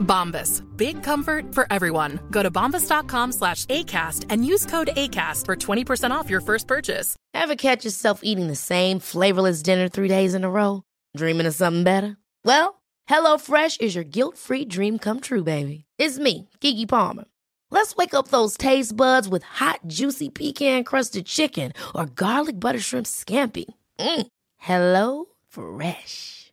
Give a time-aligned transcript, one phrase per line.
[0.00, 0.62] Bombas.
[0.76, 2.20] Big comfort for everyone.
[2.30, 7.16] Go to bombas.com slash ACAST and use code ACAST for 20% off your first purchase.
[7.34, 10.82] Ever catch yourself eating the same flavorless dinner three days in a row?
[11.16, 12.16] Dreaming of something better?
[12.44, 15.84] Well, HelloFresh is your guilt-free dream come true, baby.
[15.98, 17.24] It's me, Kiki Palmer.
[17.70, 23.06] Let's wake up those taste buds with hot, juicy pecan-crusted chicken or garlic butter shrimp
[23.06, 23.66] scampi.
[23.98, 24.26] Mm.
[24.56, 26.39] Hello Fresh.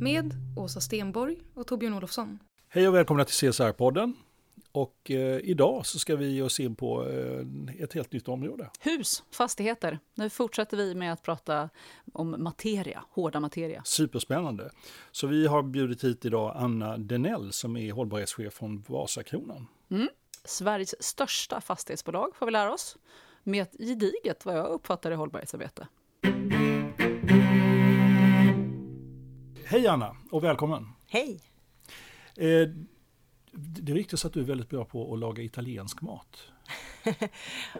[0.00, 2.38] med Åsa Stenborg och Torbjörn Olofsson.
[2.68, 4.14] Hej och välkomna till CSR-podden.
[4.72, 8.70] Och eh, idag så ska vi ge oss in på eh, ett helt nytt område.
[8.80, 9.98] Hus, fastigheter.
[10.14, 11.70] Nu fortsätter vi med att prata
[12.12, 13.82] om materia, hårda materia.
[13.84, 14.70] Superspännande.
[15.12, 19.66] Så vi har bjudit hit idag Anna Denell som är hållbarhetschef från Vasakronan.
[20.44, 22.96] Sveriges största fastighetsbolag får vi lära oss.
[23.42, 25.86] Med ett gediget, vad jag uppfattar det, hållbarhetsarbete.
[29.70, 30.88] Hej Anna och välkommen.
[31.06, 31.40] Hej!
[32.36, 32.68] Eh,
[33.52, 36.42] det ryktas att du är väldigt bra på att laga italiensk mat.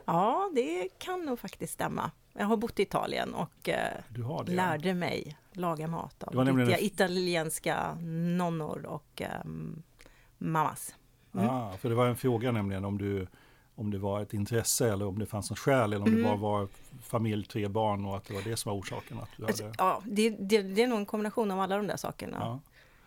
[0.04, 2.10] Ja, det kan nog faktiskt stämma.
[2.32, 3.98] Jag har bott i Italien och eh,
[4.46, 4.52] det.
[4.52, 7.94] lärde mig laga mat av riktiga en- italienska
[8.36, 9.82] nonnor och ehm,
[10.38, 10.94] mammas.
[11.32, 13.26] Ah, för det var en fråga nämligen om du
[13.80, 16.36] om det var ett intresse eller om det fanns något skäl eller om det bara
[16.36, 16.68] var
[17.02, 19.18] familj, tre barn och att det var det som var orsaken.
[19.20, 21.86] Att du Alltså, hade, Ja, det, det, det är nog en kombination av alla de
[21.86, 22.36] där sakerna.
[22.40, 22.60] ja.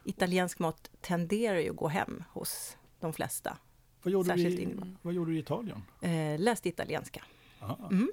[0.06, 3.58] Italiensk mat tenderar ju att gå hem hos de flesta.
[4.04, 4.88] vad, gjorde du särskilt i, yngre.
[5.02, 5.84] vad gjorde du i Italien?
[6.02, 7.24] Eh, läst italienska.
[7.62, 7.78] Aha.
[7.92, 8.12] Mm.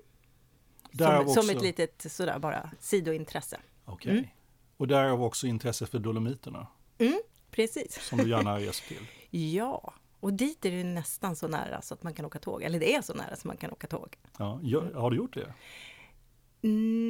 [0.98, 3.60] Som, som också- ett litet sådär bara sidointresse.
[3.84, 4.12] Okej.
[4.12, 4.24] Mm.
[4.76, 6.66] Och därav också intresse för Dolomiterna
[7.50, 8.00] Precis.
[8.08, 9.06] som du gärna reser till.
[9.54, 12.62] Ja, och dit är det nästan så nära så att man kan åka tåg.
[12.62, 14.16] Eller det är så nära så man kan åka tåg.
[14.38, 15.52] Ja, gör- har du gjort det?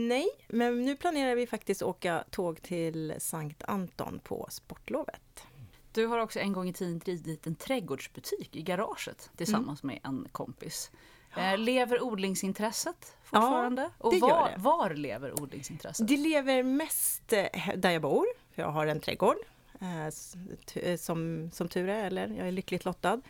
[0.09, 5.43] Nej, men nu planerar vi faktiskt åka tåg till Sankt Anton på sportlovet.
[5.93, 10.29] Du har också en gång i tiden drivit en trädgårdsbutik i garaget tillsammans med en
[10.33, 10.91] kompis.
[11.37, 13.91] Eh, lever odlingsintresset fortfarande?
[13.99, 14.55] och det gör var, det.
[14.59, 16.09] var lever odlingsintresset?
[16.09, 17.47] Det lever mest eh,
[17.77, 19.37] där jag bor, för jag har en trädgård.
[19.81, 20.07] Eh,
[20.75, 23.21] eh, Som, som tur är, eller jag är lyckligt lottad.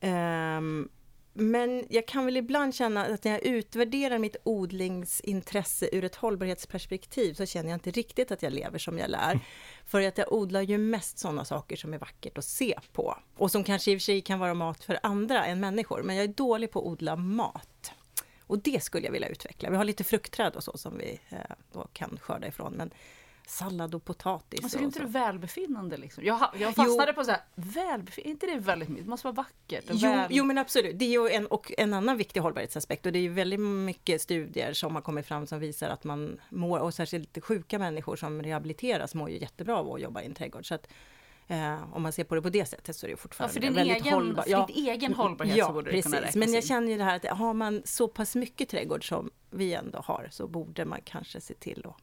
[0.00, 0.88] Ehm,
[1.32, 7.34] Men jag kan väl ibland känna att när jag utvärderar mitt odlingsintresse ur ett hållbarhetsperspektiv
[7.34, 9.40] så känner jag inte riktigt att jag lever som jag lär.
[9.86, 13.18] För att jag odlar ju mest sådana saker som är vackert att se på.
[13.36, 16.02] Och som kanske i och för sig kan vara mat för andra än människor.
[16.02, 17.92] Men jag är dålig på att odla mat.
[18.46, 19.70] Och det skulle jag vilja utveckla.
[19.70, 21.38] Vi har lite fruktträd och så som vi eh,
[21.72, 22.72] då kan skörda ifrån.
[22.72, 22.90] Men
[23.50, 24.62] sallad och potatis.
[24.62, 25.96] Alltså, är inte det välbefinnande?
[25.96, 26.24] Liksom?
[26.24, 29.04] Jag, jag fastnade på så här, välbefinnande, är inte det väldigt mycket?
[29.04, 29.90] Det måste vara vackert.
[29.90, 30.26] och Jo, väl...
[30.30, 33.22] jo men absolut, det är ju en, och en annan viktig hållbarhetsaspekt och det är
[33.22, 37.44] ju väldigt mycket studier som har kommit fram som visar att man mår, och särskilt
[37.44, 40.68] sjuka människor som rehabiliteras mår ju jättebra av att jobba i en trädgård.
[40.68, 40.88] Så att,
[41.48, 43.60] eh, om man ser på det på det sättet så är det Ja, fortfarande för
[43.60, 44.42] din väldigt egen, hållbar.
[44.42, 46.04] för din egen hållbarhet ja, så borde det precis.
[46.04, 49.08] kunna räknas Men jag känner ju det här att har man så pass mycket trädgård
[49.08, 51.96] som vi ändå har så borde man kanske se till att ja,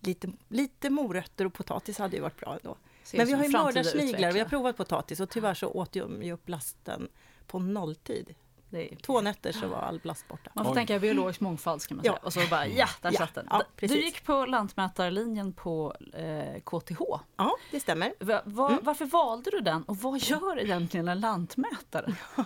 [0.00, 2.76] lite, lite morötter och potatis hade ju varit bra ändå.
[3.14, 6.32] Men vi har ju mördarsniglar, vi har provat potatis och tyvärr så åt ju ju
[6.32, 7.08] upp lasten
[7.46, 8.34] på nolltid.
[8.70, 10.50] Det är- Två nätter så var all plast borta.
[10.54, 10.76] Man får Oj.
[10.76, 12.12] tänka biologisk mångfald ska man Ja.
[12.12, 12.20] säga.
[12.24, 13.46] Och så bara ja, där Ja, satt den.
[13.50, 17.00] ja, du gick på lantmätarlinjen på eh, KTH.
[17.36, 18.14] Ja, det stämmer.
[18.20, 18.80] Va, va, Mm.
[18.84, 22.14] Varför valde du den och vad gör egentligen en lantmätare?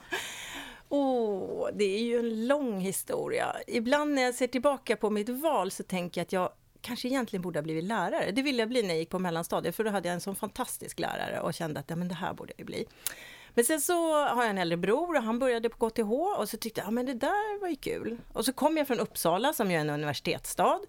[0.89, 3.57] Åh, det är ju en lång historia.
[3.67, 6.51] Ibland när jag ser tillbaka på mitt val så tänker jag att jag
[6.83, 8.31] kanske egentligen borde ha blivit lärare.
[8.31, 10.37] Det ville jag bli när jag gick på mellanstadiet, för då hade jag en sån
[10.37, 12.87] fantastisk lärare och kände att ja, men det här borde jag bli.
[13.55, 16.57] Men sen så har jag en äldre bror och han började på KTH och så
[16.57, 18.19] tyckte jag, ja men det där var ju kul.
[18.33, 20.81] Och så kom jag från Uppsala som ju är en universitetsstad.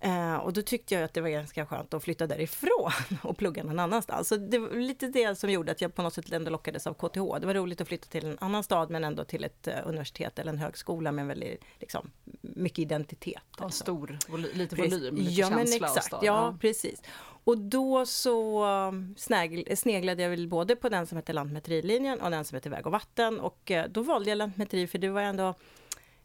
[0.00, 2.92] Eh, och då tyckte jag att det var ganska skönt att flytta därifrån
[3.22, 4.28] och plugga någon annanstans.
[4.28, 6.94] Så det var lite det som gjorde att jag på något sätt ändå lockades av
[6.94, 7.40] KTH.
[7.40, 10.38] Det var roligt att flytta till en annan stad men ändå till ett uh, universitet
[10.38, 12.10] eller en högskola med väldigt liksom,
[12.40, 13.42] mycket identitet.
[13.58, 14.92] Ja, stor, voly, lite Precis.
[14.92, 16.20] volym, lite ja, känsla men exakt, stad.
[16.22, 17.02] Ja, precis.
[17.44, 19.14] Och då så um,
[19.76, 22.92] sneglade jag väl både på den som hette Lantmäterilinjen och den som hette Väg och
[22.92, 23.40] vatten.
[23.40, 25.54] Och uh, då valde jag Lantmäteri för det var ändå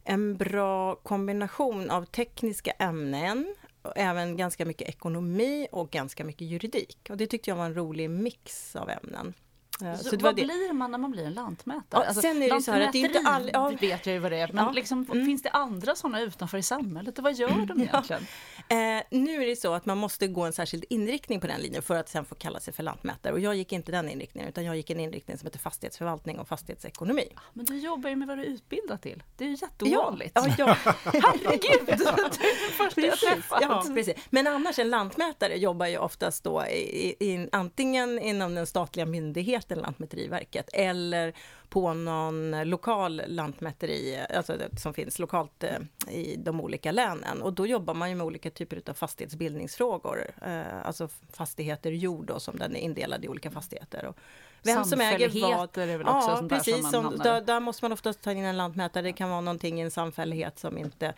[0.10, 7.08] en bra kombination av tekniska ämnen och även ganska mycket ekonomi och ganska mycket juridik.
[7.10, 9.34] Och det tyckte jag var en rolig mix av ämnen.
[9.80, 10.44] Så, så det vad det.
[10.46, 12.04] blir man när man blir en lantmätare?
[12.08, 13.70] Ja, sen är det så här att det är inte all- ja.
[13.82, 14.72] vet jag ju vad det är, men Ja.
[14.72, 15.26] liksom, Mm.
[15.26, 17.18] finns det andra sådana utanför i samhället?
[17.18, 18.28] Och vad gör de egentligen?
[18.72, 21.82] Eh, nu är det så att man måste gå en särskild inriktning på den linjen
[21.82, 23.34] för att sen få kalla sig för lantmätare.
[23.34, 26.48] Och jag gick inte den inriktningen, utan jag gick en inriktning som heter fastighetsförvaltning och
[26.48, 27.24] fastighetsekonomi.
[27.54, 29.24] Men du jobbar ju med vad du är utbildad till.
[29.38, 30.32] Det är ju jätteovanligt.
[30.36, 30.66] Ja, ja,
[31.04, 31.80] Herregud!
[31.86, 32.32] Du är den
[32.78, 33.60] första jag precis, träffat.
[33.62, 34.16] ja, precis.
[34.30, 39.69] Men annars, en lantmätare jobbar ju oftast då i, i, antingen inom den statliga myndigheten
[39.76, 41.34] Lantmäteriverket eller
[41.70, 45.78] på någon lokal lantmäteri, alltså som finns lokalt eh,
[46.10, 47.42] i de olika länen.
[47.42, 52.40] Och då jobbar man ju med olika typer av fastighetsbildningsfrågor, eh, alltså fastigheter, jord då,
[52.40, 54.06] som den är indelad i olika fastigheter.
[54.06, 54.18] Och
[54.64, 55.78] vem som äger vad.
[55.78, 56.92] Är väl också Ja, sånt där precis.
[56.92, 59.04] som Som, där, där måste man oftast ta in en lantmätare.
[59.04, 61.14] Det kan vara någonting i en samfällighet som inte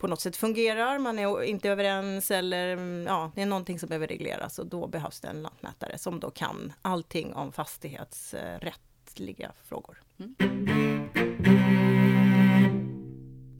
[0.00, 3.88] på något sätt fungerar, man är inte överens eller mm, ja, det är någonting som
[3.88, 10.02] behöver regleras och då behövs det en lantmätare som då kan allting om fastighetsrättsliga frågor.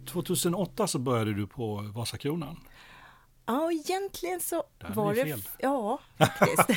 [0.06, 2.56] 2008 så började du på Vasakronan.
[3.52, 5.24] Ja, och egentligen så Där var det...
[5.24, 5.42] fel.
[5.58, 6.70] Ja, faktiskt.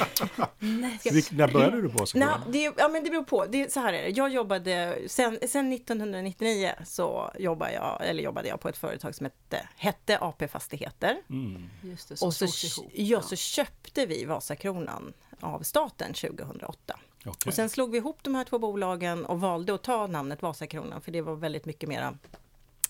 [1.13, 2.41] Vilk, när började du på Nej, Vasakronan?
[2.51, 3.45] det, ja, men det beror på.
[3.45, 4.09] Det, är- så här är det.
[4.09, 9.25] Jag jobbade, sen, sen 1999 så jobbade jag, eller jobbade jag på ett företag som
[9.25, 11.17] hette, hette AP Fastigheter.
[11.29, 11.69] Mm.
[11.83, 12.91] Just det, som Och så, ihop.
[12.95, 16.99] ja, så köpte vi Vasakronan av staten 2008.
[17.25, 17.33] Okej.
[17.49, 21.01] Och sen slog vi ihop de här två bolagen och valde att ta namnet Vasakronan
[21.01, 22.17] för det var väldigt mycket mera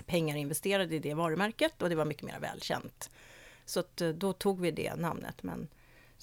[0.06, 3.10] pengar investerade i det varumärket och det var mycket mer välkänt.
[3.66, 5.44] Så att, eh, då tog vi det namnet.
[5.44, 5.68] Men,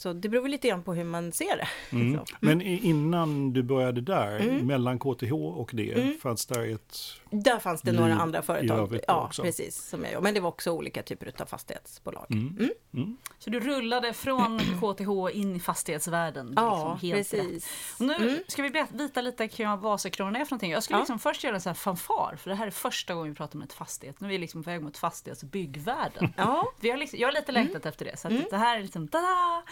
[0.00, 1.68] så det beror lite grann på hur man ser det.
[1.96, 2.18] Mm.
[2.26, 2.34] Så.
[2.40, 4.66] Men innan du började där, Mm.
[4.66, 6.98] mellan KTH och det, fanns där ett...
[7.30, 8.98] Där fanns det några andra företag.
[9.08, 9.42] Ja, också.
[9.42, 9.88] precis.
[9.88, 12.26] Som jag, men det var också olika typer av fastighetsbolag.
[12.30, 12.70] Mm.
[12.94, 13.16] Mm.
[13.38, 16.52] Så du rullade från KTH in i fastighetsvärlden?
[16.56, 17.96] Ja, liksom, precis.
[17.98, 18.38] Och nu Mm.
[18.48, 20.70] ska vi vita lite kring vad Vasakronan är för någonting.
[20.70, 21.00] Jag skulle Ja.
[21.00, 23.56] liksom först göra en sån här fanfar, för det här är första gången vi pratar
[23.58, 24.20] om ett fastighet.
[24.20, 26.32] Nu är vi liksom på väg mot fastighetsbyggvärlden.
[26.36, 28.82] Ja, Vi har liksom, jag har lite längtat efter det, så att det här är
[28.82, 29.62] liksom tada,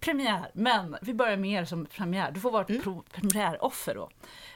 [0.00, 0.50] premiär.
[0.54, 2.30] Men vi börjar mer som premiär.
[2.32, 4.10] Du får vara ett pro- premiäroffer då.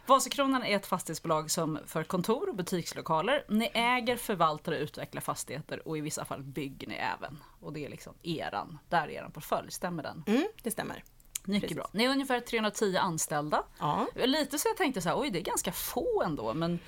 [0.06, 3.44] Vasakronan är ett fastighetsbolag som för kontor och butikslokaler.
[3.48, 7.38] Ni äger, förvaltar och utvecklar fastigheter och i vissa fall bygger ni även.
[7.60, 10.24] Och det är liksom eran, där är eran portfölj, stämmer den?
[10.26, 11.04] mm, det stämmer.
[11.44, 11.76] Mycket Precis.
[11.76, 11.88] bra.
[11.92, 13.62] Ni är ungefär 310 anställda.
[13.78, 14.06] Ja.
[14.14, 16.78] Lite så jag tänkte så här, oj det är ganska få ändå, men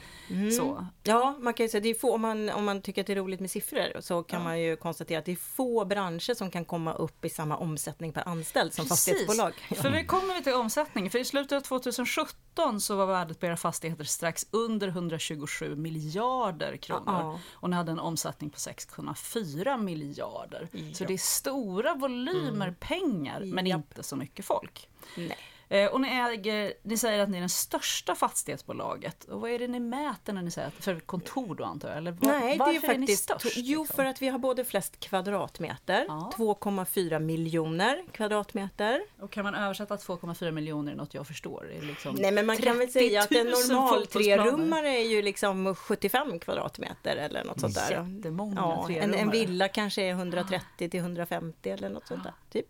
[0.56, 0.87] så.
[1.03, 3.12] Ja, man kan ju säga det är få, om man, om man tycker att det
[3.12, 6.51] är roligt med siffror så kan man ju konstatera att det är få branscher som
[6.51, 9.55] kan komma upp i samma omsättning per anställd som fastighetsbolag.
[9.55, 11.11] För vi kommer vi till omsättning.
[11.11, 16.77] För i slutet av 2017 så var värdet på era fastigheter strax under 127 miljarder
[16.77, 17.05] kronor.
[17.06, 17.41] Ja.
[17.53, 20.69] Och ni hade en omsättning på 6,4 miljarder.
[20.95, 23.77] Så det är stora volymer pengar men Japp.
[23.77, 24.89] inte så mycket folk.
[25.17, 25.39] Nej.
[25.69, 29.25] Eh, Och ni, äger, ni säger att ni är det största fastighetsbolaget.
[29.25, 31.99] Och vad är det ni mäter när ni säger att, för kontor då antar jag?
[31.99, 33.08] Eller var, Nej, det varför är ju faktiskt...
[33.08, 33.56] ni störst?
[33.56, 33.96] jo, liksom?
[33.96, 36.32] för att vi har både flest kvadratmeter, Ja.
[36.37, 39.02] 2,4 miljoner kvadratmeter.
[39.21, 41.71] Och kan man översätta 2,4 miljoner i något jag förstår?
[41.73, 44.88] Är det liksom Nej, men man kan väl 30 säga att en 000 normal trerummare
[44.88, 47.90] är ju liksom 75 kvadratmeter eller något sånt där.
[48.16, 52.35] Jättemånga Ja, en, en villa kanske är 130 till 150 eller något sånt där.
[52.50, 52.66] Typ.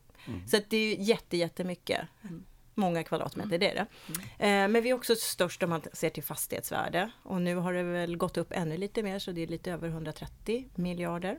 [0.50, 2.00] Så att det är ju jätte, jättemycket.
[2.74, 3.86] Många kvadratmeter, det är det.
[4.44, 7.10] Eh, men vi är också störst om man ser till fastighetsvärde.
[7.22, 9.88] Och nu har det väl gått upp ännu lite mer, så det är lite över
[9.88, 11.38] 130 miljarder.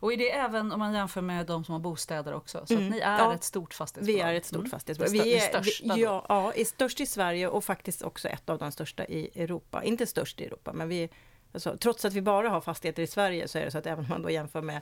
[0.00, 2.66] Och är det även om man jämför med de som har bostäder också?
[2.66, 3.34] Så att ni är Ja.
[3.34, 4.16] ett stort fastighetsbolag?
[4.26, 4.70] Vi är ett stort Mm.
[4.70, 5.12] fastighetsbolag.
[5.12, 8.28] Det stö- Vi är, största vi, ja, ja, är störst i Sverige och faktiskt också
[8.28, 9.84] ett av de största i Europa.
[9.84, 11.08] Inte störst i Europa, men vi,
[11.52, 14.04] alltså, trots att vi bara har fastigheter i Sverige så är det så att även
[14.04, 14.80] om man då jämför med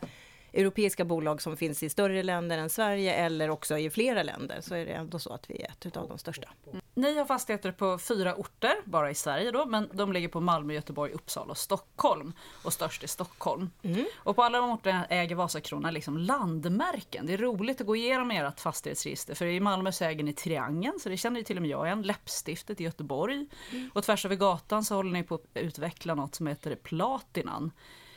[0.54, 4.74] europeiska bolag som finns i större länder än Sverige eller också i flera länder så
[4.74, 6.48] är det ändå så att vi är ett av de största.
[6.94, 10.74] Ni har fastigheter på fyra orter, bara i Sverige då, men de ligger på Malmö,
[10.74, 12.32] Göteborg, Uppsala och Stockholm.
[12.64, 13.70] Och störst är Stockholm.
[13.82, 14.04] Mm.
[14.16, 17.26] Och på alla de orterna äger Vasakronan liksom landmärken.
[17.26, 21.00] Det är roligt att gå igenom ert fastighetsregister, för i Malmö så äger ni Triangeln,
[21.00, 22.02] så det känner ju till och med jag igen.
[22.02, 23.46] Läppstiftet i Göteborg.
[23.72, 23.90] Mm.
[23.94, 27.70] Och tvärs över gatan så håller ni på att utveckla något som heter Platinan.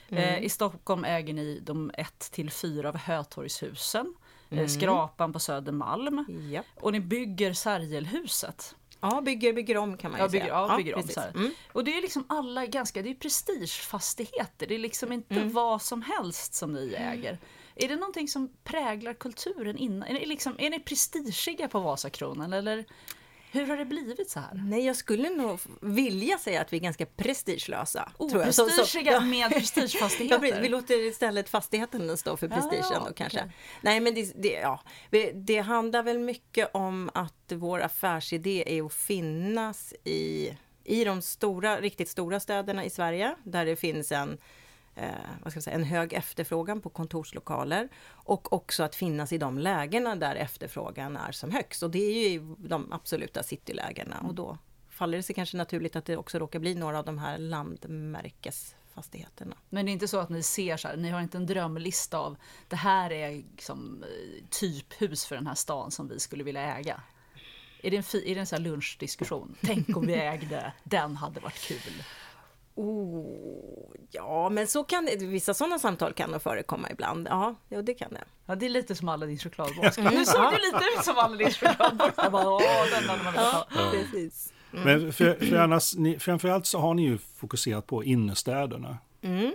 [0.09, 4.13] Eh, I Stockholm äger ni de 1 till 4 av Hötorgshusen.
[4.49, 4.63] Mm.
[4.63, 6.25] Eh, Skrapan på Södermalm.
[6.51, 6.65] Japp.
[6.75, 8.75] Och ni bygger Sergelhuset.
[8.99, 10.67] Ja, bygger, bygger om kan man ju Ja, bygger, säga.
[10.69, 11.15] ja, bygger om precis.
[11.15, 11.21] så.
[11.21, 11.51] Mm.
[11.71, 14.67] Och det är liksom alla ganska, det är prestigefastigheter.
[14.67, 17.37] Det är liksom inte vad som helst som ni äger.
[17.75, 20.09] Är det någonting som präglar kulturen innan?
[20.09, 22.85] Är ni, liksom, är ni prestigeiga på Vasakronan eller
[23.51, 24.49] hur har det blivit så här?
[24.53, 28.11] Nej, jag skulle nog vilja säga att vi är ganska prestigelösa.
[28.17, 29.19] Oprestigeiga ja.
[29.19, 30.61] med prestigefastigheter?
[30.61, 33.39] vi låter istället fastigheten stå för prestigen ja, då kanske.
[33.39, 33.51] okej.
[33.81, 34.81] Nej men det, det, ja,
[35.33, 41.81] det handlar väl mycket om att vår affärsidé är att finnas i, i de stora,
[41.81, 44.37] riktigt stora städerna i Sverige där det finns en
[44.99, 45.09] Eh,
[45.43, 49.57] vad ska jag säga, en hög efterfrågan på kontorslokaler och också att finnas i de
[49.57, 51.83] lägena där efterfrågan är som högst.
[51.83, 54.57] Och det är ju i de absoluta citylägena och då
[54.89, 59.55] faller det sig kanske naturligt att det också råkar bli några av de här landmärkesfastigheterna.
[59.69, 62.17] Men det är inte så att ni ser så här, ni har inte en drömlista
[62.17, 62.37] av
[62.67, 64.09] det här är liksom eh,
[64.49, 67.01] typhus för den här stan som vi skulle vilja äga.
[67.83, 69.55] Är det en, fi, är det en så här lunchdiskussion?
[69.61, 72.03] Tänk om vi ägde, den hade varit kul.
[72.77, 77.27] Oh, ja, men så kan det, vissa sådana samtal kan nog förekomma ibland.
[77.29, 78.23] Ja, jo, det kan det.
[78.45, 79.97] Ja, det är lite som Aladdins chokladbox.
[79.97, 82.13] Nu såg det lite ut som Aladdins chokladbox.
[82.17, 82.61] Jag bara, åh,
[82.93, 83.67] den hade man velat ha.
[83.91, 84.53] Precis.
[84.71, 88.97] Men för, för annars, ni, framförallt så har ni ju fokuserat på innerstäderna.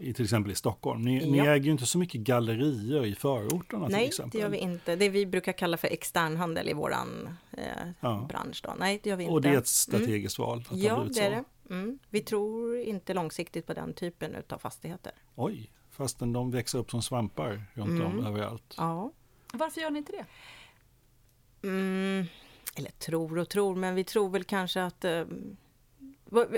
[0.00, 1.02] I till exempel i Stockholm.
[1.02, 1.44] Ni, ni Ja.
[1.44, 4.30] äger ju inte så mycket gallerier i förorterna till Nej, exempel.
[4.32, 4.96] det gör vi inte.
[4.96, 7.62] Det vi brukar kalla för externhandel i våran eh,
[8.00, 8.26] Ja.
[8.28, 8.60] bransch.
[8.64, 8.74] Då.
[8.78, 9.32] Nej, det gör vi inte.
[9.34, 10.64] Och det är ett strategiskt val.
[10.70, 11.36] Att det har Ja, det är så.
[11.36, 11.44] det.
[11.72, 11.98] Mm.
[12.10, 15.12] Vi tror inte långsiktigt på den typen av fastigheter.
[15.34, 18.78] Oj, fastän de växer upp som svampar runt om överallt.
[18.78, 18.90] Mm.
[18.90, 19.12] Ja.
[19.52, 20.26] Varför gör ni inte det?
[21.68, 22.26] Mm,
[22.76, 25.24] eller tror och tror, men vi tror väl kanske att eh,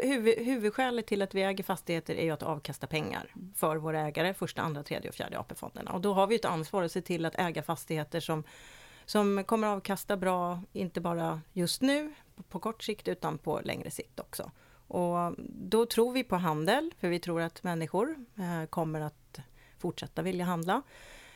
[0.02, 4.34] huvud, huvudskälet till att vi äger fastigheter är ju att avkasta pengar för våra ägare,
[4.34, 5.92] första, andra, tredje och fjärde AP-fonderna.
[5.92, 8.44] Och då har vi ett ansvar att se till att äga fastigheter som,
[9.04, 13.90] som kommer avkasta bra, inte bara just nu på, på kort sikt utan på längre
[13.90, 14.50] sikt också.
[14.94, 19.40] Och då tror vi på handel, för vi tror att människor eh, kommer att
[19.78, 20.82] fortsätta vilja handla.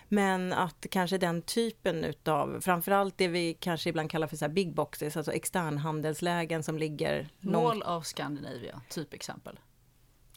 [0.09, 4.53] Men att kanske den typen utav, framförallt det vi kanske ibland kallar för så här
[4.53, 9.59] big boxes, alltså externhandelslägen som ligger Mall of Scandinavia, typexempel.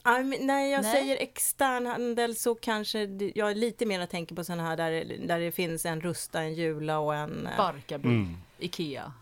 [0.03, 0.91] Ah, men när jag Nej.
[0.93, 3.03] säger externhandel så kanske
[3.35, 6.99] jag lite mer tänker på sådana här där, där det finns en Rusta, en Jula
[6.99, 8.37] och en eh, Barkarby, Mm.
[8.59, 9.13] Ikea.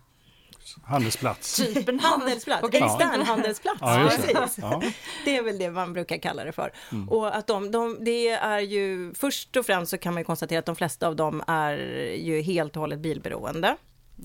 [0.84, 1.56] Handelsplats.
[1.56, 2.82] Typ en handelsplats, Okej.
[2.84, 3.78] externhandelsplats.
[3.82, 4.34] Ja, just det.
[4.34, 4.58] precis.
[4.58, 4.82] Ja.
[5.26, 6.74] Det är väl det man brukar kalla det för.
[6.92, 7.10] Mm.
[7.10, 10.60] Och att de, de, det är ju, först och främst så kan man ju konstatera
[10.60, 11.78] att de flesta av dem är
[12.16, 13.78] ju helt och hållet bilberoende.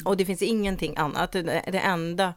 [0.04, 1.32] Och det finns ingenting annat.
[1.32, 2.34] Det, enda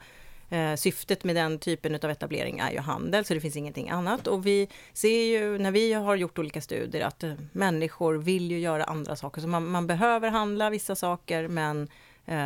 [0.50, 4.28] eh, syftet med den typen av etablering är ju handel, så det finns ingenting annat.
[4.28, 8.60] Och vi ser ju när vi har gjort olika studier att eh, människor vill ju
[8.60, 9.42] göra andra saker.
[9.42, 11.90] Så man, man behöver handla vissa saker, men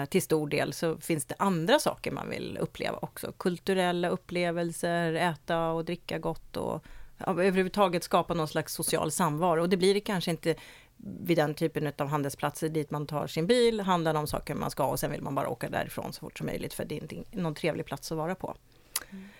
[0.10, 3.32] till stor del så finns det andra saker man vill uppleva också.
[3.38, 6.84] Kulturella upplevelser, äta och dricka gott och
[7.28, 9.62] överhuvudtaget skapa någon slags social samvaro.
[9.62, 10.56] Och det blir det kanske inte
[10.98, 14.86] vid den typen av handelsplatser dit man tar sin bil, handlar de saker man ska
[14.86, 17.24] och sen vill man bara åka därifrån så fort som möjligt för det är inte
[17.32, 18.56] någon trevlig plats att vara på.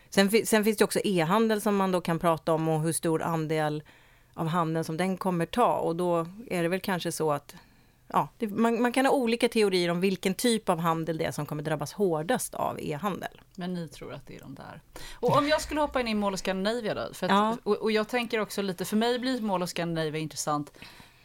[0.10, 2.94] Sen, fi- sen finns det också e-handel som man då kan prata om och hur
[2.94, 3.84] stor andel
[4.34, 7.56] av handeln som den kommer ta och då är det väl kanske så att
[8.14, 11.32] ja, det, man, man kan ha olika teorier om vilken typ av handel det är
[11.32, 13.42] som kommer drabbas hårdast av e-handel.
[13.56, 14.82] Men ni tror att det är de där.
[15.14, 17.02] Och om jag skulle hoppa in i Mall of Scandinavia då?
[17.02, 17.58] Att, Ja.
[17.64, 20.72] och, och jag tänker också lite, för mig blir Mall of Scandinavia intressant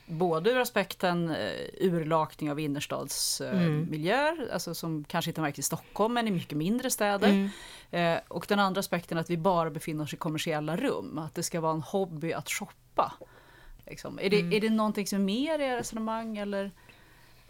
[0.08, 1.50] både ur aspekten eh,
[1.80, 7.50] urlakning av innerstadsmiljöer, alltså som kanske inte märks i Stockholm men i mycket mindre städer.
[7.90, 11.42] Eh, och den andra aspekten att vi bara befinner oss i kommersiella rum, att det
[11.42, 13.12] ska vara en hobby att shoppa.
[13.86, 14.18] Liksom.
[14.18, 16.70] Är, det, är det någonting som är mer i era resonemang eller?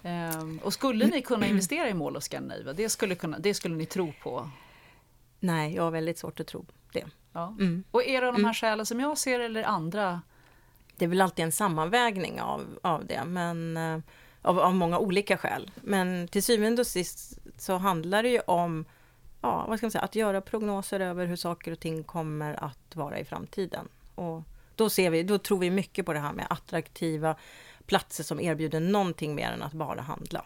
[0.03, 2.73] Ehm, och skulle ni kunna investera i Mall of Scandinavia?
[2.73, 4.51] Det skulle, kunna, det skulle ni tro på?
[5.41, 7.05] Nej, jag har väldigt svårt att tro det.
[7.33, 7.49] Ja.
[7.49, 7.85] Mm.
[7.91, 10.23] Och är det de här skälen som jag ser eller andra?
[10.97, 13.99] Det är väl alltid en sammanvägning av, av det, men eh,
[14.43, 15.71] av, av många olika skäl.
[15.83, 18.85] Men till syvende och sist så handlar det ju om
[19.41, 22.97] ja, vad ska man säga, att göra prognoser över hur saker och ting kommer att
[22.97, 23.89] vara i framtiden.
[24.15, 24.43] Och
[24.77, 27.37] då, ser vi, då tror vi mycket på det här med attraktiva
[27.87, 30.45] platser som erbjuder någonting mer än att bara handla.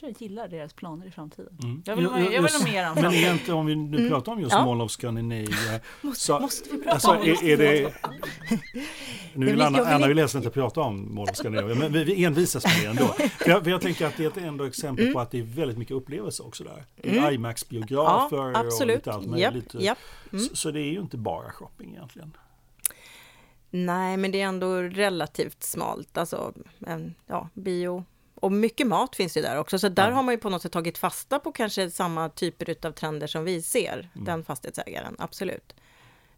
[0.00, 1.58] Jag gillar deras planer i framtiden.
[1.62, 1.82] Mm.
[1.86, 4.32] Jag vill, ha- jag vill just- ha mer om Men egentligen om vi nu pratar
[4.32, 4.64] om just Ja.
[4.64, 5.80] Mall of Scandinavia.
[6.16, 7.92] så, måste vi prata alltså, om är, är det...
[9.34, 11.92] Nu vill Anna, jag Anna vill inte- helst inte prata om Mall of Scandinavia, men
[11.92, 13.06] vi, vi envisas med det ändå.
[13.38, 15.14] För jag, för jag tänker att det är ett ändå exempel Mm.
[15.14, 16.84] på att det är väldigt mycket upplevelser också där.
[16.96, 18.96] Det är IMAX-biografer Ja, och absolut.
[18.96, 19.74] lite allt möjligt.
[19.74, 19.98] japp.
[20.32, 20.44] Mm.
[20.44, 22.32] Så, så det är ju inte bara shopping egentligen.
[23.70, 26.18] Nej, men det är ändå relativt smalt.
[26.18, 26.52] Alltså,
[26.86, 28.04] en, ja, bio.
[28.34, 30.14] Och mycket mat finns ju där också, så där Ja.
[30.14, 33.44] har man ju på något sätt tagit fasta på kanske samma typer av trender som
[33.44, 35.74] vi ser, den fastighetsägaren, absolut.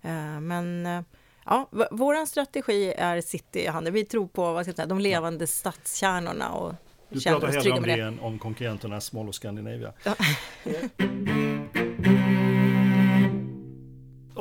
[0.02, 1.02] Eh, Men eh,
[1.44, 3.92] ja, v- våran strategi är cityhandel.
[3.92, 6.74] Vi tror på vad ska jag säga, de levande stadskärnorna och
[7.08, 7.92] Du pratar hellre om det.
[8.00, 9.92] än om konkurrenterna Small och Scandinavia.
[10.04, 10.14] Ja.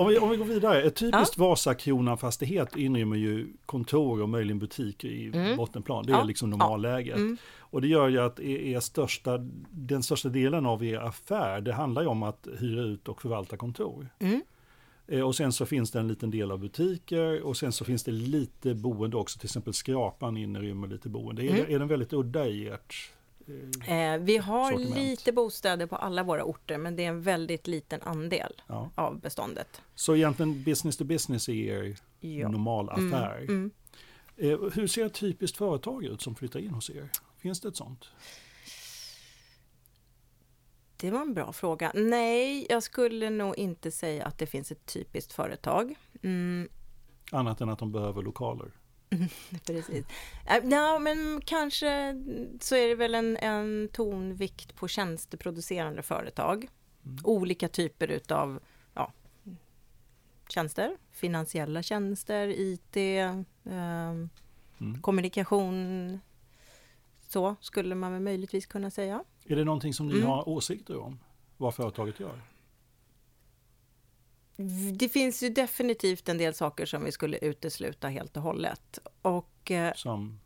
[0.01, 5.07] Om vi, om vi går vidare, ett typiskt Vasakronan-fastighet inrymmer ju kontor och möjligen butiker
[5.07, 6.03] i bottenplan.
[6.05, 6.19] Det är Mm.
[6.19, 6.27] Ja.
[6.27, 7.15] liksom normalläget.
[7.17, 7.37] Mm.
[7.59, 9.37] Och det gör ju att er, er största,
[9.71, 13.57] den största delen av er affär, det handlar ju om att hyra ut och förvalta
[13.57, 14.09] kontor.
[14.19, 14.41] Mm.
[15.07, 18.03] Eh, Och sen så finns det en liten del av butiker och sen så finns
[18.03, 21.43] det lite boende också, till exempel Skrapan inrymmer lite boende.
[21.43, 21.75] Är, Mm.
[21.75, 23.11] är den väldigt udda i ert?
[23.87, 24.95] Eh, vi har Sortiment.
[24.95, 28.89] lite bostäder på alla våra orter, men det är en väldigt liten andel Ja.
[28.95, 29.81] av beståndet.
[29.95, 32.49] Så egentligen business to business är er Ja.
[32.49, 33.37] normal affär.
[33.41, 33.71] Mm.
[34.37, 37.09] Eh, Hur ser ett typiskt företag ut som flyttar in hos er?
[37.37, 38.09] Finns det ett sånt?
[40.97, 41.91] Det var en bra fråga.
[41.95, 45.95] Nej, jag skulle nog inte säga att det finns ett typiskt företag.
[46.23, 46.69] Mm,
[47.31, 48.71] Annat än att de behöver lokaler.
[49.65, 50.05] precis.
[50.47, 52.15] Äh, ja, men kanske
[52.61, 56.67] så är det väl en, en tonvikt på tjänsteproducerande företag.
[57.23, 58.59] Olika typer utav
[58.93, 59.13] ja,
[60.49, 62.95] tjänster, finansiella tjänster, IT,
[63.65, 64.29] ehm,
[65.01, 66.19] kommunikation.
[67.27, 69.23] Så skulle man väl möjligtvis kunna säga.
[69.45, 70.27] Är det någonting som ni Mm.
[70.27, 71.19] har åsikter om?
[71.57, 72.41] Vad företaget gör?
[74.97, 78.99] Det finns ju definitivt en del saker som vi skulle utesluta helt och hållet.
[79.21, 80.39] Och eh, Som,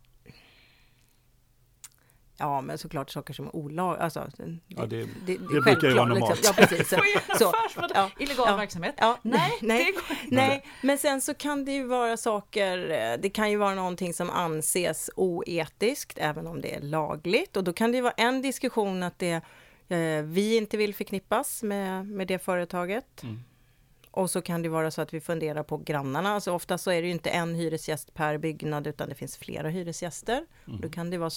[2.38, 4.04] ja, men såklart saker som är olagliga.
[4.04, 6.40] Alltså, det, Ja, det- det, det brukar ju vara normalt.
[6.44, 6.88] Ja, precis.
[7.38, 7.52] Så,
[7.94, 8.94] ja, illegal ja, verksamhet.
[8.98, 9.94] Ja, Nej, nej,
[10.28, 14.14] nej, men sen så kan det ju vara saker, eh, det kan ju vara någonting
[14.14, 17.56] som anses oetiskt, även om det är lagligt.
[17.56, 19.40] Och då kan det ju vara en diskussion att det,
[19.88, 23.22] eh, vi inte vill förknippas med, med det företaget.
[23.22, 23.40] Mm.
[24.16, 26.32] Och så kan det vara så att vi funderar på grannarna.
[26.32, 29.68] Alltså ofta så är det ju inte en hyresgäst per byggnad, utan det finns flera
[29.68, 30.46] hyresgäster.
[30.66, 30.80] Mm.
[30.80, 31.30] Då kan det vara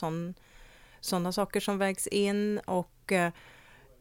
[1.00, 2.60] sådana saker som vägs in.
[2.60, 3.32] Och eh,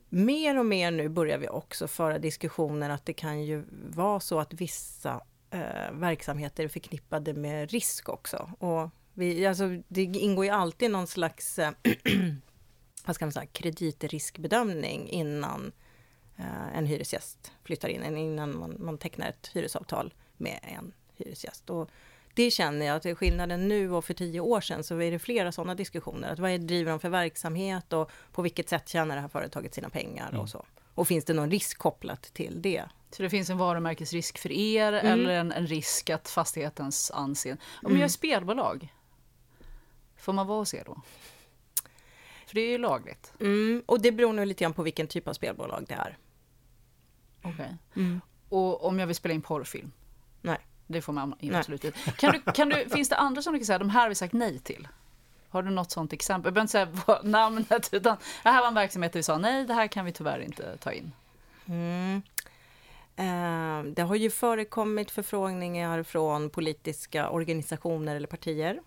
[0.08, 4.40] mer och mer nu börjar vi också föra diskussioner att det kan ju vara så
[4.40, 8.50] att vissa eh, verksamheter är förknippade med risk också.
[8.58, 11.70] Och vi, alltså, det ingår ju alltid någon slags eh,
[13.04, 15.72] vad ska man säga, kreditriskbedömning innan
[16.74, 21.70] en hyresgäst flyttar in, innan man, man tecknar ett hyresavtal med en hyresgäst.
[21.70, 21.90] Och
[22.34, 25.52] det känner jag att skillnaden nu och för tio år sedan så är det flera
[25.52, 26.32] sådana diskussioner.
[26.32, 29.74] Att vad är- driver de för verksamhet och på vilket sätt tjänar det här företaget
[29.74, 30.64] sina pengar och så.
[30.94, 32.84] Och finns det någon risk kopplat till det?
[33.10, 35.12] Så det finns en varumärkesrisk för er Mm.
[35.12, 37.62] eller en, en risk att fastighetens anseende...
[37.82, 38.94] Om jag är spelbolag,
[40.16, 41.00] får man vara hos er då?
[42.46, 43.32] För det är ju lagligt.
[43.40, 46.18] Mm, och det beror nog lite grann på vilken typ av spelbolag det är.
[47.54, 47.76] Okej.
[47.96, 48.20] Mm.
[48.48, 49.92] Och om jag vill spela in porrfilm?
[50.42, 50.58] Nej.
[50.86, 51.54] Det får man Nej.
[51.56, 51.98] absolut inte.
[52.10, 54.14] Kan du, kan du, finns det andra som du kan säga, de här har vi
[54.14, 54.88] sagt nej till?
[55.48, 56.46] Har du något sånt exempel?
[56.46, 59.38] Jag behöver inte säga vad- namnet, utan det här var en verksamhet där vi sa
[59.38, 61.12] nej, det här kan vi tyvärr inte ta in.
[61.66, 62.22] Mm.
[63.16, 68.80] Eh, det har ju förekommit förfrågningar från politiska organisationer eller partier.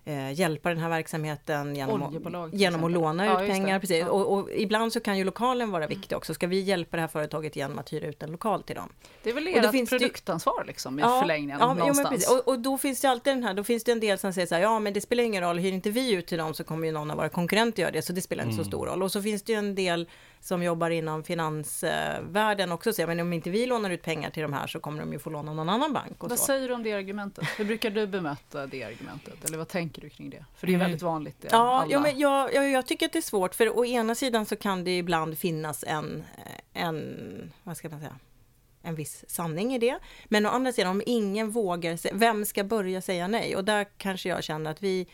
[0.06, 3.80] eh, hjälpa den här verksamheten genom, Oljebolag, genom att låna Ja, ut pengar.
[3.80, 4.00] Precis.
[4.00, 4.10] Ja.
[4.10, 6.34] Och, och ibland så kan ju lokalen vara viktig också.
[6.34, 8.90] Ska vi hjälpa det här företaget genom att hyra ut en lokal till dem?
[9.24, 11.68] Det är väl Och då ert finns det ju- produktansvar liksom, i förlängningen ja, jo,
[11.70, 12.10] men någonstans.
[12.10, 12.30] precis.
[12.32, 14.48] och, och då finns det alltid den här, då finns det en del som säger
[14.48, 16.64] så här, ja men det spelar ingen roll, hyr inte vi ut till dem så
[16.64, 19.04] kommer ju någon av våra konkurrenter göra det, så det spelar inte så stor roll.
[19.04, 20.10] Och så finns det ju en del
[20.42, 24.54] som jobbar inom finansvärlden också, säger, men om inte vi lånar ut pengar till de
[24.54, 26.24] här så kommer de ju få låna någon annan bank.
[26.24, 26.46] Och Vad så.
[26.46, 27.46] säger du om det argumentet?
[27.58, 29.46] Hur brukar du bemöta det argumentet?
[29.46, 30.46] Eller vad tänker du kring det?
[30.56, 31.36] För det är väldigt vanligt.
[31.42, 31.60] Det, Mm.
[31.66, 31.92] Ja, alla.
[31.92, 34.56] ja, men jag, jag, jag tycker att det är svårt, för å ena sidan så
[34.56, 36.24] kan det ibland finnas en,
[36.74, 38.16] en vad ska man säga,
[38.82, 40.00] en viss sanning i det.
[40.26, 43.56] Men å andra sidan, om ingen vågar, vem ska börja säga nej?
[43.56, 45.08] Och där kanske jag känner att vi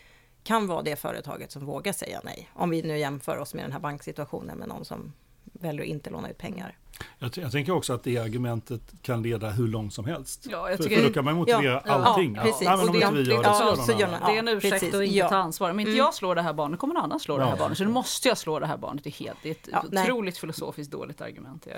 [0.46, 2.50] kan vara det företaget som vågar säga nej.
[2.54, 5.12] Om vi nu jämför oss med den här banksituationen med någon som
[5.52, 6.78] väljer att inte låna ut pengar.
[7.18, 10.46] Jag, jag tänker också att det argumentet kan leda hur långt som helst.
[10.50, 12.34] Ja, jag för, tycker- för då kan man motivera Ja, allting.
[12.34, 12.60] ja, precis.
[12.60, 14.48] Nej, men Och om det- inte vi gör det ja, så gör Det är en
[14.48, 14.94] ursäkt precis.
[14.94, 15.28] att inte Ja.
[15.28, 15.70] ta ansvar.
[15.70, 15.98] Om inte Mm.
[15.98, 17.56] jag slår det här barnet kommer någon annan slå det här Ja.
[17.56, 17.78] barnet.
[17.78, 19.04] Så nu måste jag slå det här barnet.
[19.04, 20.04] Det är, helt, det är ett Ja, nej.
[20.04, 21.66] otroligt filosofiskt dåligt argument.
[21.70, 21.76] Jag,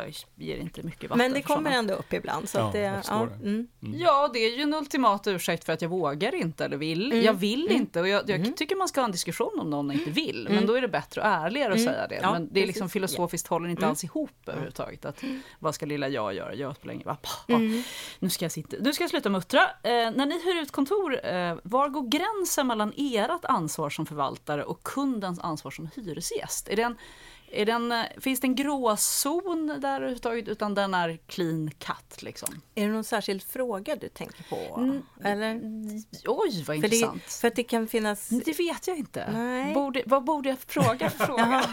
[0.00, 0.14] jag
[0.46, 1.78] ger inte mycket vatten Men det kommer såna.
[1.78, 2.48] ändå upp ibland.
[2.48, 3.48] Så Ja, att det, förstår det.
[3.48, 3.68] mm.
[3.80, 7.12] Ja, det är ju en ultimat ursäkt för att jag vågar inte eller vill.
[7.12, 7.24] Mm.
[7.24, 10.10] Jag vill inte och jag, jag tycker man ska ha en diskussion om någon inte
[10.10, 10.48] vill.
[10.50, 11.92] Men då är det bättre och ärligare att Mm.
[11.94, 12.18] säga det.
[12.22, 12.92] Ja, men det är liksom precis.
[12.92, 13.90] filosofiskt håller inte Mm.
[13.90, 15.04] alls ihop överhuvudtaget.
[15.04, 15.22] Att,
[15.58, 16.54] vad ska lilla jag göra?
[16.54, 17.16] Jag spelar ingen roll.
[17.48, 17.82] Mm.
[18.18, 18.76] Nu ska jag sitta.
[18.80, 19.60] Nu ska jag sluta muttra.
[19.62, 24.64] Eh, när ni hyr ut kontor, eh, var går gränsen mellan ert ansvar som förvaltare
[24.64, 26.68] och kundens ansvar som hyresgäst?
[26.68, 26.96] Är den,
[27.52, 30.48] är den, eh, finns det en gråzon där överhuvudtaget?
[30.48, 32.60] Utan den är clean cut liksom?
[32.74, 34.76] Är det någon särskild fråga du tänker på?
[34.80, 35.02] Mm.
[35.24, 35.54] Eller?
[36.26, 37.22] Oj, vad För det, intressant.
[37.24, 38.28] för att det kan finnas...
[38.28, 39.30] Det vet jag inte.
[39.32, 39.74] Nej.
[39.74, 41.64] Borde, vad borde jag fråga för fråga?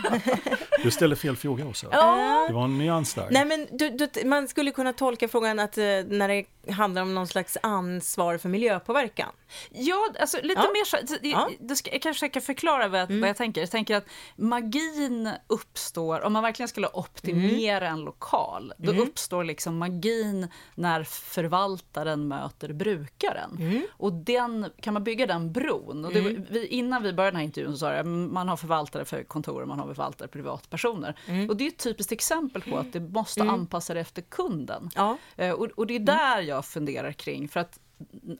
[0.83, 1.87] Du ställer fel fråga också.
[1.91, 2.45] ja.
[2.47, 3.27] Det var en nyans där.
[3.31, 7.15] Nej, men du, du, man skulle kunna tolka frågan att eh, när det handlar om
[7.15, 9.29] någon slags ansvar för miljöpåverkan.
[9.71, 10.69] ja, alltså lite Ja.
[10.73, 10.97] mer så.
[11.21, 11.49] Det, Ja.
[11.59, 13.61] det ska, jag kanske ska förklara vad jag, vad jag tänker.
[13.61, 15.29] Jag tänker att magin
[15.71, 22.73] uppstår, om man verkligen skulle optimera en lokal, då uppstår liksom magin när förvaltaren möter
[22.73, 23.57] brukaren.
[23.91, 26.05] Och den, kan man bygga den bron?
[26.05, 28.57] Och det, var- vi, innan vi började den här intervjun så sa jag man har
[28.57, 31.19] förvaltare för kontor och man har förvaltare för privatpersoner.
[31.49, 34.89] Och det är ett typiskt exempel på att det måste anpassa det efter kunden.
[34.95, 35.17] Ja.
[35.37, 37.47] Eh, Och, och det är där jag funderar kring.
[37.49, 37.79] För att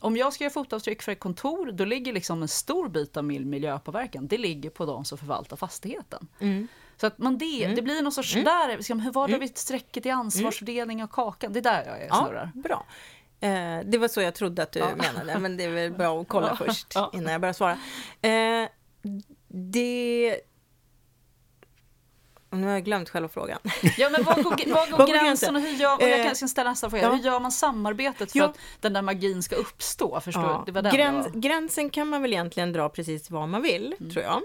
[0.02, 3.24] om jag ska göra fotavtryck för ett kontor, då ligger liksom en stor bit av
[3.24, 6.28] min miljöpåverkan, det ligger på de som förvaltar fastigheten.
[7.02, 10.06] Så att man det, det blir någon sorts, där, liksom, hur var det vid strecket
[10.06, 11.54] i ansvarsfördelning av kakan?
[11.54, 12.52] Det är där jag är Ja, snurrar.
[12.56, 12.86] bra.
[13.42, 16.28] Eh, det var så jag trodde att du menade, men det är väl bra att
[16.28, 17.12] kolla först Ja.
[17.14, 17.78] innan jag börjar svara.
[18.22, 18.70] Eh,
[19.48, 20.36] det...
[22.52, 23.60] Nu har jag glömt själva frågan.
[23.98, 26.50] Ja, men var går, var går går gränsen och hur gör, och jag Eh, kan
[26.50, 27.10] ställa nästa fråga, ja.
[27.14, 28.46] hur gör man samarbetet för Ja.
[28.46, 30.20] att den där magin ska uppstå?
[30.20, 30.64] Förstår Ja.
[30.66, 34.14] Det var den Gräns, gränsen kan man väl egentligen dra precis var man vill, Mm.
[34.14, 34.42] tror jag.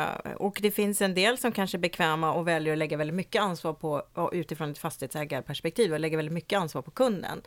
[0.00, 3.16] Eh, och det finns en del som kanske är bekväma och väljer att lägga väldigt
[3.16, 7.42] mycket ansvar på, utifrån ett fastighetsägarperspektiv, och lägga väldigt mycket ansvar på kunden.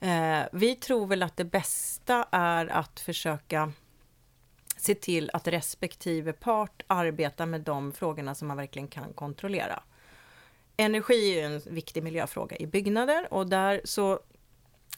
[0.00, 3.72] Eh, vi tror väl att det bästa är att försöka
[4.80, 9.82] se till att respektive part arbetar med de frågorna som man verkligen kan kontrollera.
[10.76, 14.20] Energi är ju en viktig miljöfråga i byggnader och där så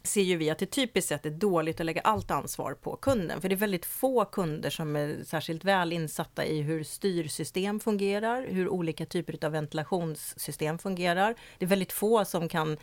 [0.03, 3.41] ser ju vi att det typiskt sett är dåligt att lägga allt ansvar på kunden.
[3.41, 8.47] För det är väldigt få kunder som är särskilt väl insatta i hur styrsystem fungerar,
[8.49, 11.35] hur olika typer av ventilationssystem fungerar.
[11.59, 12.77] Det är väldigt få som kan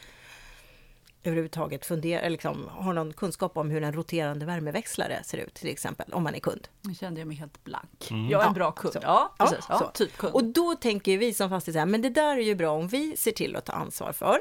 [1.23, 6.13] överhuvudtaget fundera, liksom, har någon kunskap om hur en roterande värmeväxlare ser ut, till exempel,
[6.13, 6.67] om man är kund.
[6.81, 8.07] Nu kände jag mig helt blank.
[8.11, 8.29] Mm.
[8.29, 8.93] Jag är en Ja, bra kund.
[8.93, 8.99] så.
[9.03, 9.65] Ja, Ja, precis.
[9.69, 9.87] Ja, så.
[9.87, 10.33] typ kund.
[10.33, 13.31] Och då tänker vi som fastighetsägare, men det där är ju bra om vi ser
[13.31, 14.39] till att ta ansvar för.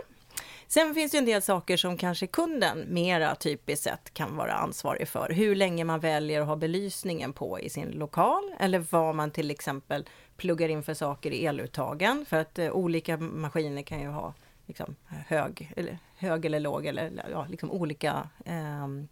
[0.66, 5.08] Sen finns det en del saker som kanske kunden mera typiskt sett kan vara ansvarig
[5.08, 5.30] för.
[5.30, 9.50] Hur länge man väljer att ha belysningen på i sin lokal eller vad man till
[9.50, 10.04] exempel
[10.36, 12.26] pluggar in för saker i eluttagen.
[12.28, 14.34] För att eh, olika maskiner kan ju ha
[14.68, 19.08] liksom, hög, eller, hög eller låg eller ja, liksom olika ehm,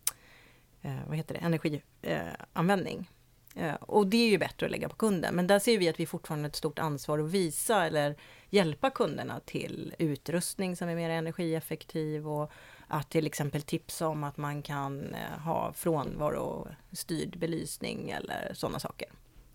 [0.82, 3.10] eh, vad heter det, energianvändning.
[3.54, 5.34] Eh, och det är ju bättre att lägga på kunden.
[5.34, 8.16] Men där ser vi att vi fortfarande har ett stort ansvar att visa eller
[8.50, 12.52] hjälpa kunderna till utrustning som är mer energieffektiv och
[12.88, 19.08] att till exempel tipsa om att man kan eh, ha frånvarostyrd belysning eller sådana saker.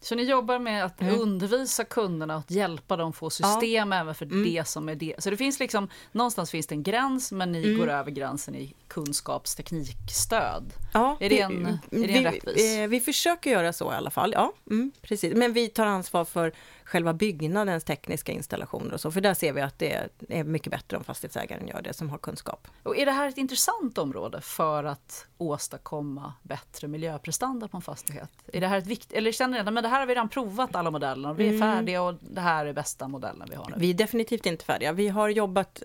[0.04, 1.20] Så ni jobbar med att Mm.
[1.20, 4.44] undervisa kunderna att hjälpa dem få system även för Mm.
[4.44, 5.16] det som är det.
[5.18, 8.74] Så det finns liksom, någonstans finns det en gräns men ni går över gränsen i
[8.94, 10.74] kunskapsteknikstöd.
[10.94, 12.78] Ja, Är det en- är det en rättvis?
[12.78, 14.54] eh, Vi försöker göra så i alla fall, ja.
[14.70, 15.34] Mm, precis.
[15.36, 16.52] Men vi tar ansvar för
[16.84, 20.98] själva byggnadens tekniska installationer och så, för där ser vi att det är mycket bättre
[20.98, 22.68] om fastighetsägaren gör det som har kunskap.
[22.84, 28.30] Och är det här ett intressant område för att åstadkomma bättre miljöprestanda på en fastighet?
[28.54, 30.76] Är det här ett viktigt, eller känner ni att det här har vi redan provat
[30.76, 33.76] alla modellerna vi är färdiga och det här är bästa modellen vi har nu?
[33.78, 34.92] Vi är definitivt inte färdiga.
[34.94, 35.84] Vi har jobbat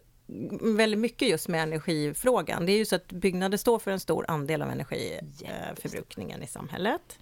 [0.77, 2.67] väldigt mycket just med energifrågan.
[2.67, 7.19] Det är ju så att byggnader står för en stor andel av energiförbrukningen i samhället.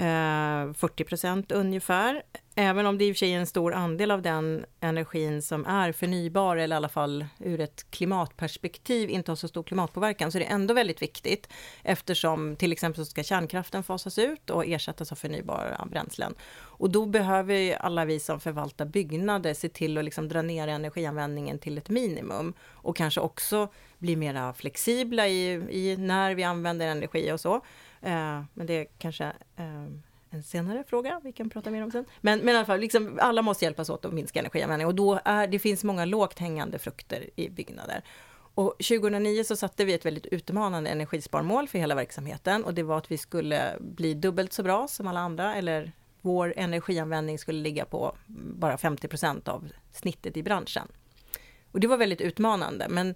[0.00, 2.22] Eh, 40 procent ungefär.
[2.54, 5.66] Även om det i och för sig är en stor andel av den energin som
[5.66, 10.38] är förnybar eller i alla fall ur ett klimatperspektiv inte har så stor klimatpåverkan så
[10.38, 11.48] är det ändå väldigt viktigt
[11.82, 16.34] eftersom till exempel så ska kärnkraften fasas ut och ersättas av förnybara bränslen.
[16.52, 20.68] Och då behöver ju alla vi som förvaltar byggnader se till att liksom dra ner
[20.68, 26.86] energianvändningen till ett minimum och kanske också bli mera flexibla i, i när vi använder
[26.86, 27.62] energi och så.
[28.02, 29.24] Eh, men det är kanske
[29.56, 29.86] eh,
[30.30, 32.04] en senare fråga, vi kan prata mer om sen.
[32.20, 35.20] Men, men i alla fall, liksom, alla måste hjälpas åt att minska energianvändning och då
[35.24, 38.02] är det finns många lågt hängande frukter i byggnader.
[38.54, 42.98] Och 2009 så satte vi ett väldigt utmanande energisparmål för hela verksamheten och det var
[42.98, 47.84] att vi skulle bli dubbelt så bra som alla andra eller vår energianvändning skulle ligga
[47.84, 48.16] på
[48.56, 50.88] bara 50 procent av snittet i branschen.
[51.72, 53.14] Och det var väldigt utmanande men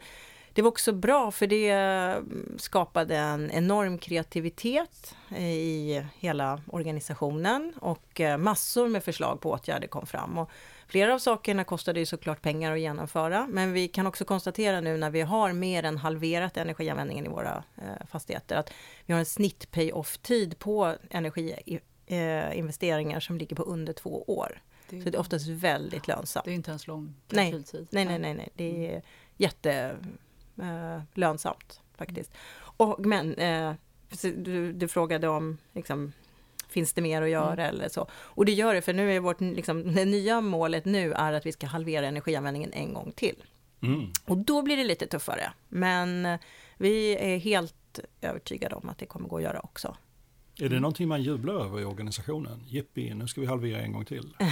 [0.55, 8.21] det var också bra för det mm, skapade en enorm kreativitet i hela organisationen och
[8.21, 10.38] eh, massor med förslag på åtgärder kom fram.
[10.38, 10.51] Och
[10.87, 14.97] flera av sakerna kostade ju såklart pengar att genomföra men vi kan också konstatera nu
[14.97, 18.71] när vi har mer än halverat energianvändningen i våra eh, fastigheter att
[19.07, 24.62] vi har en snitt pay-off-tid på energiinvesteringar som ligger på under två år.
[24.90, 26.45] Det är, Så det är oftast väldigt lönsamt.
[26.45, 27.51] det är inte ens lång Nej.
[27.51, 27.88] kalkyltid.
[27.90, 28.49] Nej, nej, nej, nej.
[28.55, 29.03] det är
[29.37, 29.97] jätte
[30.61, 32.33] eh, lönsamt faktiskt.
[32.77, 33.73] Och, men eh,
[34.23, 36.12] du, du frågade om liksom,
[36.69, 37.75] finns det mer att göra Mm.
[37.77, 38.09] eller så.
[38.12, 41.47] Och det gör det, för nu är vårt, liksom, det nya målet nu är att
[41.47, 43.45] vi ska halvera energianvändningen en gång till.
[43.83, 44.11] Mm.
[44.25, 45.53] Och då blir det lite tuffare.
[45.69, 46.40] Men eh,
[46.77, 49.97] vi är helt övertygade om att det kommer gå att göra också.
[50.61, 52.62] Är det någonting man jublar över i organisationen?
[52.67, 54.37] Jippi, nu ska vi halvera en gång till.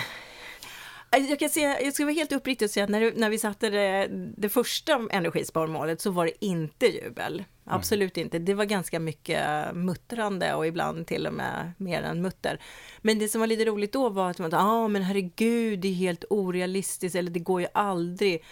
[1.14, 3.38] Alltså, Jag kan säga, jag ska vara helt uppriktig och säga att när, när vi
[3.38, 7.44] satte det, det första energisparmålet så var det inte jubel.
[7.64, 8.38] Absolut inte.
[8.38, 12.60] Det var ganska mycket muttrande och ibland till och med mer än mutter.
[12.98, 15.88] Men det som var lite roligt då var att man ja ah, men herregud, det
[15.88, 18.44] är helt orealistiskt eller det går ju aldrig.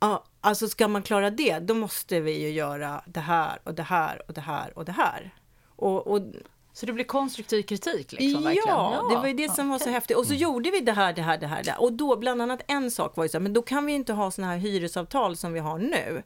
[0.00, 3.82] Ja, alltså ska man klara det, då måste vi ju göra det här och det
[3.82, 5.34] här och det här och det här.
[5.76, 6.22] Och, och
[6.78, 8.44] Så det blir konstruktiv kritik liksom?
[8.44, 8.68] verkligen?
[8.68, 10.16] Ja, det var ju det som var så häftigt.
[10.16, 11.82] Och så gjorde vi det här, det här, det här, det här.
[11.82, 14.12] Och då, bland annat en sak var ju så här, men då kan vi inte
[14.12, 16.22] ha såna här hyresavtal som vi har nu.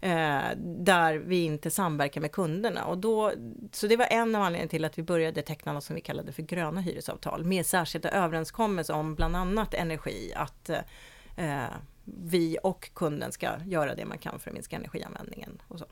[0.00, 2.84] Eh, där vi inte samverkar med kunderna.
[2.84, 3.32] Och då,
[3.72, 6.32] så det var en av anledningarna till att vi började teckna något som vi kallade
[6.32, 7.44] för gröna hyresavtal.
[7.44, 10.32] Med särskilda överenskommelser om bland annat energi.
[10.36, 10.70] Att
[11.36, 11.64] eh,
[12.04, 15.62] vi och kunden ska göra det man kan för att minska energianvändningen.
[15.68, 15.86] Och så.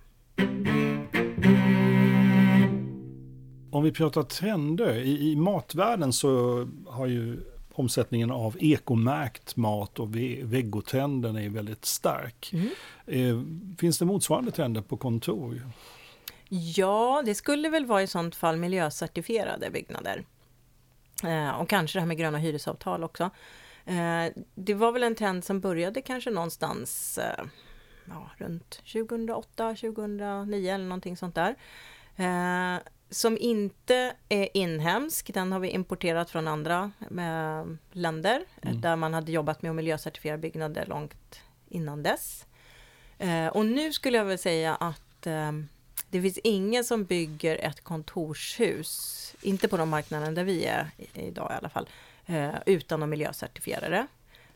[3.73, 7.41] Om vi pratar trender, i, i matvärlden så har ju
[7.73, 12.53] omsättningen av ekomärkt mat och ve- vegotrenden är väldigt stark.
[13.07, 13.41] Eh,
[13.79, 15.63] finns det motsvarande trender på kontor?
[16.49, 20.25] Ja, det skulle väl vara i sånt fall miljöcertifierade byggnader.
[21.25, 23.31] Eh, och kanske det här med gröna hyresavtal också.
[23.85, 27.19] Eh, det var väl en trend som började kanske någonstans
[28.09, 31.55] ja, runt 2008, 2009 eller någonting sånt där.
[33.11, 39.15] Som inte är inhemsk, den har vi importerat från andra eh, länder eh, där man
[39.15, 42.47] hade jobbat med att miljöcertifiera byggnader långt innan dess.
[43.19, 45.53] Eh, och nu skulle jag väl säga att eh,
[46.11, 51.51] det finns ingen som bygger ett kontorshus, inte på de marknaden där vi är idag
[51.53, 51.89] i alla fall,
[52.67, 54.07] utan att miljöcertifiera det.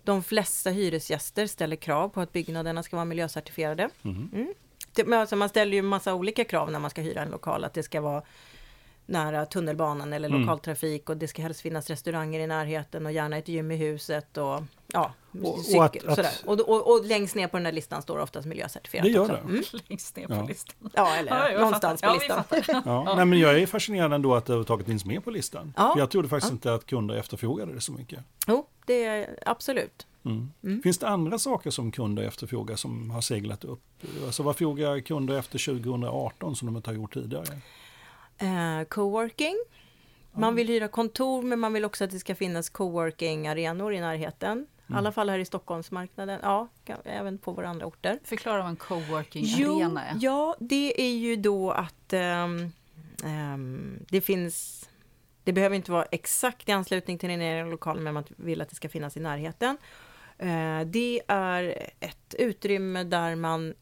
[0.02, 3.88] De flesta hyresgäster ställer krav på att byggnaderna ska vara miljöcertifierade.
[4.02, 4.54] Mm.
[4.94, 7.74] Det, alltså man ställer ju massa olika krav när man ska hyra en lokal, att
[7.74, 8.22] det ska vara
[9.06, 10.40] nära tunnelbanan eller Mm.
[10.40, 14.36] lokaltrafik och det ska helst finnas restauranger i närheten och gärna ett gym i huset
[14.36, 16.32] och ja, Och- och cykel, att- att- sådär.
[16.44, 19.32] Och, och, och längst ner på den här listan står oftast miljöcertifierat Det gör också.
[19.32, 19.40] det.
[19.40, 19.62] Mm.
[19.88, 20.42] Längst ner på Ja.
[20.46, 20.90] listan.
[20.94, 22.18] Ja, eller Ja, jag någonstans fattar.
[22.18, 22.82] på Ja, listan.
[23.06, 23.14] Ja.
[23.16, 25.74] Nej, men jag är fascinerad ändå att det överhuvudtaget finns med på listan.
[25.76, 25.92] Ja.
[25.92, 28.18] För jag trodde faktiskt inte att kunder efterfrågade det så mycket.
[28.46, 30.06] Jo, det är absolut.
[30.24, 30.82] Mm.
[30.82, 33.82] Finns det andra saker som kunder efterfrågar som har seglat upp?
[34.26, 37.46] Alltså vad frågar kunder efter 2018 som de inte har gjort tidigare?
[38.38, 39.56] Eh, coworking.
[40.32, 44.66] Man vill hyra kontor men man vill också att det ska finnas coworking-arenor i närheten.
[44.86, 46.40] I alla fall här i Stockholmsmarknaden.
[46.42, 46.68] Ja,
[47.04, 48.18] även på våra andra orter.
[48.24, 50.16] Förklara vad en coworking Jo, arena är.
[50.20, 52.72] ja, det är ju då att ehm,
[53.24, 54.88] ehm, det finns...
[55.44, 58.68] Det behöver inte vara exakt i anslutning till din egen lokal, men man vill att
[58.68, 59.76] det ska finnas i närheten.
[60.38, 63.74] Eh, det är ett utrymme där man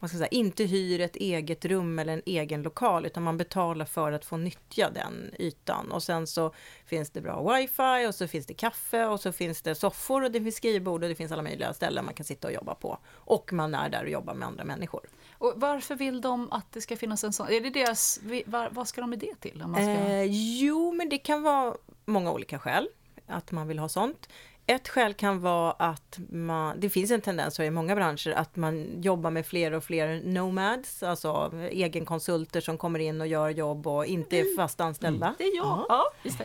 [0.00, 3.84] vad ska säga, inte hyr ett eget rum eller en egen lokal, utan man betalar
[3.84, 5.92] för att få nyttja den ytan.
[5.92, 6.54] Och sen så
[6.86, 10.30] finns det bra wifi och så finns det kaffe och så finns det soffor och
[10.30, 12.98] det finns skrivbord och det finns alla möjliga ställen man kan sitta och jobba på.
[13.12, 15.06] Och man är där och jobbar med andra människor.
[15.32, 17.48] Och varför vill de att det ska finnas en sån?
[17.48, 19.62] Är det deras, var, vad ska de med det till?
[19.62, 19.90] Om man ska...
[19.90, 20.24] Eh,
[20.60, 22.88] jo, men det kan vara många olika skäl
[23.26, 24.28] att man vill ha sånt.
[24.70, 29.02] Ett skäl kan vara att man, det finns en tendens i många branscher att man
[29.02, 34.06] jobbar med fler och fler nomads, alltså egenkonsulter som kommer in och gör jobb och
[34.06, 35.34] inte är fast anställda.
[35.38, 35.86] det är jag.
[35.88, 36.44] Ja, just det.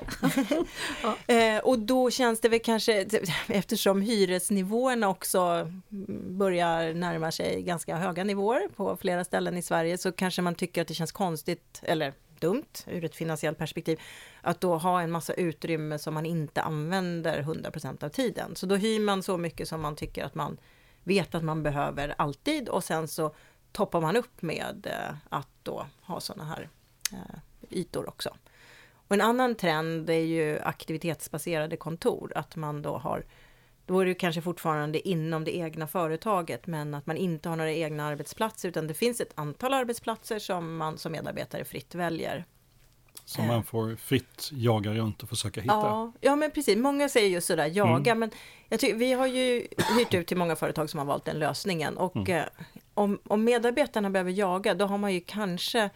[1.35, 3.05] Eh, och då känns det väl kanske,
[3.47, 5.71] eftersom hyresnivåerna också
[6.29, 10.81] börjar närma sig ganska höga nivåer på flera ställen i Sverige, så kanske man tycker
[10.81, 12.13] att det känns konstigt, eller
[12.45, 13.99] dumt ur ett finansiellt perspektiv,
[14.41, 18.55] att då ha en massa utrymme som man inte använder 100% av tiden.
[18.55, 20.57] Så då hyr man så mycket som man tycker att man
[21.03, 23.35] vet att man behöver alltid och sen så
[23.71, 26.69] toppar man upp med eh, att då ha sådana här
[27.11, 28.29] eh, ytor också.
[29.07, 33.25] Och en annan trend är ju aktivitetsbaserade kontor, att man då har
[33.85, 37.73] då är det kanske fortfarande inom det egna företaget, men att man inte har några
[37.73, 42.45] egna arbetsplatser, utan det finns ett antal arbetsplatser som man som medarbetare fritt väljer.
[43.25, 45.73] Som man får fritt jaga runt och försöka hitta.
[45.73, 46.77] Ja, ja, men precis.
[46.77, 48.31] Många säger just sådär, jaga, men
[48.69, 49.67] jag tycker, vi har ju
[49.97, 51.97] hyrt ut till många företag som har valt den lösningen.
[51.97, 52.45] Och eh,
[52.93, 55.89] om, om medarbetarna behöver jaga, då har man ju kanske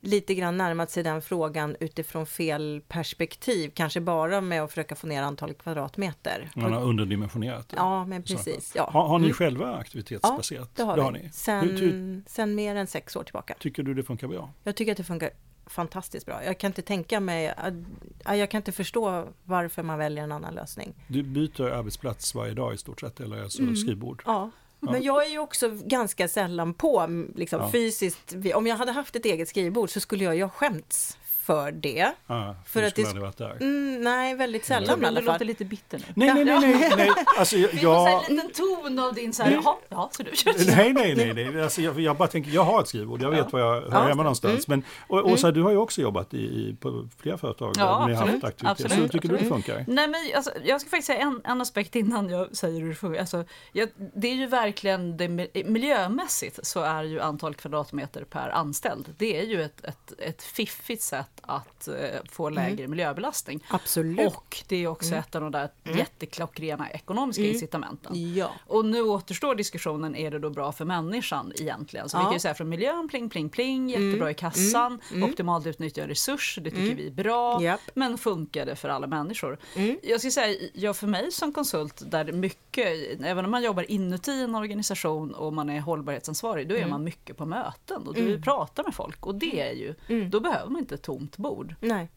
[0.00, 3.70] lite grann närmat sig den frågan utifrån fel perspektiv.
[3.74, 6.50] Kanske bara med att försöka få ner antalet kvadratmeter.
[6.56, 7.76] Man har underdimensionerat det.
[7.76, 8.72] Ja, men precis.
[8.76, 8.90] Ja.
[8.92, 9.34] Har, har ni Mm.
[9.34, 10.76] själva aktivitetsbaserat?
[10.76, 11.18] Det har vi.
[11.22, 11.28] ni.
[11.32, 13.54] Sen, Hur, hur sen mer än sex år tillbaka.
[13.58, 14.50] tycker du det funkar bra?
[14.64, 15.30] Jag tycker att det funkar
[15.66, 16.44] fantastiskt bra.
[16.44, 20.54] Jag kan inte tänka mig, att- jag kan inte förstå varför man väljer en annan
[20.54, 20.94] lösning.
[21.08, 23.76] Du byter arbetsplats varje dag i stort sett, eller alltså Mm.
[23.76, 24.22] skrivbord?
[24.26, 24.50] Ja.
[24.80, 28.34] Men jag är ju också ganska sällan på liksom, fysiskt.
[28.54, 32.12] Om jag hade haft ett eget skrivbord så skulle jag ju ha skämts för det.
[32.26, 33.56] Ja, För för du att det varit där.
[33.60, 35.34] Mm, nej, väldigt sällan i alla du fall.
[35.34, 36.04] låter lite bitter nu.
[36.16, 37.10] Nej, nej, nej, nej, nej.
[37.38, 38.22] Alltså, jag, Vi får ja.
[38.28, 40.30] en liten ton av din så här, jaha, ja, så du
[40.76, 41.62] nej, nej, nej, nej.
[41.62, 44.00] Alltså, jag, jag bara tänker, jag har ett skrivbord, jag vet var jag hör Ja.
[44.08, 44.68] hemma någonstans.
[44.68, 48.06] Men, och, Åsa, du har ju också jobbat i, i, på flera företag Ja, där
[48.06, 48.78] ni har absolut, haft aktivitet.
[48.78, 49.64] Så absolut, tycker du det absolut.
[49.66, 49.84] funkar?
[49.88, 52.94] Nej men alltså, jag ska faktiskt säga en, en aspekt innan jag säger hur det
[52.94, 53.20] funkar.
[53.20, 58.48] Alltså, jag, det är ju verkligen, det, mi- miljömässigt så är ju antal kvadratmeter per
[58.48, 61.94] anställd, det är ju ett, ett, ett fiffigt sätt att eh,
[62.30, 63.64] få lägre miljöbelastning.
[63.68, 64.26] Absolut.
[64.26, 68.34] Och det är också ett av de där jätteklockrena ekonomiska incitamenten.
[68.34, 68.50] Ja.
[68.66, 72.08] Och nu återstår diskussionen, är det då bra för människan egentligen?
[72.08, 72.24] Så vi Ja.
[72.24, 76.58] kan ju säga från miljön, pling pling pling, jättebra i kassan, optimalt utnyttja en resurs,
[76.62, 77.62] det tycker vi är bra.
[77.62, 77.80] Japp.
[77.94, 79.58] Men funkar det för alla människor?
[80.02, 82.32] Jag ska säga, ja, för mig som konsult, där det
[82.78, 87.04] mycket, även om man jobbar inuti en organisation och man är hållbarhetsansvarig, då är man
[87.04, 89.26] mycket på möten och du pratar med folk.
[89.26, 89.94] Och det är ju,
[90.28, 91.74] då behöver man inte ett tomt bord.
[91.80, 92.08] Nej.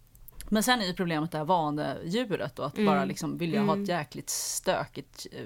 [0.54, 3.88] Men sen är ju problemet det här vanedjuret och att bara liksom vilja ha ett
[3.88, 5.40] jäkligt stökigt eh,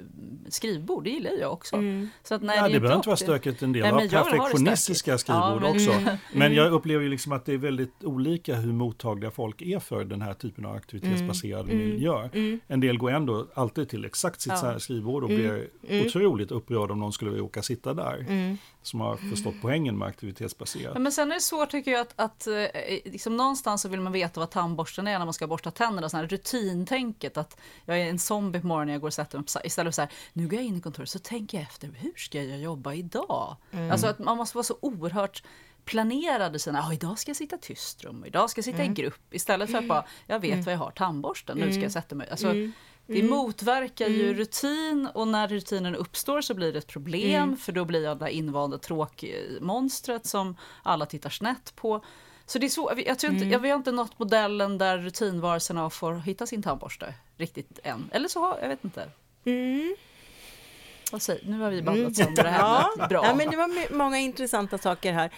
[0.49, 1.75] skrivbord, det gillar jag också.
[2.23, 4.09] Så att, nej, Ja, är det behöver inte vara stökigt, en del Nej, har det
[4.09, 5.11] perfektionistiska.
[5.11, 6.17] Ja, skrivbord men- också.
[6.33, 10.05] Men jag upplever ju liksom att det är väldigt olika hur mottagliga folk är för
[10.05, 12.29] den här typen av aktivitetsbaserad miljö.
[12.67, 15.67] En del går ändå alltid till exakt sitt här skrivbord och blir
[16.05, 18.25] otroligt upprörda om någon skulle råka sitta där.
[18.81, 20.91] Som har förstått poängen med aktivitetsbaserat.
[20.93, 22.53] Ja, men sen är det svårt tycker jag att, att eh,
[23.05, 26.09] liksom någonstans så vill man veta vad tandborsten är när man ska borsta tänderna.
[26.09, 29.37] Sån här rutintänket att jag är en zombie på morgonen när jag går och sätter
[29.37, 29.45] mig.
[29.63, 32.13] Istället för så här, nu går jag in i kontoret så tänker jag efter, hur
[32.15, 33.55] ska jag jobba idag?
[33.91, 35.43] Alltså att man måste vara så oerhört
[35.85, 39.33] planerade sina, ja idag ska jag sitta tyst rum, idag ska jag sitta i grupp.
[39.33, 42.29] Istället för att bara, jag vet var jag har tandborsten, nu ska jag sätta mig.
[42.29, 42.53] Alltså,
[43.07, 47.85] Det motverkar ju rutin och när rutinen uppstår så blir det ett problem för då
[47.85, 52.05] blir jag det där invanda tråkmonstret som alla tittar snett på.
[52.45, 55.89] Så det är så, jag tror inte, jag, vi har inte nått modellen där rutinvarelserna
[55.89, 58.09] får hitta sin tandborste riktigt än.
[58.13, 59.09] Eller så har, jag vet inte.
[61.11, 62.59] Vad säger, nu har vi babblat sönder det här
[62.97, 63.07] Ja.
[63.09, 63.25] Bra.
[63.25, 65.31] ja, men det var många intressanta saker här.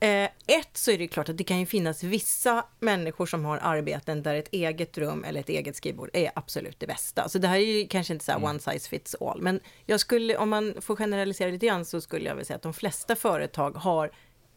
[0.00, 3.58] Eh, ett så är det klart att det kan ju finnas vissa människor som har
[3.58, 7.28] arbeten där ett eget rum eller ett eget skrivbord är absolut det bästa.
[7.28, 10.00] Så det här är ju kanske inte så här one size fits all, men jag
[10.00, 13.16] skulle, om man får generalisera lite grann så skulle jag vilja säga att de flesta
[13.16, 14.10] företag har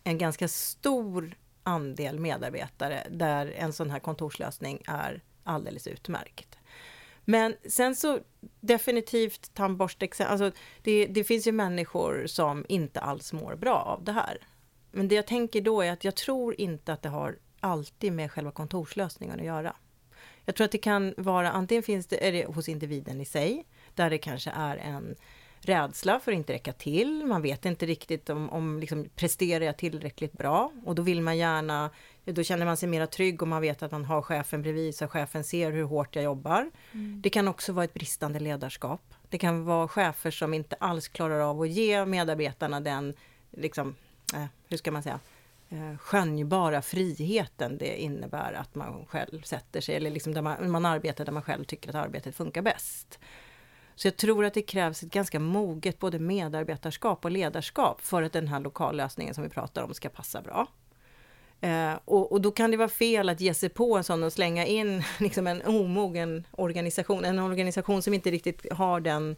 [0.04, 1.36] en ganska stor
[1.70, 6.60] andel medarbetare där en sån här kontorslösning är alldeles utmärkt.
[7.26, 8.20] Men sen så
[8.60, 10.52] definitivt tandborste, alltså
[10.82, 14.38] det, det finns ju människor som inte alls mår bra av det här.
[14.92, 18.32] Men det jag tänker då är att jag tror inte att det har alltid med
[18.32, 19.76] själva kontorslösningen att göra.
[20.46, 23.66] Jag tror att det kan vara, antingen finns det, är det hos individen i sig,
[23.96, 25.16] där det kanske är en
[25.62, 27.26] rädsla för att inte räcka till.
[27.26, 30.72] Man vet inte riktigt om, om liksom, presterar jag tillräckligt bra?
[30.86, 31.90] Och då vill man gärna,
[32.26, 35.08] då känner man sig mera trygg om man vet att man har chefen bredvid så
[35.08, 36.72] chefen ser hur hårt jag jobbar.
[36.92, 37.22] Mm.
[37.22, 39.02] Det kan också vara ett bristande ledarskap.
[39.30, 43.14] Det kan vara chefer som inte alls klarar av att ge medarbetarna den,
[43.52, 43.96] liksom,
[44.36, 45.20] eh, hur ska man säga,
[45.70, 51.26] eh, skönjbara friheten det innebär att man själv sätter sig, eller liksom man, man arbetar
[51.26, 53.20] där man själv tycker att arbetet funkar bäst.
[54.00, 58.34] Så jag tror att det krävs ett ganska moget både medarbetarskap och ledarskap för att
[58.34, 60.68] den här lokallösningen som vi pratar om ska passa bra.
[61.62, 64.34] Eh, och, och, då kan det vara fel att ge sig på en sån och
[64.34, 69.36] slänga in liksom en omogen organisation, en organisation som inte riktigt har den,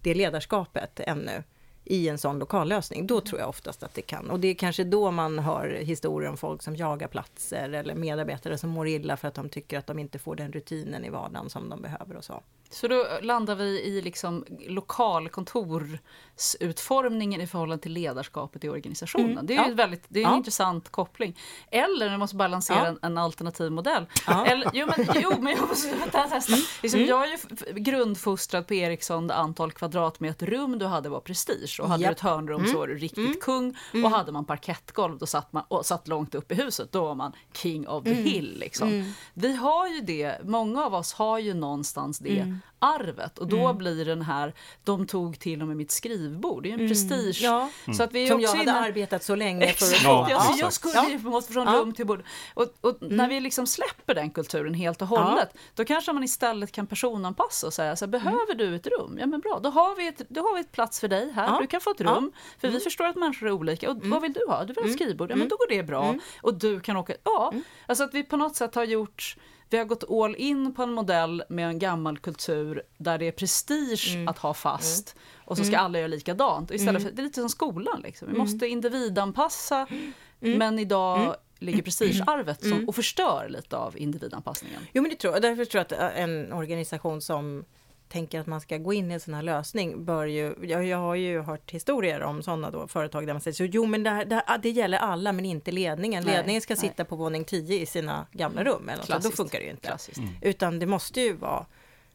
[0.00, 1.42] det ledarskapet ännu
[1.84, 3.06] i en sån lokallösning.
[3.06, 4.30] Då tror jag oftast att det kan.
[4.30, 8.58] Och det är kanske då man hör historier om folk som jagar platser eller medarbetare
[8.58, 11.50] som mår illa för att de tycker att de inte får den rutinen i vardagen
[11.50, 12.42] som de behöver och så.
[12.72, 19.30] Så då landar vi i liksom lokalkontorsutformningen i förhållande till ledarskapet i organisationen.
[19.30, 19.46] Mm.
[19.46, 19.74] Det är, ja.
[19.74, 20.36] väldigt, det är en ja.
[20.36, 21.38] intressant koppling.
[21.70, 22.86] Eller man måste balansera ja.
[22.86, 24.06] en, en, alternativ modell.
[24.46, 26.52] Eller, jo, men, jo, men jag måste testa.
[26.52, 26.64] Mm.
[26.82, 27.10] Liksom, mm.
[27.10, 27.38] Jag är ju
[27.74, 31.80] grundfostrad på Ericsson, det antal kvadratmeter rum du hade var prestige.
[31.80, 32.10] Och hade yep.
[32.10, 32.72] du ett hörnrum mm.
[32.72, 33.36] så var du riktigt mm.
[33.40, 33.76] kung.
[33.92, 34.04] Mm.
[34.04, 37.14] Och hade man parkettgolv då satt man och satt långt upp i huset, då var
[37.14, 38.58] man king of the hill.
[38.58, 39.14] Liksom.
[39.34, 43.78] Vi har ju det, många av oss har ju någonstans det arvet och då mm.
[43.78, 44.54] blir den här,
[44.84, 46.90] de tog till och med mitt skrivbord, det är ju en mm.
[46.90, 47.40] prestige.
[47.42, 47.70] Ja.
[47.96, 51.08] Så att vi Som jag hade arbetat så länge för att ja, ja, jag skulle
[51.08, 51.40] ju ja.
[51.40, 51.72] från ja.
[51.72, 52.22] rum till bord.
[52.54, 53.16] Och, och mm.
[53.16, 55.60] när vi liksom släpper den kulturen helt och hållet, ja.
[55.74, 59.16] då kanske man istället kan personanpassa och säga så här, behöver du ett rum?
[59.20, 61.60] Ja men bra, då har vi ett, då har vi ett plats för dig här,
[61.60, 62.32] du kan få ett rum.
[62.58, 62.80] För vi mm.
[62.80, 63.90] förstår att människor är olika.
[63.90, 64.64] Och vad vill du ha?
[64.64, 65.30] Du vill ha ett skrivbord?
[65.30, 66.14] Ja men då går det bra.
[66.42, 67.52] Och du kan åka, ja.
[67.86, 69.36] Alltså att vi på något sätt har gjort
[69.72, 73.32] vi har gått all in på en modell med en gammal kultur där det är
[73.32, 74.28] prestige mm.
[74.28, 75.24] att ha fast mm.
[75.44, 75.84] och så ska mm.
[75.84, 76.70] alla göra likadant.
[76.70, 77.02] Istället mm.
[77.02, 78.28] för, det är lite som skolan, liksom.
[78.28, 78.46] vi mm.
[78.46, 79.86] måste individanpassa
[80.40, 84.82] men idag ligger prestigearvet som, och förstör lite av individanpassningen.
[84.92, 87.64] Jo men det tror jag, därför tror jag att en organisation som
[88.12, 90.98] tänker att man ska gå in i en sån här lösning bör ju, jag, jag
[90.98, 94.10] har ju hört historier om sådana då företag där man säger så jo men det,
[94.10, 96.24] här, det, här, det gäller alla men inte ledningen.
[96.24, 96.80] Nej, ledningen ska nej.
[96.80, 99.96] sitta på våning 10 i sina gamla rum eller något, då funkar det ju inte.
[100.16, 100.30] Mm.
[100.42, 101.66] Utan det måste ju vara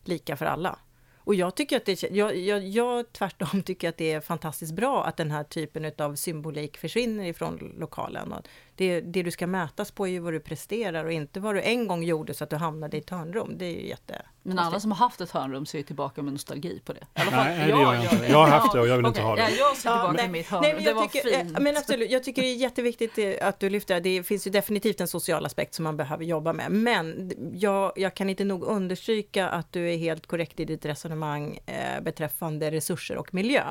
[0.04, 0.80] lika för alla.
[1.18, 5.06] Och jag tycker att det, jag, jag, jag tvärtom tycker att det är fantastiskt bra
[5.06, 8.34] att den här typen av symbolik försvinner ifrån lokalen.
[8.34, 8.48] Och
[8.78, 11.62] det, det du ska mätas på är ju vad du presterar och inte vad du
[11.62, 13.58] en gång gjorde så att du hamnade i ett hörnrum.
[13.58, 14.22] Det är ju jätte...
[14.44, 17.00] Men alla som har haft ett hörnrum ser tillbaka med nostalgi på det.
[17.16, 18.28] I fall, nej, det gör jag inte.
[18.30, 19.42] Jag har haft det och jag vill okay, inte ha det.
[19.42, 20.62] Ja, jag ser tillbaka ja, till mitt hörrum.
[20.62, 21.60] Nej, men det var tycker, fint.
[21.60, 24.00] Men absolut, jag tycker det är jätteviktigt att du lyfter det.
[24.00, 26.72] Det finns ju definitivt en social aspekt som man behöver jobba med.
[26.72, 31.60] Men jag, jag kan inte nog understryka att du är helt korrekt i ditt resonemang
[31.66, 33.64] eh, beträffande resurser och miljö.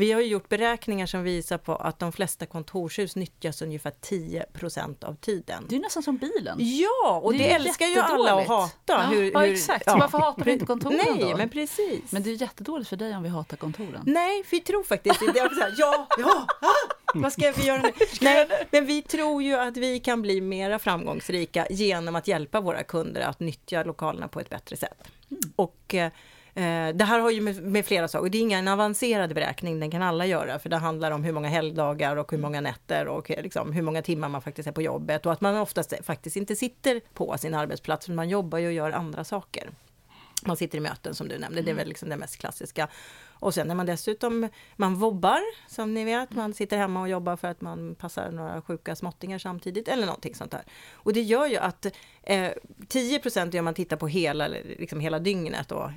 [0.00, 5.14] Vi har gjort beräkningar som visar på att de flesta kontorshus nyttjas ungefär 10% av
[5.14, 5.66] tiden.
[5.68, 6.58] Det är nästan som bilen.
[6.60, 8.72] Ja, och det, det älskar ju alla att hata.
[8.86, 9.82] Ja, hur, ja exakt.
[9.86, 9.96] Ja.
[9.96, 11.36] Varför hatar vi inte kontoren Nej, då?
[11.36, 12.12] men precis.
[12.12, 14.02] Men det är jättedåligt för dig om vi hatar kontoren.
[14.06, 17.92] Nej, vi tror faktiskt så här, ja, ja, ah, vad ska vi göra nu?
[18.20, 22.82] Nej, men vi tror ju att vi kan bli mera framgångsrika genom att hjälpa våra
[22.82, 25.08] kunder att nyttja lokalerna på ett bättre sätt.
[25.30, 25.40] Mm.
[25.56, 26.10] Och Eh,
[26.94, 30.02] det här har ju med, med flera saker, det är ingen avancerad beräkning, den kan
[30.02, 33.72] alla göra, för det handlar om hur många helgdagar och hur många nätter och liksom
[33.72, 35.26] hur många timmar man faktiskt är på jobbet.
[35.26, 38.72] Och att man oftast faktiskt inte sitter på sin arbetsplats, men man jobbar ju och
[38.72, 39.70] gör andra saker.
[40.44, 42.88] Man sitter i möten som du nämnde, det är väl liksom det mest klassiska.
[43.40, 47.36] Och sen när man dessutom, man vobbar som ni vet, man sitter hemma och jobbar
[47.36, 50.62] för att man passar några sjuka småttingar samtidigt eller någonting sånt där.
[50.92, 51.86] Och det gör ju att
[52.22, 52.50] eh,
[52.88, 55.90] 10 procent om man tittar på hela, liksom hela dygnet och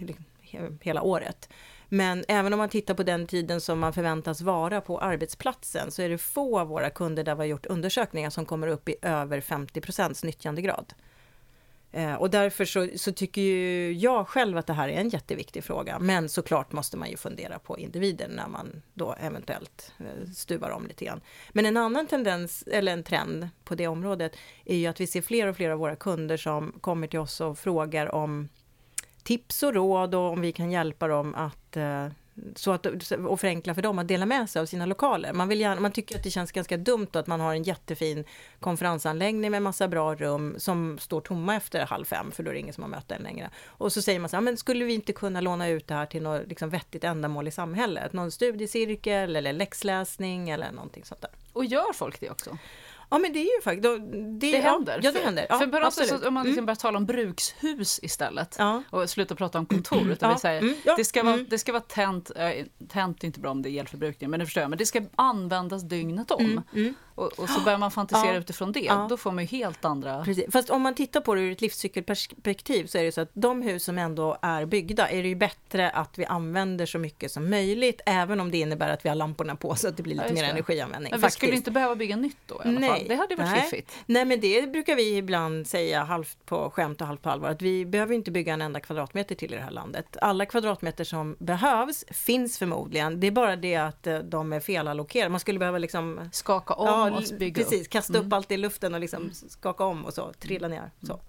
[0.81, 1.49] hela året.
[1.89, 6.01] Men även om man tittar på den tiden som man förväntas vara på arbetsplatsen så
[6.01, 8.95] är det få av våra kunder där vi har gjort undersökningar som kommer upp i
[9.01, 10.93] över 50 procents nyttjandegrad.
[11.95, 15.63] Eh, och därför så, så, tycker ju jag själv att det här är en jätteviktig
[15.63, 15.99] fråga.
[15.99, 20.87] Men såklart måste man ju fundera på individen när man då eventuellt eh, stuvar om
[20.87, 21.21] lite grann.
[21.51, 24.35] Men en annan tendens, eller en trend på det området,
[24.65, 27.41] är ju att vi ser fler och fler av våra kunder som kommer till oss
[27.41, 28.49] och frågar om
[29.23, 32.07] tips och råd och om vi kan hjälpa dem att eh,
[32.55, 32.85] så att,
[33.27, 35.33] och förenkla för dem att dela med sig av sina lokaler.
[35.33, 38.23] Man, vill gärna, man tycker att det känns ganska dumt att man har en jättefin
[38.59, 42.59] konferensanläggning med massa bra rum som står tomma efter halv fem, för då är det
[42.59, 43.49] ingen som har möten längre.
[43.65, 46.05] Och så säger man så här, men skulle vi inte kunna låna ut det här
[46.05, 48.13] till något liksom vettigt ändamål i samhället?
[48.13, 51.31] Någon studiecirkel eller läxläsning eller någonting sånt där.
[51.53, 52.57] Och gör folk det också?
[53.09, 54.99] Ja men det är ju faktiskt, det, det händer.
[55.03, 55.45] Ja, det händer.
[55.49, 56.65] Ja, för något sätt, om man liksom mm.
[56.65, 58.83] börjar tala om brukshus istället Ja.
[58.89, 60.11] och slutar prata om kontor.
[60.11, 60.35] Utan Ja.
[60.35, 60.75] vi säger, Mm.
[60.83, 60.95] Ja.
[60.97, 61.45] det, ska vara, Mm.
[61.49, 62.51] det ska vara tänt, äh,
[62.87, 65.01] tänt är inte bra om det är elförbrukning, men det förstår jag, men det ska
[65.15, 66.61] användas dygnet om.
[66.75, 66.93] Mm.
[67.15, 70.23] Och, och så börjar man fantisera utifrån det, då får man ju helt andra...
[70.23, 70.45] Precis.
[70.51, 73.61] Fast om man tittar på det ur ett livscykelperspektiv så är det så att de
[73.61, 77.49] hus som ändå är byggda är det ju bättre att vi använder så mycket som
[77.49, 80.33] möjligt, även om det innebär att vi har lamporna på så att det blir lite
[80.33, 81.11] mer energianvändning.
[81.11, 81.37] Men vi faktiskt.
[81.37, 82.92] skulle inte behöva bygga nytt då i alla fall.
[83.07, 83.61] Det hade varit nej.
[83.61, 83.91] fiffigt.
[84.05, 87.61] Nej, men det brukar vi ibland säga halvt på skämt och halvt på allvar, att
[87.61, 90.17] vi behöver inte bygga en enda kvadratmeter till i det här landet.
[90.21, 95.29] Alla kvadratmeter som behövs finns förmodligen, det är bara det att eh, de är felallokerade.
[95.29, 97.91] Man skulle behöva liksom Skaka om och bygga precis, upp.
[97.91, 100.91] kasta upp allt i luften och liksom skaka om och så, trilla ner.
[101.01, 101.19] Så.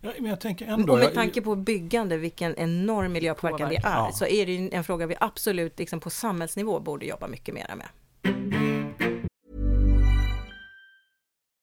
[0.00, 0.92] Ja, men jag tänker ändå...
[0.92, 4.10] Och med tanke på byggande, vilken enorm miljöpåverkan det är, Ja.
[4.14, 7.74] så är det ju en fråga vi absolut liksom på samhällsnivå borde jobba mycket mera
[7.76, 7.88] med.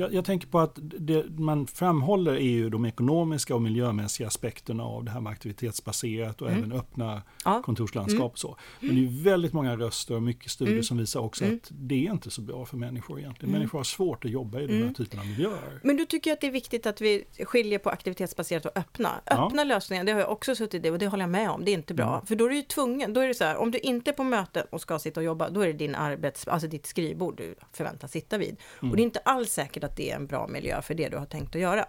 [0.00, 4.84] Jag, jag tänker på att det man framhåller är ju de ekonomiska och miljömässiga aspekterna
[4.84, 6.58] av det här med aktivitetsbaserat och Mm.
[6.58, 7.62] även öppna Ja.
[7.62, 8.18] kontorslandskap.
[8.20, 8.26] Mm.
[8.30, 8.56] Och så.
[8.80, 10.82] Men det är väldigt många röster och mycket studier Mm.
[10.84, 11.56] som visar också Mm.
[11.56, 13.48] att det är inte så bra för människor egentligen.
[13.50, 13.58] Mm.
[13.58, 14.94] Människor har svårt att jobba i den här Mm.
[14.94, 15.80] typen av miljöer.
[15.82, 19.10] Men du tycker att det är viktigt att vi skiljer på aktivitetsbaserat och öppna?
[19.24, 19.46] Ja.
[19.46, 21.70] Öppna lösningar, det har jag också suttit i och det håller jag med om, det
[21.70, 22.14] är inte bra.
[22.14, 22.26] Mm.
[22.26, 24.14] För då är du ju tvungen, då är det så här, om du inte är
[24.14, 27.36] på möten och ska sitta och jobba, då är det din arbets, alltså ditt skrivbord
[27.36, 28.56] du förväntas sitta vid.
[28.82, 28.90] Mm.
[28.90, 31.16] Och det är inte alls säkert att det är en bra miljö för det du
[31.16, 31.84] har tänkt att göra.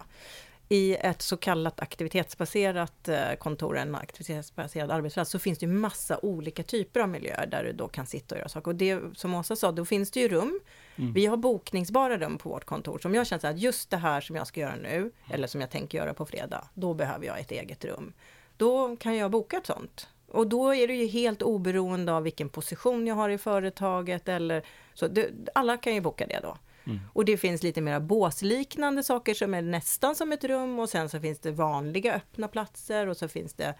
[0.68, 6.18] I ett så kallat aktivitetsbaserat eh, kontor, en aktivitetsbaserad arbetsplats, så finns det ju massa
[6.22, 8.70] olika typer av miljöer där du då kan sitta och göra saker.
[8.70, 10.60] Och det som Åsa sa, då finns det ju rum.
[10.96, 11.12] Mm.
[11.12, 14.20] Vi har bokningsbara rum på vårt kontor som jag känner så att just det här
[14.20, 17.40] som jag ska göra nu, eller som jag tänker göra på fredag, då behöver jag
[17.40, 18.12] ett eget rum.
[18.56, 20.08] Då kan jag boka ett sånt.
[20.28, 24.62] Och då är det ju helt oberoende av vilken position jag har i företaget eller
[24.94, 25.08] så.
[25.08, 26.56] Det, alla kan ju boka det då.
[26.86, 27.00] Mm.
[27.12, 31.08] Och det finns lite mera båsliknande saker som är nästan som ett rum och sen
[31.08, 33.74] så finns det vanliga öppna platser och så finns det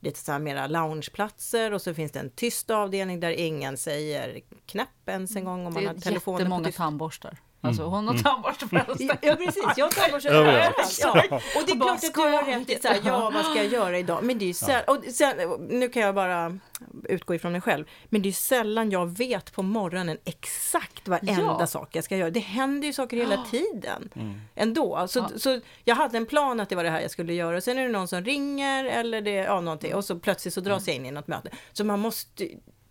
[0.00, 4.40] lite så här mera loungeplatser och så finns det en tyst avdelning där ingen säger
[4.66, 6.78] knäpp ens en gång om man Det har är telefonen på jättemångar tyst.
[6.78, 7.38] tandborstar.
[7.60, 7.92] Alltså Mm.
[7.92, 8.24] hon har Mm.
[8.24, 10.58] tandborstar på hela Ja precis, jag har tandborste Överallt.
[11.02, 11.30] överallt.
[11.30, 11.36] Ja.
[11.60, 12.60] Och det är Bara, klart att ska du har jag?
[12.60, 14.22] rätt i så här, ja vad ska jag göra idag?
[14.22, 15.36] Men det är ju sällan, och sen,
[15.68, 16.58] nu kan jag bara
[17.04, 21.66] utgå ifrån mig själv, men det är sällan jag vet på morgonen exakt varenda Ja.
[21.66, 22.30] sak jag ska göra.
[22.30, 24.40] Det händer ju saker hela tiden Mm.
[24.54, 25.06] ändå.
[25.08, 25.28] Så, Ja.
[25.38, 27.78] så jag hade en plan att det var det här jag skulle göra och sen
[27.78, 30.96] är det någon som ringer eller det, ja någonting och så plötsligt så dras jag
[30.96, 31.50] in i något möte.
[31.72, 32.48] Så man måste,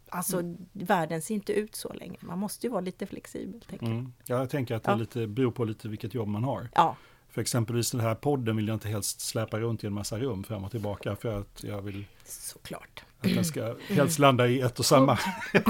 [0.09, 0.41] alltså
[0.73, 2.17] världen ser inte ut så länge.
[2.19, 3.61] Man måste ju vara lite flexibel.
[3.61, 3.95] Tänker jag.
[3.95, 4.13] Mm.
[4.25, 4.95] Ja, jag tänker att det Ja.
[4.95, 6.69] lite, beror på lite vilket jobb man har.
[6.75, 6.95] Ja.
[7.29, 10.43] För exempelvis den här podden vill jag inte helst släpa runt i en massa rum
[10.43, 13.03] fram och tillbaka för att jag vill Såklart.
[13.23, 15.19] Att den ska helst landa i ett och samma.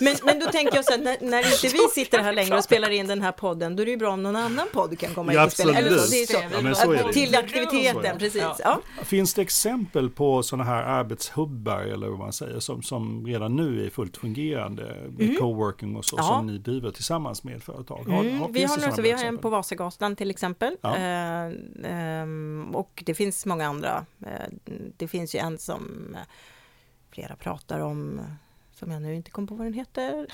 [0.00, 2.64] men, men då tänker jag så här, när, när inte vi sitter här längre och
[2.64, 5.14] spelar in den här podden, då är det ju bra om någon annan podd kan
[5.14, 5.78] komma Ja, hit och spela.
[5.78, 6.38] Eller så, det är så.
[6.52, 7.12] Ja, men så är det.
[7.12, 8.44] Till aktiviteten, precis.
[8.58, 8.80] Ja.
[9.02, 13.86] Finns det exempel på sådana här arbetshubbar eller vad man säger som, som redan nu
[13.86, 15.36] är fullt fungerande med Mm.
[15.36, 16.22] coworking och så Ja.
[16.22, 18.04] som ni driver tillsammans med företag?
[18.08, 20.76] Har, Mm, har, vi har, så vi har en på Vasagatan till exempel.
[20.80, 20.96] Ja.
[20.96, 21.50] Eh,
[21.84, 24.06] ehm, och det finns många andra.
[24.26, 24.48] Eh,
[24.96, 26.20] det finns ju en som eh,
[27.10, 28.20] flera pratar om,
[28.72, 30.26] som jag nu inte kommer på vad den heter.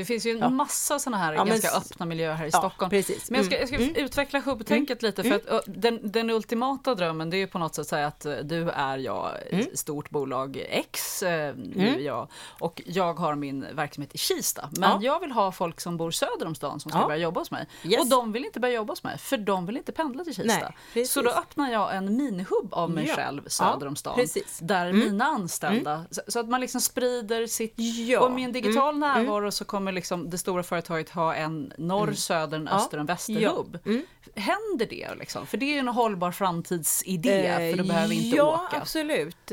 [0.00, 0.48] Det finns ju en Ja.
[0.48, 2.90] massa sådana här Ja, men ganska s- öppna miljöer här i Ja, Stockholm.
[2.90, 3.30] precis.
[3.30, 3.94] Men jag ska, jag ska Mm.
[3.96, 5.56] utveckla hubbtänket lite för Mm.
[5.56, 8.34] att den, den ultimata drömmen det är ju på något sätt att säga att eh,
[8.36, 9.66] du är jag, ett Mm.
[9.76, 12.04] stort bolag X, eh, Mm.
[12.04, 12.28] jag
[12.60, 14.68] och jag har min verksamhet i Kista.
[14.72, 14.98] Men Ja.
[15.02, 17.06] jag vill ha folk som bor söder om stan som ska Ja.
[17.06, 17.66] börja jobba hos mig.
[17.84, 18.00] Yes.
[18.00, 20.72] Och de vill inte börja jobba hos mig för de vill inte pendla till Kista.
[20.94, 24.14] Nej, så då öppnar jag en minihubb av mig själv söder om stan.
[24.16, 24.58] precis.
[24.62, 24.98] Där Mm.
[25.00, 27.76] mina anställda, så, så att man liksom sprider sitt
[28.20, 29.00] och med en digital Mm.
[29.00, 32.16] närvaro så kommer liksom det stora företaget ha en norr, Mm.
[32.16, 32.76] söder, Ja.
[32.76, 33.78] öster och en västerhubb.
[33.84, 33.90] Ja.
[33.90, 34.02] Mm.
[34.34, 35.46] Händer det liksom?
[35.46, 38.76] För det är ju en hållbar framtidsidé för då Eh, behöver vi inte ja, åka.
[38.80, 39.50] absolut.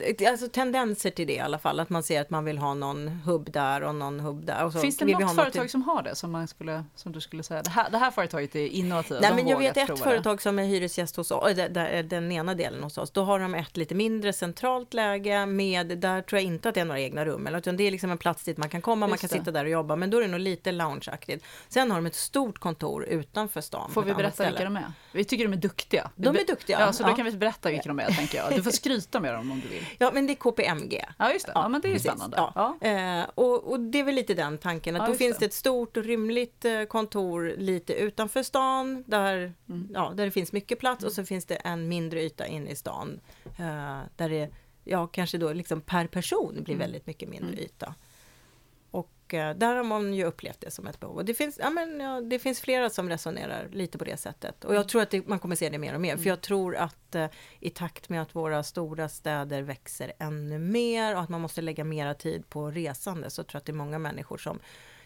[0.00, 2.58] Eh, det- Alltså tendenser till det i alla fall, att man ser att man vill
[2.58, 4.64] ha någon hubb där och någon hubb där.
[4.64, 7.42] Och så Finns det något företag som har det som, man skulle, som du skulle
[7.42, 10.58] säga, det här, det här företaget är innovativt, Nej, men jag vet ett företag som
[10.58, 13.10] är hyresgäst hos oss, där är den ena delen hos oss.
[13.10, 16.80] Då har de ett lite mindre centralt läge med, där tror jag inte att det
[16.80, 19.06] är några egna rum, eller, utan det är liksom en plats dit man kan komma,
[19.06, 19.34] man Just kan det.
[19.38, 21.44] sitta där och jobba, men då är det nog lite loungeaktigt.
[21.68, 23.84] Sen har de ett stort kontor utanför stan.
[23.88, 23.94] det.
[23.94, 24.92] Får vi berätta vilka de är?
[25.12, 26.10] Vi tycker de är duktiga.
[26.16, 27.16] De är duktiga, Ja, så då ja.
[27.16, 28.54] kan vi berätta vilka de är, tänker jag.
[28.56, 29.86] Du får skryta med dem om du vill.
[29.98, 31.04] Ja, men det är KPMG.
[31.18, 31.52] Ja, just det.
[31.54, 32.08] Ja, men det är precis.
[32.10, 32.36] spännande.
[32.36, 32.76] Ja.
[32.80, 32.88] Ja.
[32.88, 35.46] Eh, och, och det är väl lite den tanken, att då finns det.
[35.46, 39.88] ett stort och rymligt eh, kontor lite utanför stan, där, Mm.
[39.94, 42.76] ja, där det finns mycket plats, och så finns det en mindre yta inne i
[42.76, 44.50] stan, eh, där det,
[44.84, 46.78] ja, kanske då liksom per person blir Mm.
[46.78, 47.94] väldigt mycket mindre yta.
[49.34, 51.16] Eh, där har man ju upplevt det som ett behov.
[51.16, 54.64] Och det finns, ja, men, ja, det finns flera som resonerar lite på det sättet.
[54.64, 56.16] Och jag tror att det, man kommer se det mer och mer.
[56.16, 57.26] För jag tror att eh,
[57.60, 61.84] i takt med att våra stora städer växer ännu mer och att man måste lägga
[61.84, 64.58] mera tid på resande så tror jag att det är många människor som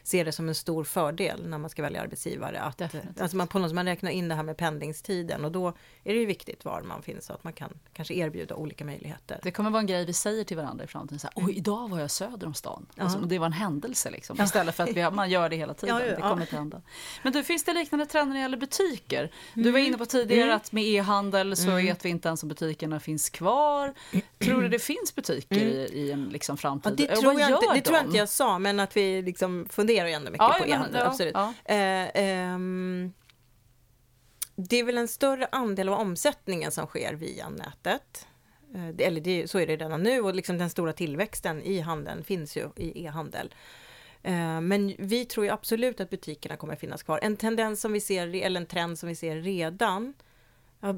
[0.07, 2.61] ser det som en stor fördel när man ska välja arbetsgivare.
[2.61, 3.21] Att, Definitivt.
[3.21, 5.69] alltså man, på något, sätt- man räknar in det här med pendlingstiden och då
[6.05, 9.41] är det ju viktigt var man finns så att man kan kanske erbjuda olika möjligheter.
[9.43, 11.19] Det kommer vara en grej vi säger till varandra i framtiden.
[11.19, 12.87] Så här, Oj, idag var jag söder om stan.
[12.97, 14.41] Alltså, det var en händelse liksom.
[14.43, 15.97] Istället för att vi, man gör det hela tiden.
[15.97, 16.83] Ja, ja, Det kommer inte hända.
[17.23, 19.31] Men du, finns det liknande trender när det gäller butiker?
[19.55, 20.57] Du var inne på tidigare Mm.
[20.57, 21.77] att med e-handel så Mm.
[21.87, 23.95] vet vi inte ens om butikerna finns kvar.
[24.39, 26.93] Tror du det finns butiker i, i en liksom framtid?
[27.01, 27.05] Mm.
[27.09, 29.67] Ja, det tror, jag inte, det tror jag inte jag sa, men att vi liksom
[29.71, 31.01] funderar ju ändå mycket Ja, på e-handel.
[31.05, 31.35] ja, absolut.
[31.35, 31.55] ja.
[31.65, 33.13] Eh, ehm,
[34.57, 38.27] det är väl en större andel av omsättningen som sker via nätet.
[38.75, 41.81] Eh, det- eller det, så är det redan nu och liksom den stora tillväxten i
[41.81, 43.55] handeln finns ju i e-handel.
[44.23, 47.19] Eh, Men vi tror ju absolut att butikerna kommer att finnas kvar.
[47.23, 50.15] En tendens som vi ser, eller en trend som vi ser redan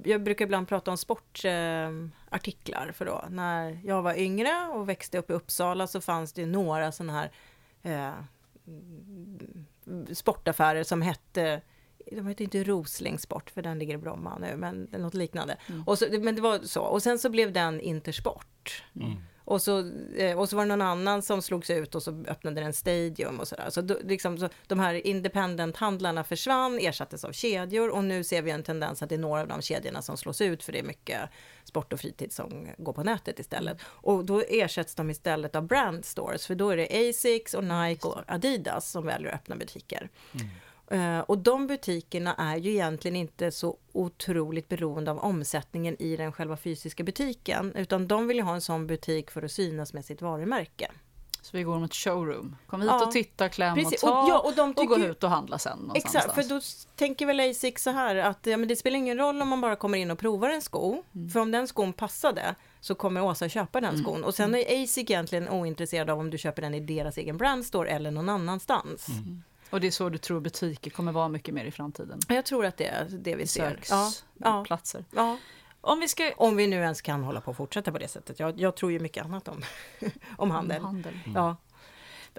[0.04, 5.30] jag, brukar ibland prata om sportartiklar för då när jag var yngre och växte upp
[5.30, 7.30] i Uppsala så fanns det några sådana här
[7.82, 8.14] eh,
[10.12, 11.60] sportaffärer som hette
[12.12, 15.56] de hette inte Rosling Sport för den ligger i Bromma nu, men något liknande.
[15.86, 16.82] Och så, men det var så.
[16.82, 18.84] Och sen så blev den Intersport.
[19.48, 22.60] Och så, eh, och så var det någon annan som slogs ut och så öppnade
[22.60, 23.70] den Stadium och sådär.
[23.70, 28.50] Så, då, liksom, så de här independent-handlarna försvann, ersattes av kedjor och nu ser vi
[28.50, 30.82] en tendens att det är några av de kedjorna som slås ut för det är
[30.82, 31.20] mycket
[31.64, 33.78] sport och fritid som går på nätet istället.
[33.84, 38.08] Och då ersätts de istället av brand stores för då är det Asics och Nike
[38.08, 40.10] och Adidas som väljer att öppna butiker.
[40.34, 40.46] Mm
[41.26, 46.56] och de butikerna är ju egentligen inte så otroligt beroende av omsättningen i den själva
[46.56, 50.22] fysiska butiken, utan de vill ju ha en sån butik för att synas med sitt
[50.22, 50.90] varumärke.
[51.42, 52.56] Så vi går mot showroom.
[52.66, 53.06] Kom hit Ja.
[53.06, 55.30] och titta, kläm Precis, och ta och- ja, och de och gå tycker ut och
[55.30, 55.92] handla sen.
[55.94, 56.60] Exakt, för då
[56.96, 59.76] tänker väl Asics så här att ja, men det spelar ingen roll om man bara
[59.76, 61.30] kommer in och provar en sko, Mm.
[61.30, 64.24] för om den skon passade så kommer Åsa köpa den skon.
[64.24, 67.90] Och sen är Asics egentligen ointresserad av om du köper den i deras egen brandstore
[67.90, 69.06] eller någon annanstans.
[69.70, 72.18] Och det är så du tror butiker kommer vara mycket mer i framtiden?
[72.28, 73.76] Jag tror att det är det vi ser.
[73.76, 75.04] Besöksplatser.
[75.14, 75.38] Ja.
[75.80, 76.32] Om vi ska...
[76.36, 78.38] Om vi nu ens kan hålla på och fortsätta på det sättet.
[78.40, 79.62] Jag, jag tror ju mycket annat om,
[80.36, 80.82] om handel.
[80.82, 81.18] handel.
[81.34, 81.56] Ja.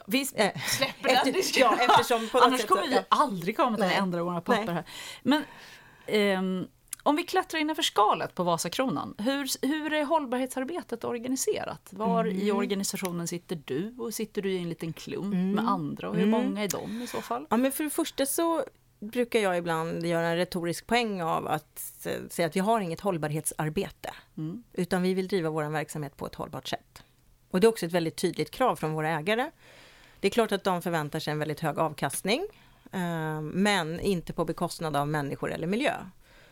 [0.08, 1.78] Vi Eh, släpper efter- den diskussionen.
[1.80, 3.04] ja, eftersom på Annars sätt kommer vi ja.
[3.10, 4.76] aldrig komma till att ändra våra papper Nej.
[4.76, 4.84] här.
[5.24, 5.44] Men
[6.06, 6.68] ehm,
[7.10, 11.88] om vi klättrar innanför skalet på Vasakronan, hur, hur är hållbarhetsarbetet organiserat?
[11.92, 12.58] Var i Mm.
[12.58, 15.52] organisationen sitter du och sitter du i en liten klump Mm.
[15.52, 16.44] med andra och hur Mm.
[16.44, 17.46] många är de i så fall?
[17.50, 18.64] Ja, men för det första så
[19.00, 21.80] brukar jag ibland göra en retorisk poäng av att
[22.30, 24.64] säga att vi har inget hållbarhetsarbete, Mm.
[24.74, 27.04] utan vi vill driva vår verksamhet på ett hållbart sätt.
[27.52, 29.52] Och det är också ett väldigt tydligt krav från våra ägare.
[30.20, 32.46] Det är klart att de förväntar sig en väldigt hög avkastning,
[32.92, 35.94] eh, men inte på bekostnad av människor eller miljö.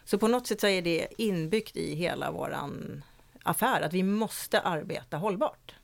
[0.07, 3.03] Så på något sätt så är det inbyggt i hela våran
[3.43, 5.75] affär, att vi måste arbeta hållbart.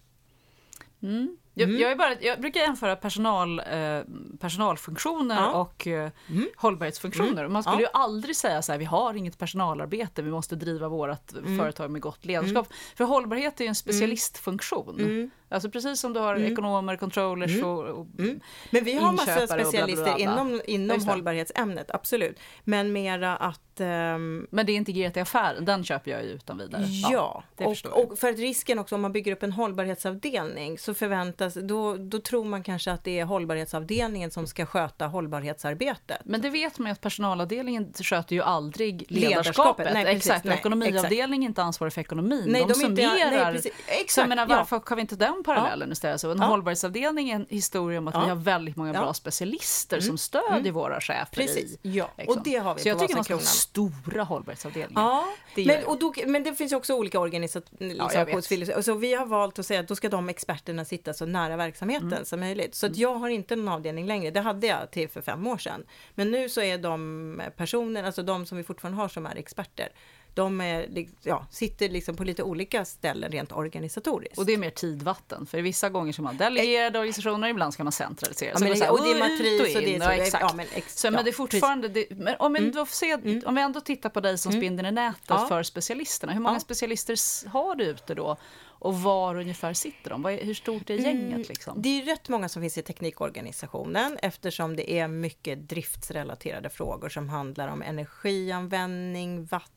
[1.01, 1.37] Mm.
[1.53, 1.81] Jag, Mm.
[1.81, 3.99] jag, bara, jag brukar jämföra personal, eh,
[4.39, 5.51] personalfunktioner Ja.
[5.53, 6.47] och eh, Mm.
[6.55, 7.39] hållbarhetsfunktioner.
[7.41, 7.53] Mm.
[7.53, 7.81] Man skulle Ja.
[7.81, 11.59] ju aldrig säga så här, vi har inget personalarbete, vi måste driva vårt Mm.
[11.59, 12.67] företag med gott ledarskap.
[12.95, 15.31] För hållbarhet är ju en specialistfunktion.
[15.53, 16.51] Alltså precis som du har Mm.
[16.53, 17.65] ekonomer, controllers Mm.
[17.69, 18.39] och, och Mm.
[18.71, 22.39] Men vi har massa bla, bla, specialister bla, inom, inom Just hållbarhetsämnet, absolut.
[22.63, 23.79] Men mera att...
[23.79, 26.83] ehm, Men det är integrerat i affären, den köper jag ju utan vidare.
[26.87, 27.67] Ja, jag.
[27.67, 31.95] och, och för att risken också om man bygger upp en hållbarhetsavdelning så förväntas, då,
[31.97, 36.17] då tror man kanske att det är hållbarhetsavdelningen som ska sköta hållbarhetsarbetet.
[36.25, 39.31] Men det vet man ju att personalavdelningen sköter ju aldrig Ledarskapet.
[39.31, 39.93] ledarskapet.
[39.93, 40.17] Nej, precis.
[40.29, 42.43] exakt, Nej, ekonomiavdelningen är inte ansvarig för ekonomin.
[42.47, 43.43] Nej, de, de är inte- summerar.
[43.43, 43.71] nej, precis.
[43.87, 44.55] Exakt, så jag menar, ja.
[44.57, 46.21] varför kan vi inte den parallellen istället?
[46.21, 46.45] Så en Ja.
[46.45, 48.23] hållbarhetsavdelning är en historia om att Ja.
[48.23, 48.99] vi har väldigt många Ja.
[49.01, 50.07] bra specialister Mm.
[50.07, 50.73] som stödjer Mm.
[50.73, 51.77] våra chefer Precis, i.
[51.81, 52.09] ja.
[52.17, 52.37] liksom.
[52.37, 55.01] Och det har vi Så jag tycker man ska ha stora hållbarhetsavdelningar.
[55.01, 55.25] Ja,
[55.55, 58.81] Det men, och då, men det finns ju också olika organisationer.
[58.81, 62.13] så vi har valt att säga att då ska de experterna sitta så nära verksamheten
[62.13, 62.25] Mm.
[62.25, 62.75] som möjligt.
[62.75, 64.31] Så att jag har inte någon avdelning längre.
[64.31, 65.83] Det hade jag till för fem år sedan.
[66.15, 69.89] Men nu så är de personer, alltså de som vi fortfarande har som är experter,
[70.35, 74.37] de är, ja, sitter liksom på lite olika ställen rent organisatoriskt.
[74.37, 77.91] Och det är mer tidvatten, för vissa gånger ska man delegerade organisationer, ibland ska man
[77.91, 78.49] centralisera.
[78.49, 80.11] Ja, Så men man det- säger, och det är matris och det är så- ja,
[80.13, 80.45] exakt.
[80.49, 83.13] ja, men ex- så, men ja, det är fortfarande, det, men om, då får se,
[83.45, 85.41] om vi ändå tittar på dig som spindeln i nätet Mm.
[85.41, 85.47] Ja.
[85.47, 88.37] för specialisterna, hur många specialister har du ute då?
[88.85, 90.25] Och var ungefär sitter de?
[90.25, 91.49] Hur stort är gänget?
[91.49, 91.71] Liksom?
[91.71, 97.09] Mm, Det är rätt många som finns i teknikorganisationen eftersom det är mycket driftsrelaterade frågor
[97.09, 99.69] som handlar om energianvändning, vatten,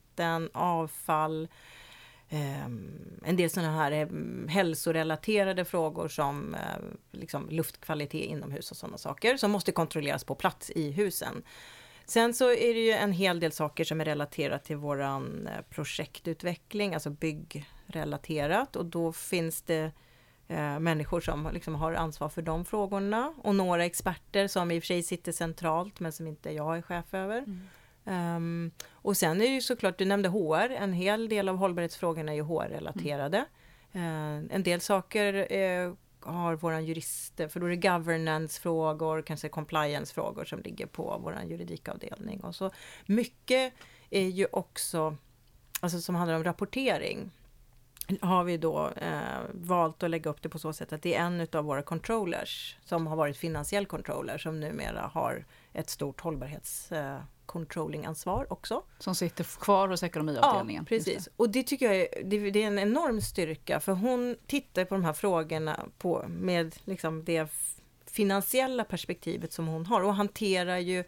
[0.52, 1.48] avfall,
[2.28, 4.08] ehm, en del sådana här eh,
[4.48, 6.60] hälsorelaterade frågor som eh,
[7.10, 11.42] liksom luftkvalitet inomhus och sådana saker som måste kontrolleras på plats i husen.
[12.06, 15.62] Sen så är det ju en hel del saker som är relaterat till våran eh,
[15.70, 19.92] projektutveckling, alltså byggrelaterat och då finns det
[20.48, 24.82] eh, människor som liksom har ansvar för de frågorna och några experter som i och
[24.82, 27.38] för sig sitter centralt men som inte jag är chef över.
[27.38, 27.68] Mm.
[28.06, 32.32] Ehm, och sen är det ju såklart, du nämnde HR, en hel del av hållbarhetsfrågorna
[32.32, 33.44] är ju HR-relaterade.
[33.92, 40.44] Eh, en del saker eh, har våran jurist, för då är det governance-frågor, kanske compliance-frågor
[40.44, 42.40] som ligger på våran juridikavdelning.
[42.40, 42.70] Och så
[43.06, 43.72] mycket
[44.10, 45.16] är ju också,
[45.80, 47.30] alltså som handlar om rapportering
[48.20, 51.20] har vi då eh, valt att lägga upp det på så sätt att det är
[51.20, 56.92] en av våra controllers som har varit finansiell controller som numera har ett stort hållbarhets
[56.92, 58.82] eh, controlling-ansvar också.
[58.98, 60.82] Som sitter kvar hos ekonomiavdelningen.
[60.82, 61.28] Ja, precis.
[61.36, 64.94] Och det tycker jag är, det, det är en enorm styrka för hon tittar på
[64.94, 67.50] de här frågorna på, med liksom det
[68.06, 71.04] finansiella perspektivet som hon har och hanterar ju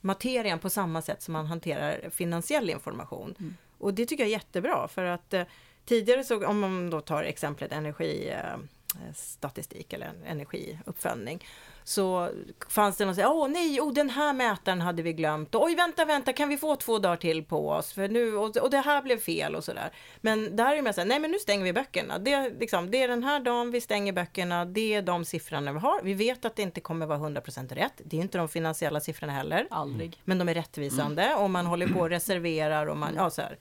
[0.00, 3.34] materian på samma sätt som man hanterar finansiell information.
[3.38, 3.56] Mm.
[3.78, 5.44] Och det tycker jag är jättebra för att eh,
[5.84, 11.44] tidigare så, om man då tar exemplet energistatistik eller energiuppföljning,
[11.90, 12.30] så
[12.68, 15.74] fanns det någon som sa, åh nej, oh, den här mätaren hade vi glömt, oj
[15.74, 18.78] vänta, vänta, kan vi få två dagar till på oss, för nu, och, och det
[18.78, 19.92] här blev fel och sådär.
[20.20, 23.02] Men där är mer så här, nej men nu stänger vi böckerna, det, liksom, det
[23.02, 26.44] är den här dagen vi stänger böckerna, det är de siffrorna vi har, vi vet
[26.44, 29.66] att det inte kommer vara 100% rätt, det är inte de finansiella siffrorna heller.
[29.70, 30.20] Aldrig.
[30.24, 33.58] Men de är rättvisande och man håller på och reserverar och man, ja så här.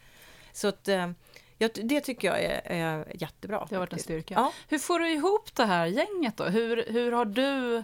[0.54, 1.12] Så att, eh,
[1.58, 3.68] ja, det tycker jag är, är jättebra.
[3.70, 4.34] Det har varit en styrka.
[4.34, 4.54] Ja.
[4.68, 6.44] Hur får du ihop det här gänget då?
[6.44, 7.84] Hur, hur har du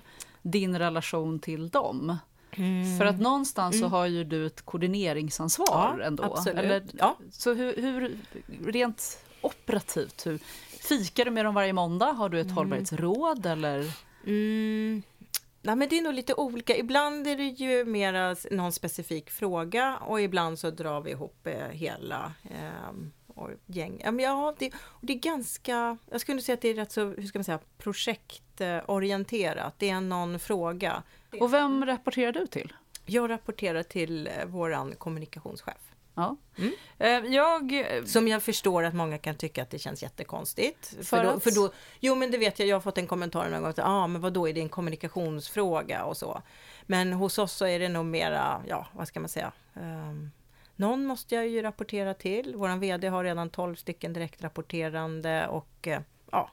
[0.52, 2.18] din relation till dem?
[3.00, 3.92] För att någonstans så Mm.
[3.92, 6.24] har ju du ett koordineringsansvar Ja, ändå.
[6.24, 6.58] absolut.
[6.60, 7.18] Eller, Ja.
[7.32, 8.18] Så hur, hur,
[8.72, 10.38] rent operativt, hur,
[10.88, 12.06] fikar du med dem varje måndag?
[12.12, 13.92] Har du ett hållbarhetsråd eller?
[14.26, 15.04] Mm.
[15.62, 16.78] Nej, men det är nog lite olika.
[16.78, 21.68] Ibland är det ju mera någon specifik fråga och ibland så drar vi ihop eh,
[21.72, 22.92] hela eh,
[23.36, 24.02] och gäng.
[24.04, 24.72] Ja, men ja, det,
[25.14, 29.74] är ganska, jag skulle säga att det är rätt så, hur ska man säga, projektorienterat.
[29.78, 31.04] Det är någon fråga.
[31.40, 32.74] Och vem rapporterar du till?
[33.06, 35.92] Jag rapporterar till eh, våran kommunikationschef.
[36.16, 36.38] Ja.
[36.58, 36.72] Mm.
[36.98, 41.08] Eh, Jag, Som jag förstår att många kan tycka att det känns jättekonstigt.
[41.08, 41.44] För, då, att?
[41.44, 43.80] för då, jo men det vet jag, jag har fått en kommentar någon gång att
[43.80, 46.42] ah, men vad då är det en kommunikationsfråga och så.
[46.86, 50.32] Men hos oss så är det nog mera, ja vad ska man säga, Ehm,
[50.76, 52.56] någon måste jag ju rapportera till.
[52.56, 56.00] Våran VD har redan 12 stycken direktrapporterande och eh,
[56.32, 56.50] ja,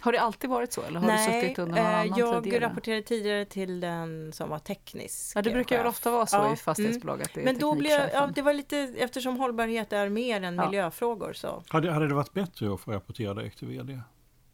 [0.00, 2.42] Har det alltid varit så eller har Nej, du suttit under någon eh, annan jag
[2.44, 2.66] tidigare?
[2.66, 6.52] rapporterade tidigare till den som var teknisk Ja, det brukar väl ofta vara så Ja,
[6.52, 10.08] i fastighetsbolag att det är Men då blev, ja, det var lite, eftersom hållbarhet är
[10.08, 10.66] mer än Ja.
[10.66, 11.62] miljöfrågor så.
[11.68, 14.00] Hade, hade det varit bättre att få rapportera direkt till vd?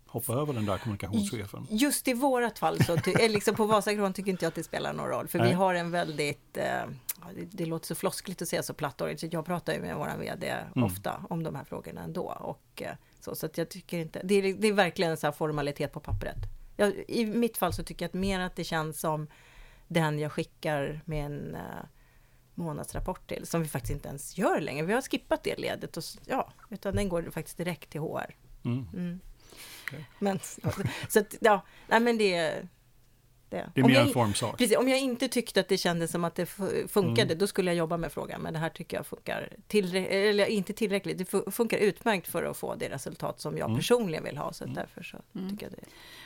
[0.09, 1.67] Hoppa över den där kommunikationschefen.
[1.71, 4.93] Just i vårat fall så, ty, liksom på Vasakron tycker inte jag att det spelar
[4.93, 5.29] någon roll.
[5.29, 5.55] För vi Nej.
[5.55, 6.65] har en väldigt, eh,
[7.35, 10.21] det, det låter så floskligt att säga så platt så jag pratar ju med våran
[10.21, 10.85] VD Mm.
[10.85, 12.37] ofta om de här frågorna ändå.
[12.41, 15.93] Och, eh, så, så jag tycker inte, det är, det är verkligen en sån formalitet
[15.93, 16.37] på pappret.
[16.77, 19.27] Jag, I mitt fall så tycker jag att mer att det känns som
[19.89, 21.61] den jag skickar med en eh,
[22.55, 24.87] månadsrapport till, som vi faktiskt inte ens gör längre.
[24.87, 28.37] Vi har skippat det ledet, och, ja, utan den går faktiskt direkt till HR.
[28.65, 28.87] Mm.
[28.95, 29.21] Mm.
[30.19, 30.39] Men,
[31.09, 32.63] så att, ja, nej men det...
[33.51, 34.59] Det, Det är Om mer jag en formsak.
[34.59, 37.39] Precis, om jag inte tyckte att det kändes som att det fu- funkade, Mm.
[37.39, 38.41] då skulle jag jobba med frågan.
[38.43, 41.19] Men det här tycker jag funkar tillrä- eller inte tillräckligt.
[41.19, 43.77] Det fu- funkar utmärkt för att få det resultat som jag Mm.
[43.77, 44.53] personligen vill ha.
[44.53, 45.51] Så att därför så Mm.
[45.51, 45.85] tycker jag det.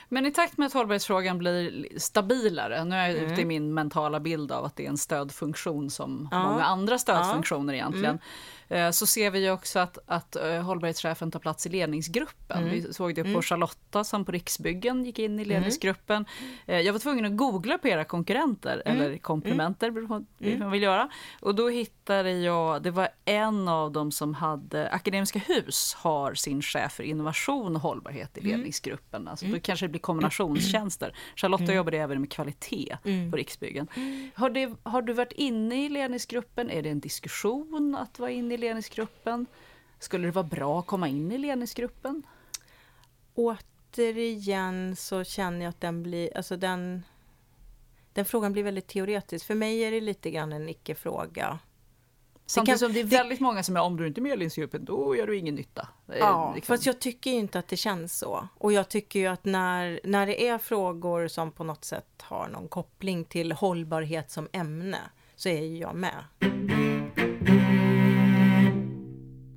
[0.09, 3.31] Men i takt med att hållbarhetsfrågan blir stabilare, nu är jag Mm.
[3.31, 6.49] ute i min mentala bild av att det är en stödfunktion som Ja.
[6.51, 7.77] många andra stödfunktioner Ja.
[7.79, 8.19] egentligen,
[8.69, 12.57] eh, så ser vi ju också att, att eh, hållbarhetschefen tar plats i ledningsgruppen.
[12.57, 12.69] Mm.
[12.69, 13.41] Vi såg det på Mm.
[13.41, 16.25] Charlotta som på Riksbyggen gick in i ledningsgruppen.
[16.65, 19.01] Eh, Jag var tvungen att googla på era konkurrenter, Mm.
[19.01, 20.59] eller komplementer, beroende på hur Mm.
[20.59, 21.09] man vill göra.
[21.41, 26.61] Och då hittade jag, det var en av dem som hade, Akademiska Hus har sin
[26.61, 28.51] chef för innovation och hållbarhet i Mm.
[28.51, 29.27] ledningsgruppen.
[29.27, 31.15] Alltså då kanske blir kombinationstjänster.
[31.35, 31.75] Charlotta Mm.
[31.75, 33.31] jobbade även med kvalitet Mm.
[33.31, 33.87] på Riksbyggen.
[34.35, 36.69] Har, det, har du varit inne i ledningsgruppen?
[36.69, 39.45] Är det en diskussion att vara inne i ledningsgruppen?
[39.99, 42.23] Skulle det vara bra att komma in i ledningsgruppen?
[43.35, 47.03] Återigen så känner jag att den blir, alltså den,
[48.13, 49.45] den frågan blir väldigt teoretisk.
[49.45, 51.59] För mig är det lite grann en icke-fråga.
[52.53, 54.35] Samtidigt kan- som det är väldigt många som är om du inte är med i
[54.35, 55.87] ledningsgruppen, då gör du ingen nytta.
[56.05, 58.47] Det Ja, liksom- fast jag tycker ju inte att det känns så.
[58.57, 62.47] Och jag tycker ju att när, när det är frågor som på något sätt har
[62.47, 64.99] någon koppling till hållbarhet som ämne,
[65.35, 66.23] så är ju jag med.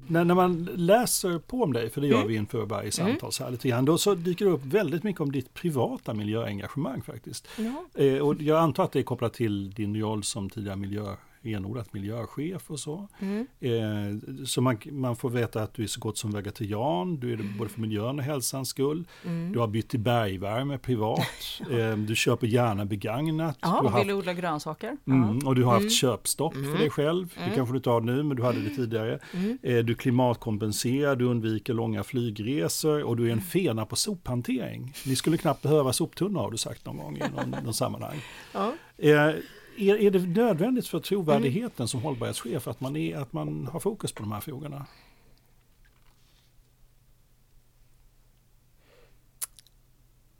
[0.08, 2.28] När, när man läser på om dig, för det gör Mm.
[2.28, 5.20] vi inför varje samtal så här lite grann, då så dyker det upp väldigt mycket
[5.20, 7.48] om ditt privata miljöengagemang faktiskt.
[7.58, 8.02] Ja.
[8.04, 11.14] Eh, och jag antar att det är kopplat till din roll som tidigare miljö,
[11.46, 13.08] renodlat miljöchef och så.
[13.18, 13.46] Mm.
[13.60, 17.36] Eh, så man, man får veta att du är så gott som vegetarian, du är
[17.36, 19.04] det både för miljön och hälsans skull.
[19.24, 19.52] Mm.
[19.52, 21.20] Du har bytt till bergvärme privat,
[21.70, 23.58] eh, du köper gärna begagnat.
[23.60, 24.96] Ja, du Och haft vill odla grönsaker.
[25.06, 25.90] Mm, och du har haft Mm.
[25.90, 26.78] köpstopp för Mm.
[26.78, 27.32] dig själv.
[27.36, 27.54] Det Mm.
[27.56, 29.18] kanske du inte har nu, men du hade det tidigare.
[29.62, 34.92] Eh, Du klimatkompenserar, du undviker långa flygresor och du är en fena på sophantering.
[35.06, 38.16] Ni skulle knappt behöva soptunnor har du sagt någon gång i någon, någon sammanhang.
[38.52, 38.72] Ja.
[38.98, 39.30] Eh,
[39.78, 44.12] Är, är det nödvändigt för trovärdigheten som hållbarhetschef att man, är, att man har fokus
[44.12, 44.86] på de här frågorna?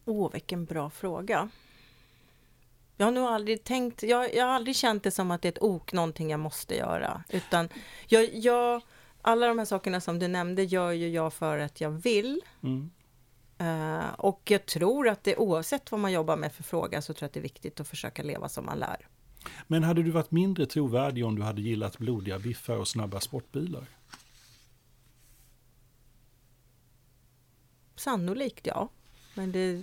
[0.05, 1.49] Åh, vilken bra fråga.
[2.97, 5.53] Jag har nog aldrig tänkt, jag, jag har aldrig känt det som att det är
[5.53, 7.25] ett ok, någonting jag måste göra.
[7.29, 7.69] Utan
[8.07, 8.83] jag, jag,
[9.23, 12.41] alla de här sakerna som du nämnde gör ju jag för att jag vill.
[12.63, 12.91] Mm.
[13.59, 17.25] Eh, och jag tror att det oavsett vad man jobbar med för fråga så tror
[17.25, 19.09] jag att det är viktigt att försöka leva som man lär.
[19.67, 23.85] Men hade du varit mindre trovärdig om du hade gillat blodiga biffar och snabba sportbilar?
[27.95, 28.89] Sannolikt ja.
[29.35, 29.83] Men det...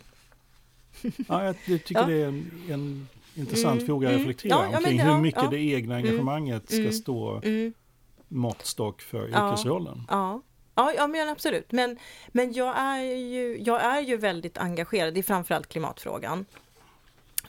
[1.28, 2.06] Ja, jag tycker Ja.
[2.06, 4.20] det är en, en intressant Mm, fråga att mm.
[4.28, 7.42] reflektera Ja, ja, men omkring det- hur mycket det egna Mm, engagemanget ska mm, stå
[7.44, 7.74] Mm.
[8.28, 10.04] måttstock för yrkesrollen.
[10.10, 10.42] Ja.
[10.76, 11.72] Ja, ja men absolut.
[11.72, 11.98] Men,
[12.28, 16.46] men jag, är ju, jag är ju väldigt engagerad i framförallt klimatfrågan.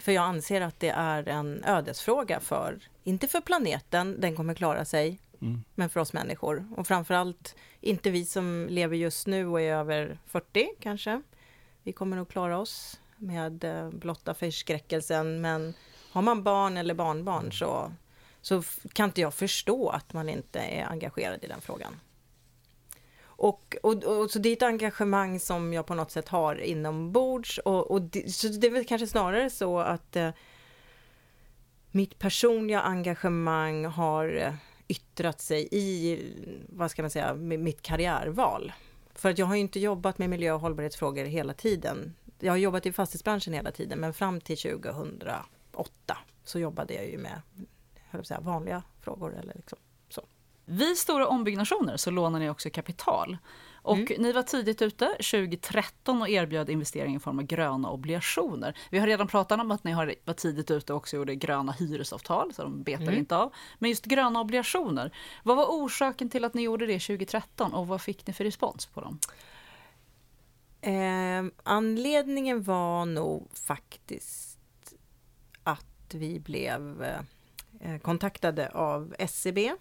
[0.04, 4.84] För jag anser att det är en ödesfråga för, inte för planeten, den kommer klara
[4.84, 5.64] sig, Mm.
[5.74, 6.68] men för oss människor.
[6.76, 11.22] Och framförallt inte vi som lever just nu och är över 40 kanske.
[11.82, 15.74] Vi kommer nog klara oss med eh, blotta förskräckelsen, men
[16.12, 17.92] har man barn eller barnbarn så,
[18.40, 22.00] så kan inte jag förstå att man inte är engagerad i den frågan.
[23.44, 27.58] Och, och, och så det är ett engagemang som jag på något sätt har inombords
[27.58, 30.30] och, och det, så det är väl kanske snarare så att eh,
[31.90, 34.54] mitt personliga engagemang har eh,
[34.88, 36.18] yttrat sig i,
[36.68, 38.72] vad ska man säga, mitt karriärval.
[39.14, 42.14] För att jag har ju inte jobbat med miljö och hållbarhetsfrågor hela tiden.
[42.40, 47.18] Jag har jobbat i fastighetsbranschen hela tiden, men fram till 2008 så jobbade jag ju
[47.18, 47.42] med
[48.10, 49.36] jag säga, vanliga frågor.
[49.36, 49.78] Eller liksom.
[50.64, 53.38] Vid stora ombyggnationer så lånar ni också kapital.
[53.74, 54.22] Och Mm.
[54.22, 58.78] ni var tidigt ute 2013 och erbjöd investering i form av gröna obligationer.
[58.90, 61.72] Vi har redan pratat om att ni har var tidigt ute och också gjorde gröna
[61.72, 63.14] hyresavtal, så de betar Mm.
[63.18, 63.52] inte av.
[63.78, 68.00] Men just gröna obligationer, vad var orsaken till att ni gjorde det 2013 och vad
[68.02, 69.18] fick ni för respons på dem?
[70.80, 74.58] Eh, anledningen var nog faktiskt
[75.62, 77.02] att vi blev
[77.80, 79.74] eh, kontaktade av SCB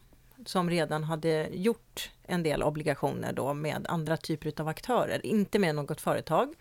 [0.45, 5.75] som redan hade gjort en del obligationer då med andra typer av aktörer, inte med
[5.75, 6.53] något företag.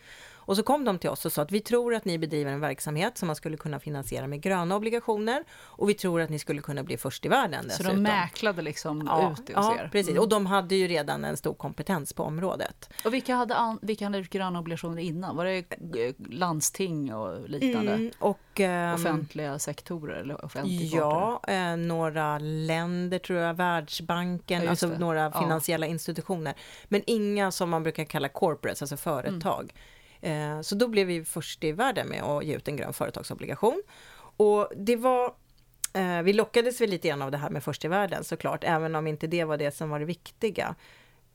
[0.45, 2.61] Och så kom de till oss och sa att vi tror att ni bedriver en
[2.61, 6.63] verksamhet som man skulle kunna finansiera med gröna obligationer och vi tror att ni skulle
[6.63, 7.63] kunna bli först i världen.
[7.63, 7.95] Så dessutom.
[7.95, 9.89] de mäklade liksom ja, ut det hos ja, er?
[9.93, 10.11] precis.
[10.11, 10.23] Mm.
[10.23, 12.91] Och de hade ju redan en stor kompetens på området.
[13.05, 15.37] Och vilka hade, an, vilka hade gröna obligationer innan?
[15.37, 17.93] Var det eh, landsting och liknande?
[17.93, 24.71] Mm, och, ehm, Offentliga sektorer eller offentlig Ja, eh, några länder tror jag, Världsbanken, Ja,
[24.71, 26.55] alltså några finansiella institutioner.
[26.89, 29.73] Men inga som man brukar kalla corporates, alltså företag.
[29.75, 29.81] Eh,
[30.23, 33.83] Eh, så då blev vi först i världen med att ge ut en grön företagsobligation.
[34.37, 35.35] Och det var
[35.95, 38.95] eh, vi lockades väl lite grann av det här med först i världen såklart, även
[38.95, 40.75] om inte det var det som var det viktiga.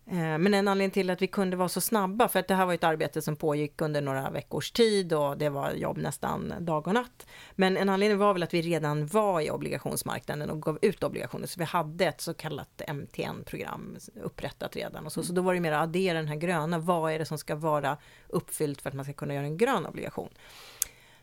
[0.09, 2.65] Eh, men en anledning till att vi kunde vara så snabba, för att det här
[2.65, 6.87] var ett arbete som pågick under några veckors tid och det var jobb nästan dag
[6.87, 7.27] och natt.
[7.55, 11.47] Men en anledning var väl att vi redan var i obligationsmarknaden och gav ut obligationer,
[11.47, 15.05] så vi hade ett så kallat MTN-program upprättat redan.
[15.05, 17.25] Och så, så då var det mer att addera den här gröna, vad är det
[17.25, 17.97] som ska vara
[18.27, 20.29] uppfyllt för att man ska kunna göra en grön obligation?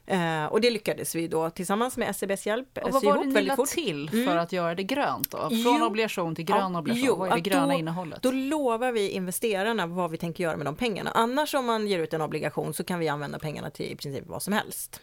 [0.07, 3.25] Eh, och det lyckades vi då tillsammans med SEBs hjälp Och vad sy var ihop
[3.35, 3.69] det ni lade fort.
[3.69, 4.39] till för Mm.
[4.39, 5.39] att göra det grönt då?
[5.39, 5.85] Från Jo.
[5.87, 8.23] obligation till grön Ja, obligation, jo, vad är det gröna då, innehållet?
[8.23, 11.11] Då lovar vi investerarna vad vi tänker göra med de pengarna.
[11.11, 14.25] Annars om man ger ut en obligation så kan vi använda pengarna till i princip
[14.27, 15.01] vad som helst.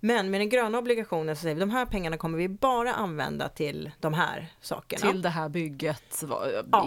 [0.00, 3.48] Men med den gröna obligationen så säger vi de här pengarna kommer vi bara använda
[3.48, 5.10] till de här sakerna.
[5.10, 6.24] Till det här bygget,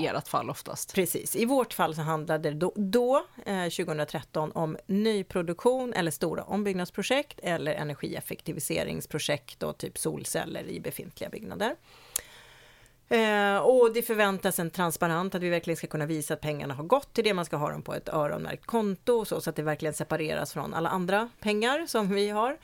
[0.02, 0.96] i ert fall oftast.
[0.96, 6.44] Precis, i vårt fall så handlade det då, då eh, 2013 om nyproduktion eller stora
[6.44, 11.76] ombyggnadsprojekt eller energieffektiviseringsprojekt och typ solceller i befintliga byggnader.
[13.10, 16.84] Eh, och det förväntas en transparent, att vi verkligen ska kunna visa att pengarna har
[16.84, 19.64] gått till det, man ska ha dem på ett öronmärkt konto så, så att det
[19.64, 22.58] verkligen separeras från alla andra pengar som vi har.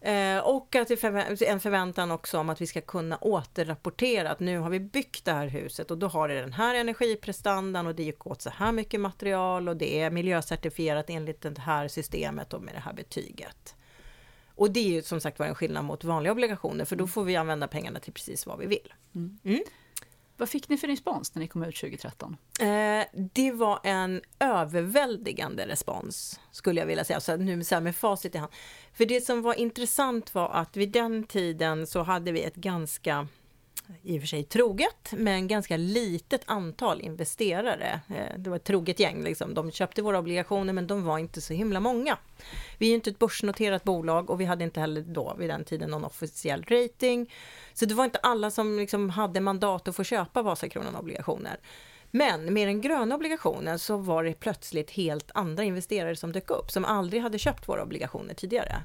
[0.00, 4.40] Eh, och att det förvä- en förväntan också om att vi ska kunna återrapportera att
[4.40, 7.94] nu har vi byggt det här huset och då har det den här energiprestandan och
[7.94, 12.54] det gick åt så här mycket material och det är miljöcertifierat enligt det här systemet
[12.54, 13.74] och med det här betyget.
[14.54, 17.24] Och det är ju som sagt var en skillnad mot vanliga obligationer för då får
[17.24, 18.94] vi använda pengarna till precis vad vi vill.
[19.14, 19.38] Mm.
[20.38, 22.36] Vad fick ni för respons när ni kom ut 2013?
[22.60, 27.96] Eh, det var en överväldigande respons, skulle jag vilja säga, så nu så här med
[27.96, 28.52] facit i hand.
[28.92, 33.28] För det som var intressant var att vid den tiden så hade vi ett ganska,
[34.02, 38.00] i och för sig troget, men ganska litet antal investerare.
[38.08, 39.54] Eh, det var ett troget gäng, liksom.
[39.54, 42.18] de köpte våra obligationer, men de var inte så himla många.
[42.78, 45.64] Vi är ju inte ett börsnoterat bolag och vi hade inte heller då vid den
[45.64, 47.32] tiden någon officiell rating.
[47.74, 51.56] Så det var inte alla som liksom hade mandat att få köpa Vasakronan-obligationer.
[52.10, 56.70] Men med den gröna obligationen så var det plötsligt helt andra investerare som dök upp,
[56.70, 58.76] som aldrig hade köpt våra obligationer tidigare.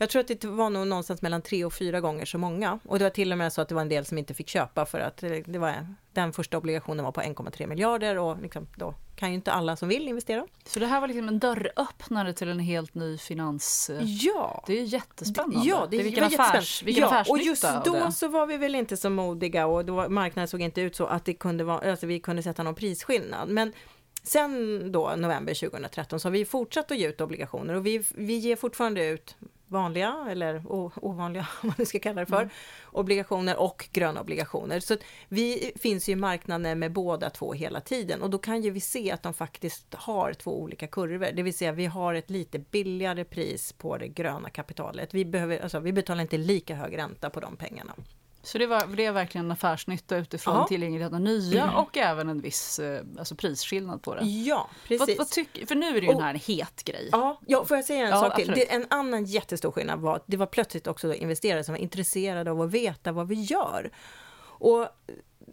[0.00, 2.78] Jag tror att det var nog någonstans mellan tre och fyra gånger så många.
[2.84, 4.48] Och det var till och med så att det var en del som inte fick
[4.48, 8.66] köpa för att det det var, den första obligationen var på 1,3 miljarder och liksom,
[8.76, 10.46] då kan ju inte alla som vill investera.
[10.64, 13.90] Så det här var liksom en dörröppnare till en helt ny finans...
[14.02, 14.64] Ja!
[14.66, 15.68] Det är ju jättespännande.
[15.68, 18.12] Ja, det, är vilken affärs, vilken ja, och just då det.
[18.12, 21.24] så var vi väl inte så modiga och då, marknaden såg inte ut så att
[21.24, 23.48] det kunde vara, alltså vi kunde sätta någon prisskillnad.
[23.48, 23.72] Men
[24.22, 28.34] sen då, november 2013, så har vi fortsatt att ge ut obligationer och vi, vi
[28.34, 29.36] ger fortfarande ut
[29.70, 30.62] vanliga eller
[31.04, 32.50] ovanliga, vad man nu ska kalla det för, Mm.
[32.84, 34.80] obligationer och gröna obligationer.
[34.80, 34.96] Så
[35.28, 38.80] vi finns ju i marknaden med båda två hela tiden och då kan ju vi
[38.80, 41.28] se att de faktiskt har två olika kurvor.
[41.34, 45.14] Det vill säga vi har ett lite billigare pris på det gröna kapitalet.
[45.14, 47.92] Vi, behöver, alltså, vi betalar inte lika hög ränta på de pengarna.
[48.42, 50.66] Så det var, det är verkligen en affärsnytta utifrån Ja.
[50.66, 54.24] tillgänglighet av nya och även en viss eh, alltså prisskillnad på det.
[54.24, 55.18] Ja, Vad, precis.
[55.18, 57.08] vad tyck, för nu är det ju Och- den här en het grej.
[57.12, 58.48] Ja, ja, får jag säga en Ja, sak till?
[58.48, 62.50] Det, en annan jättestor skillnad var att det var plötsligt också investerare som var intresserade
[62.50, 63.90] av att veta vad vi gör.
[64.42, 64.88] Och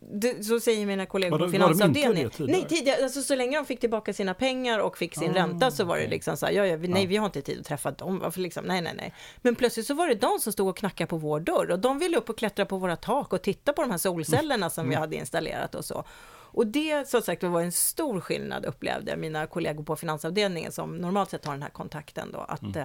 [0.02, 2.32] det, så säger mina kollegor på finansavdelningen.
[2.40, 5.72] Nej, tidigare, alltså så länge de fick tillbaka sina pengar och fick sin Ah, ränta
[5.72, 7.66] så var det liksom så här, ja, ja, vi, nej, vi har inte tid att
[7.66, 9.14] träffa dem, varför liksom, nej, nej, nej.
[9.38, 12.00] Men plötsligt så var det de som stod och knackade på vår dörr och de
[12.00, 14.96] ville upp och klättra på våra tak och titta på de här solcellerna som vi
[14.96, 15.02] Mm.
[15.02, 16.04] hade installerat och så.
[16.52, 21.30] Och det som sagt var en stor skillnad upplevde mina kollegor på finansavdelningen som normalt
[21.30, 22.84] sett har den här kontakten då, att eh,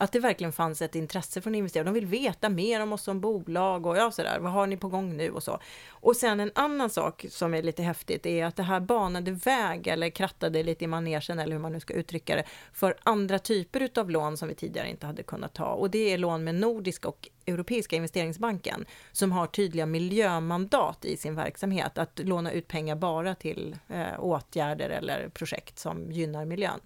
[0.00, 1.84] att det verkligen fanns ett intresse från investerare.
[1.84, 4.88] De vill veta mer om oss som bolag och ja, sådär, vad har ni på
[4.88, 5.60] gång nu och så.
[5.90, 9.86] Och sen en annan sak som är lite häftigt är att det här banade väg
[9.86, 13.80] eller krattade lite i manegen eller hur man nu ska uttrycka det för andra typer
[13.80, 17.08] utav lån som vi tidigare inte hade kunnat ta och det är lån med Nordiska
[17.08, 23.34] och Europeiska investeringsbanken som har tydliga miljömandat i sin verksamhet att låna ut pengar bara
[23.34, 26.80] till eh, åtgärder eller projekt som gynnar miljön.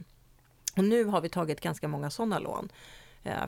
[0.77, 2.69] Och nu har vi tagit ganska många sådana lån,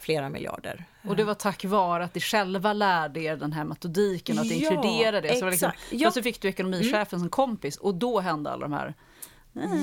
[0.01, 0.85] flera miljarder.
[1.09, 4.55] Och det var tack vare att ni själva lärde er den här metodiken, att Ja,
[4.55, 5.35] inkludera det.
[5.39, 5.93] Så det liksom, exakt.
[5.93, 6.11] Ja.
[6.11, 8.95] Så fick du ekonomichefen som kompis och då hände alla de här...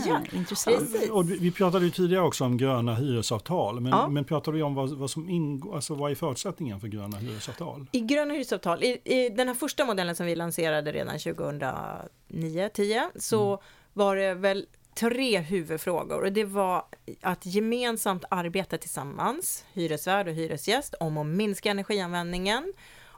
[0.06, 0.78] Ja, intressant.
[0.78, 1.10] precis.
[1.10, 4.08] Och vi vi pratade ju tidigare också om gröna hyresavtal, men, Ja.
[4.08, 7.86] men pratade vi om vad, vad som ingår, alltså vad är förutsättningen för gröna hyresavtal?
[7.92, 13.48] I gröna hyresavtal, i, i den här första modellen som vi lanserade redan 2009-10 så
[13.48, 13.60] Mm.
[13.94, 14.66] var det väl
[14.96, 16.86] tre huvudfrågor och det var
[17.22, 22.74] att gemensamt arbeta tillsammans, hyresvärd och hyresgäst, om att minska energianvändningen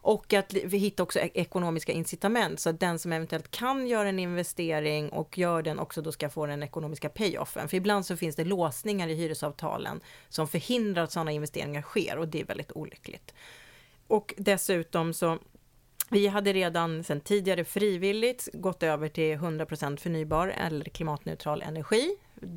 [0.06, 4.10] och att vi hittar också e-, ekonomiska incitament så att den som eventuellt kan göra
[4.10, 7.70] en investering och gör den också då ska få den ekonomiska payoffen.
[7.70, 12.28] För ibland så finns det låsningar i hyresavtalen som förhindrar att sådana investeringar sker och
[12.28, 13.34] det är väldigt olyckligt.
[14.08, 15.40] Och dessutom så
[16.10, 22.16] vi hade redan sedan tidigare frivilligt gått över till 100% förnybar eller klimatneutral energi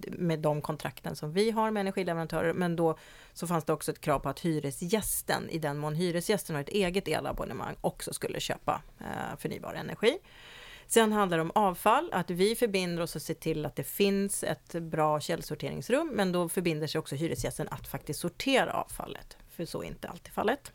[0.09, 2.53] med de kontrakten som vi har med energileverantörer.
[2.53, 2.99] Men då
[3.33, 6.69] så fanns det också ett krav på att hyresgästen, i den mån hyresgästen har ett
[6.69, 10.19] eget elabonnemang, också skulle köpa eh, förnybar energi.
[10.87, 14.45] Sen handlar det om avfall, att vi förbinder oss att se till att det finns
[14.45, 19.83] ett bra källsorteringsrum, men då förbinder sig också hyresgästen att faktiskt sortera avfallet, för så
[19.83, 20.73] är inte alltid fallet.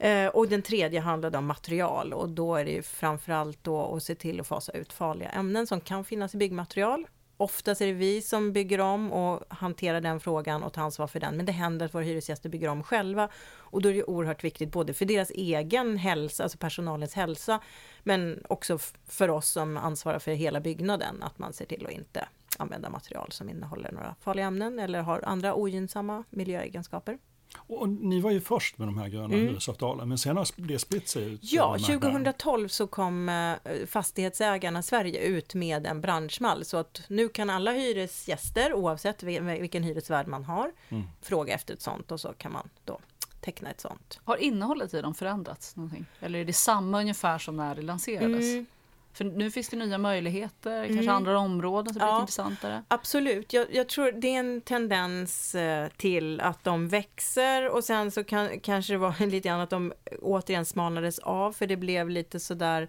[0.00, 4.02] Eh, och den tredje handlade om material och då är det ju framförallt då att
[4.02, 7.06] se till att fasa ut farliga ämnen som kan finnas i byggmaterial.
[7.36, 11.20] Oftast är det vi som bygger om och hanterar den frågan och tar ansvar för
[11.20, 11.36] den.
[11.36, 13.28] Men det händer att våra hyresgäster bygger om själva.
[13.48, 17.60] Och då är det oerhört viktigt både för deras egen hälsa, alltså personalens hälsa,
[18.02, 18.78] men också
[19.08, 22.28] för oss som ansvarar för hela byggnaden, att man ser till att inte
[22.58, 27.18] använda material som innehåller några farliga ämnen eller har andra ogynnsamma miljöegenskaper.
[27.56, 29.40] Och ni var ju först med de här gröna Mm.
[29.48, 31.40] hyresavtalen, men sen har det spritt sig ut.
[31.42, 32.00] Ja, över marknaden.
[32.12, 33.54] 2012 så kom eh,
[33.86, 39.82] Fastighetsägarna Sverige ut med en branschmall så att nu kan alla hyresgäster, oavsett vil- vilken
[39.82, 41.04] hyresvärd man har, Mm.
[41.22, 42.98] fråga efter ett sånt och så kan man då
[43.40, 44.20] teckna ett sånt.
[44.24, 46.06] Har innehållet i dem förändrats någonting?
[46.20, 48.44] Eller är det samma ungefär som när det lanserades?
[48.52, 48.66] Mm.
[49.12, 51.16] För nu finns det nya möjligheter, kanske Mm.
[51.16, 52.14] andra områden som blir Ja.
[52.14, 52.82] lite intressantare.
[52.88, 58.10] Absolut, jag, jag tror det är en tendens eh, till att de växer och sen
[58.10, 59.92] så kan, kanske det var lite grann att de
[60.22, 62.88] återigen smalnades av för det blev lite sådär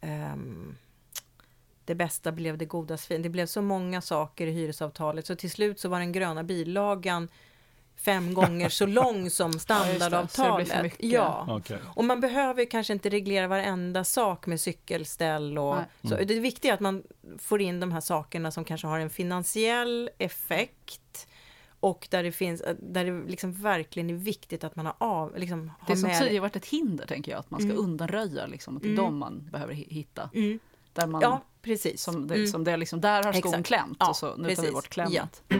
[0.00, 0.74] ehm,
[1.84, 3.22] det bästa blev det godas fin.
[3.22, 7.28] Det blev så många saker i hyresavtalet så till slut så var den gröna bilagan
[7.96, 9.74] fem gånger så lång som Ja, just det.
[9.74, 10.94] Standardavtalet.
[10.98, 11.78] Ja, Okej.
[11.94, 15.84] och man behöver kanske inte reglera varenda sak med cykelställ och Nej.
[16.02, 16.24] så.
[16.24, 17.02] Det är viktigt att man
[17.38, 21.26] får in de här sakerna som kanske har en finansiell effekt
[21.80, 25.70] och där det finns, där det liksom verkligen är viktigt att man har av, liksom,
[25.86, 27.84] Det som med tidigare varit ett hinder, tänker jag, att man ska Mm.
[27.84, 29.04] undanröja, liksom, att det är Mm.
[29.04, 30.30] de man behöver hi- hitta.
[30.34, 30.58] Mm.
[30.92, 32.02] Där, man, Ja, precis.
[32.02, 32.46] som det, Mm.
[32.46, 33.66] som det är liksom, där har skon Exakt.
[33.66, 34.72] klämt Ja, och så, nu tar vi precis.
[34.72, 35.42] bort klämmet.
[35.48, 35.56] Ja.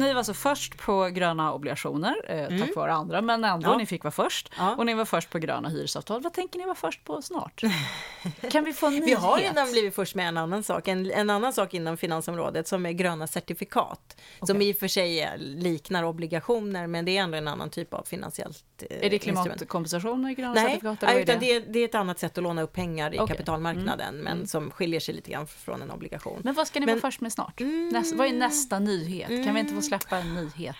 [0.00, 2.68] Ni var alltså först på gröna obligationer, eh, tack Mm.
[2.76, 3.76] vare andra, men ändå, Ja.
[3.76, 4.52] ni fick vara först.
[4.58, 4.74] Ja.
[4.76, 6.20] Och ni var först på gröna hyresavtal.
[6.22, 7.62] Vad tänker ni vara först på snart?
[8.50, 9.06] kan vi få en nyhet?
[9.08, 12.68] Vi har redan blivit först med en annan sak, en, en annan sak inom finansområdet
[12.68, 14.16] som är gröna certifikat.
[14.42, 14.68] Som Okej.
[14.68, 18.64] i och för sig liknar obligationer men det är ändå en annan typ av finansiellt
[18.90, 20.98] eh, Är det klimatkompensation i gröna Nej, certifikat?
[21.02, 21.52] nej, utan det?
[21.56, 23.28] är, det är ett annat sätt att låna upp pengar i Okej.
[23.36, 24.20] kapitalmarknaden Mm.
[24.24, 24.46] men Mm.
[24.46, 26.40] som skiljer sig lite grann från en obligation.
[26.44, 27.60] Men vad ska ni Men- vara först med snart?
[27.60, 27.88] Mm.
[27.92, 29.44] Nästa, vad är nästa nyhet?
[29.44, 30.76] Kan vi inte få släppa en nyhet?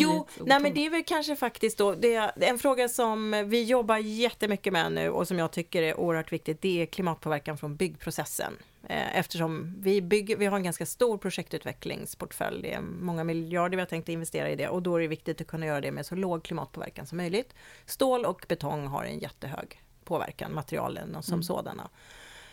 [0.00, 3.64] Jo, nej men det är väl kanske faktiskt då, det är en fråga som vi
[3.64, 7.76] jobbar jättemycket med nu och som jag tycker är oerhört viktigt, det är klimatpåverkan från
[7.76, 8.52] byggprocessen.
[8.88, 13.80] Eh, Eftersom vi, bygger, vi har en ganska stor projektutvecklingsportfölj, det är många miljarder vi
[13.80, 16.06] har tänkt investera i det och då är det viktigt att kunna göra det med
[16.06, 17.54] så låg klimatpåverkan som möjligt.
[17.86, 21.42] Stål och betong har en jättehög påverkan, materialen och som Mm.
[21.42, 21.88] sådana.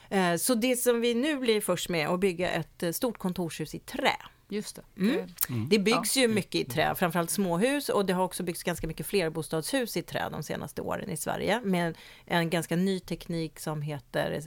[0.09, 3.80] Eh, Så det som vi nu blir först med att bygga ett stort kontorshus i
[3.80, 4.15] trä.
[4.49, 5.01] Just det.
[5.49, 5.69] Mm.
[5.69, 9.05] Det byggs ju mycket i trä, framförallt småhus och det har också byggts ganska mycket
[9.05, 14.43] flerbostadshus i trä de senaste åren i Sverige med en ganska ny teknik som heter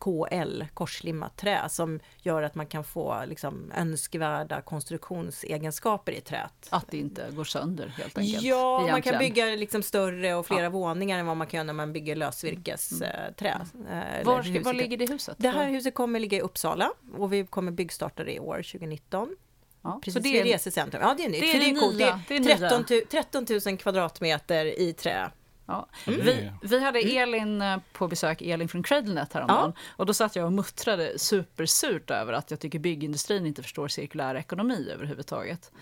[0.00, 6.68] KL, korslimmat trä, som gör att man kan få liksom, önskvärda konstruktionsegenskaper i träet.
[6.70, 8.42] Att det inte går sönder helt enkelt.
[8.42, 9.18] Ja, man kan egentligen.
[9.18, 13.60] bygga liksom större och flera våningar än vad man kan göra när man bygger lösvirkesträ.
[13.90, 15.36] Eh, Var, ska, var ligger det huset?
[15.38, 19.36] det här huset kommer ligga i Uppsala och vi kommer byggstarta det i år 2019.
[19.82, 20.00] ja.
[20.04, 21.02] Precis så det vid är, resecentrum.
[21.02, 21.40] Ja, det är nytt.
[21.40, 21.96] det är det det är coolt.
[21.96, 25.30] nya, Det det är är 13, tu- 13 000 kvadratmeter i trä.
[25.66, 25.86] Ja.
[26.06, 26.20] Mm.
[26.20, 29.72] Vi, vi hade Elin eh, på besök, Elin från Cradlenet häromdagen.
[29.96, 34.34] Och då satt jag och muttrade supersurt över att jag tycker byggindustrin inte förstår cirkulär
[34.34, 35.72] ekonomi överhuvudtaget.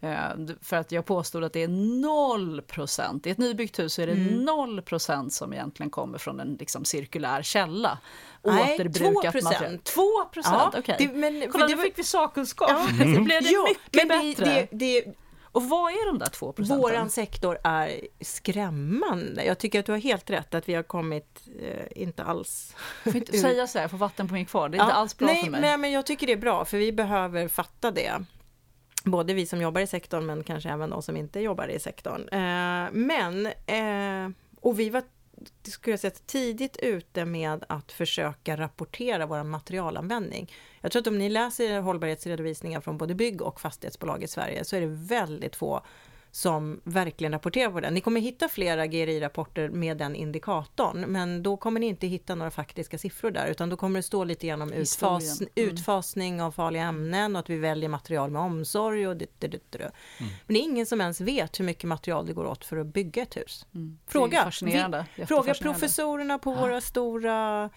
[0.00, 0.18] Eh,
[0.62, 1.68] för att jag påstod att det är
[2.02, 4.44] noll procent, i ett nybyggt hus är det Mm.
[4.44, 7.98] noll procent som egentligen kommer från en liksom, cirkulär källa.
[8.44, 9.42] Nej, Återbrukat 2%.
[9.44, 9.78] material.
[9.78, 10.02] 2
[10.32, 10.96] procent, Ja, okej.
[10.98, 12.70] det- men- Kolla, det nu fick vi sakkunskap.
[12.70, 12.86] Ja.
[13.14, 14.44] Så blev det Ja, mycket det, bättre.
[14.44, 15.04] det, det,
[15.52, 16.82] Och vad är de där 2 procenten?
[16.82, 19.44] Våran sektor är skrämmande.
[19.44, 22.76] Jag tycker att du har helt rätt att vi har kommit, eh, inte alls...
[23.04, 24.68] får inte säga så här, jag får vatten på min kvar.
[24.68, 25.60] Det är Ja, inte alls bra nej, för mig.
[25.60, 28.24] Nej, men jag tycker det är bra, för vi behöver fatta det.
[29.04, 32.28] Både vi som jobbar i sektorn, men kanske även de som inte jobbar i sektorn.
[32.28, 35.02] Eh, men, eh, och vi var
[35.62, 40.52] skulle jag säga, tidigt ute med att försöka rapportera vår materialanvändning.
[40.80, 44.76] Jag tror att om ni läser hållbarhetsredovisningar från både bygg och fastighetsbolag i Sverige så
[44.76, 45.82] är det väldigt få
[46.34, 47.94] som verkligen rapporterar på den.
[47.94, 52.50] Ni kommer hitta flera GRI-rapporter med den indikatorn, men då kommer ni inte hitta några
[52.50, 55.52] faktiska siffror där, utan då kommer det stå lite grann om utfas, Mm.
[55.54, 59.60] utfasning av farliga ämnen och att vi väljer material med omsorg och det, det, det,
[59.70, 59.90] det.
[60.18, 62.86] Men det är ingen som ens vet hur mycket material det går åt för att
[62.86, 63.66] bygga ett hus.
[63.72, 64.52] Är Fråga,
[65.16, 67.70] vi, fråga professorerna på våra stora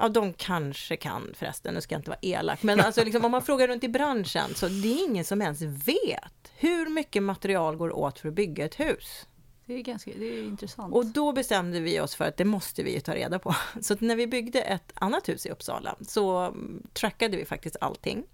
[0.00, 3.30] Ja, de kanske kan förresten, nu ska jag inte vara elak, men alltså liksom, om
[3.30, 7.76] man frågar runt i branschen så det är ingen som ens vet hur mycket material
[7.76, 9.26] går åt för att bygga ett hus.
[9.66, 10.94] Det är, ganska, det är intressant.
[10.94, 13.54] Och då bestämde vi oss för att det måste vi ju ta reda på.
[13.80, 18.24] Så när vi byggde ett annat hus i Uppsala så mm, trackade vi faktiskt allting.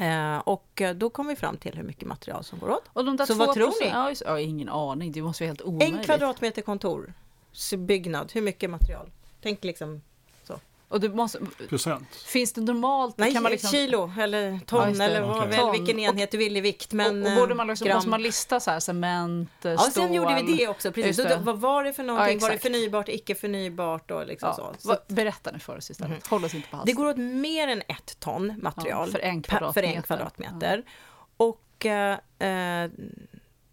[0.00, 2.84] Eh, och då kom vi fram till hur mycket material som går åt.
[2.92, 3.88] Och de där Så 2%, vad tror ni?
[3.88, 5.98] Ja, just, ja, ingen aning, det måste vara helt omöjligt.
[5.98, 7.14] En kvadratmeter kontor,
[7.52, 9.10] så byggnad, hur mycket material?
[9.42, 10.02] Tänk liksom.
[10.88, 11.38] Och det måste,
[11.68, 12.14] Procent.
[12.14, 13.18] finns det normalt?
[13.18, 15.04] Nej, kan man liksom, kilo eller Ja, ton det.
[15.04, 15.48] eller vad, Okej.
[15.50, 16.92] väl, vilken enhet du vill i vikt.
[16.92, 17.94] Men, och, och borde man liksom, gram.
[17.96, 19.92] måste man lista så här, cement, eh, Ja, stål?
[19.92, 20.92] sen gjorde vi det också.
[20.92, 21.16] Precis.
[21.16, 21.28] Det.
[21.28, 22.38] då, vad var det för någonting?
[22.38, 24.88] var det förnybart, icke förnybart och liksom Ja, så.
[24.88, 25.14] så.
[25.14, 26.26] berätta nu för oss istället.
[26.26, 26.86] Håll oss inte på halsen.
[26.86, 29.96] Det går åt mer än ett ton material Ja, för en per- för kvadratmeter.
[29.96, 30.82] en kvadratmeter.
[31.36, 32.90] Och eh, eh,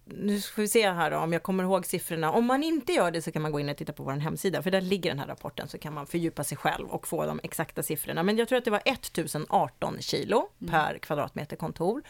[0.06, 2.32] nu ska vi se här då, om jag kommer ihåg siffrorna.
[2.32, 4.61] Om man inte gör det så kan man gå in och titta på vår hemsida,
[4.61, 7.40] för där ligger den här rapporten, så kan man fördjupa sig själv och få de
[7.44, 8.23] exakta siffrorna.
[8.23, 10.72] Men jag tror att det var 1018 kilo Mm.
[10.72, 12.02] per kvadratmeter kontor.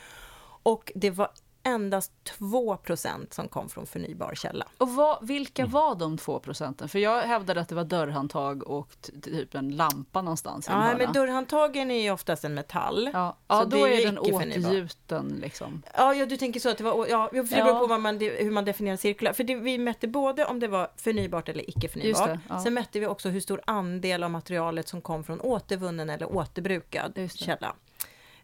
[0.64, 1.30] Och det var
[1.66, 4.66] endast 2% som kom från förnybar källa.
[4.78, 6.90] Och vad, vilka var de två procenten?
[6.90, 11.92] För jag hävdade att det var dörrhandtag och typ en lampa någonstans Ja, men dörrhandtagen
[11.92, 13.10] är ju oftast en metall.
[13.14, 15.84] Ja, ja Så då det är den åtgjuten liksom.
[15.98, 17.66] Ja, ja, du tänker så att det var, ja, för det Ja.
[17.66, 19.34] beror på vad man, hur man definierar cirkulär.
[19.34, 22.28] För det, vi mätte både om det var förnybart eller icke Just förnybart.
[22.30, 22.60] det, ja.
[22.64, 27.14] Sen mätte vi också hur stor andel av materialet som kom från återvunnen eller återbrukad
[27.16, 27.46] Just det.
[27.46, 27.76] källa.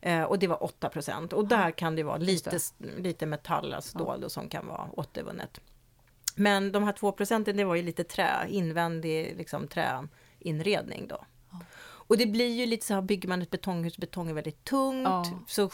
[0.02, 1.34] Eh, och det var 8 procent.
[1.34, 2.60] Och där kan det vara lite,
[2.98, 5.62] lite metall, alltså och som kan vara återvunnet.
[6.36, 11.26] Men de här 2 procenten, det var ju lite trä, invändig liksom, träinredning då.
[11.84, 15.08] Och det blir ju lite så här, bygger man ett betonghus, betong är väldigt tungt,
[15.08, 15.26] Ja.
[15.48, 15.70] så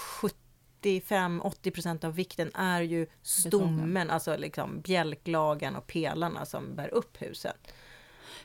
[0.83, 7.21] 75-80 procent av vikten är ju stommen, alltså liksom bjälklagen och pelarna som bär upp
[7.21, 7.73] huset.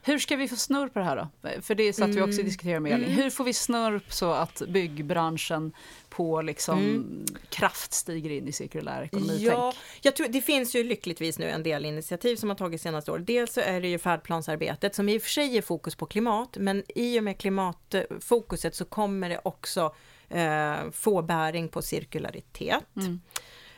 [0.05, 1.29] Hur ska vi få snurr på det här då?
[1.63, 2.39] För det satt vi också Mm.
[2.39, 3.11] och diskuterade med Elin.
[3.11, 5.73] Hur får vi snurr så att byggbranschen
[6.09, 7.05] på liksom
[7.51, 9.39] kraft stiger in i cirkulär ekonomi?
[9.41, 13.11] Ja, jag tror, det finns ju lyckligtvis nu en del initiativ som har tagits senaste
[13.13, 13.19] år.
[13.19, 16.57] Dels så är det ju färdplansarbetet som i och för sig är fokus på klimat,
[16.61, 19.95] men i och med klimatfokuset så kommer det också
[20.29, 22.85] eh, få bäring på cirkularitet.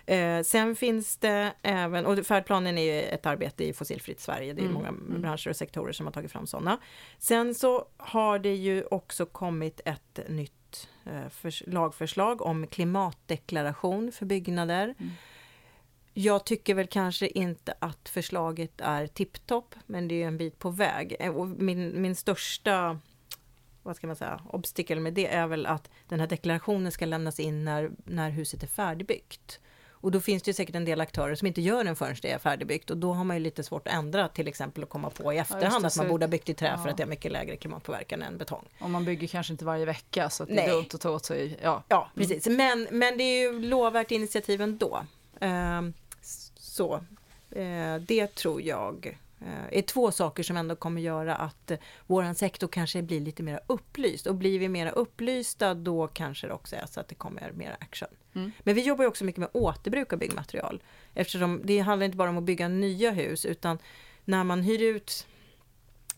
[0.06, 4.68] Eh, sen finns det även, och färdplanen är ett arbete i fossilfritt Sverige, det är
[4.68, 6.78] många branscher och sektorer som har tagit fram sådana.
[7.18, 14.26] Sen så har det ju också kommit ett nytt eh, förs- lagförslag om klimatdeklaration för
[14.26, 14.94] byggnader.
[16.16, 20.70] Jag tycker väl kanske inte att förslaget är tipptopp, men det är en bit på
[20.70, 21.16] väg.
[21.20, 22.98] Eh, Och min, min största
[23.82, 27.40] vad ska man säga, obstacle med det är väl att den här deklarationen ska lämnas
[27.40, 29.60] in när, när huset är färdigbyggt.
[30.04, 32.30] Och då finns det ju säkert en del aktörer som inte gör den förrän det
[32.30, 35.10] är färdigbyggt och då har man ju lite svårt att ändra till exempel och komma
[35.10, 36.90] på i efterhand det, att man borde ha byggt i trä för ja.
[36.90, 38.64] att det har mycket lägre klimatpåverkan än betong.
[38.78, 41.24] Och man bygger kanske inte varje vecka så att det är dumt att ta åt
[41.24, 41.58] sig.
[41.62, 41.82] Ja.
[41.88, 42.46] Ja, precis.
[42.46, 45.04] Men, men det är ju lovvärt initiativ ändå.
[45.40, 45.92] Ehm,
[46.54, 46.94] så,
[47.50, 52.34] eh, det tror jag eh, är två saker som ändå kommer göra att eh, våran
[52.34, 54.26] sektor kanske blir lite mer upplyst.
[54.26, 57.76] Och blir vi mer upplysta då kanske det också är så att det kommer mer
[57.80, 58.08] action.
[58.62, 60.82] Men vi jobbar ju också mycket med återbruk av byggmaterial.
[61.14, 63.78] Eftersom det handlar inte bara om att bygga nya hus utan
[64.24, 65.26] när man hyr ut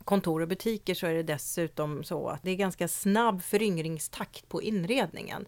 [0.04, 4.62] kontor och butiker så är det dessutom så att det är ganska snabb föryngringstakt på
[4.62, 5.46] inredningen.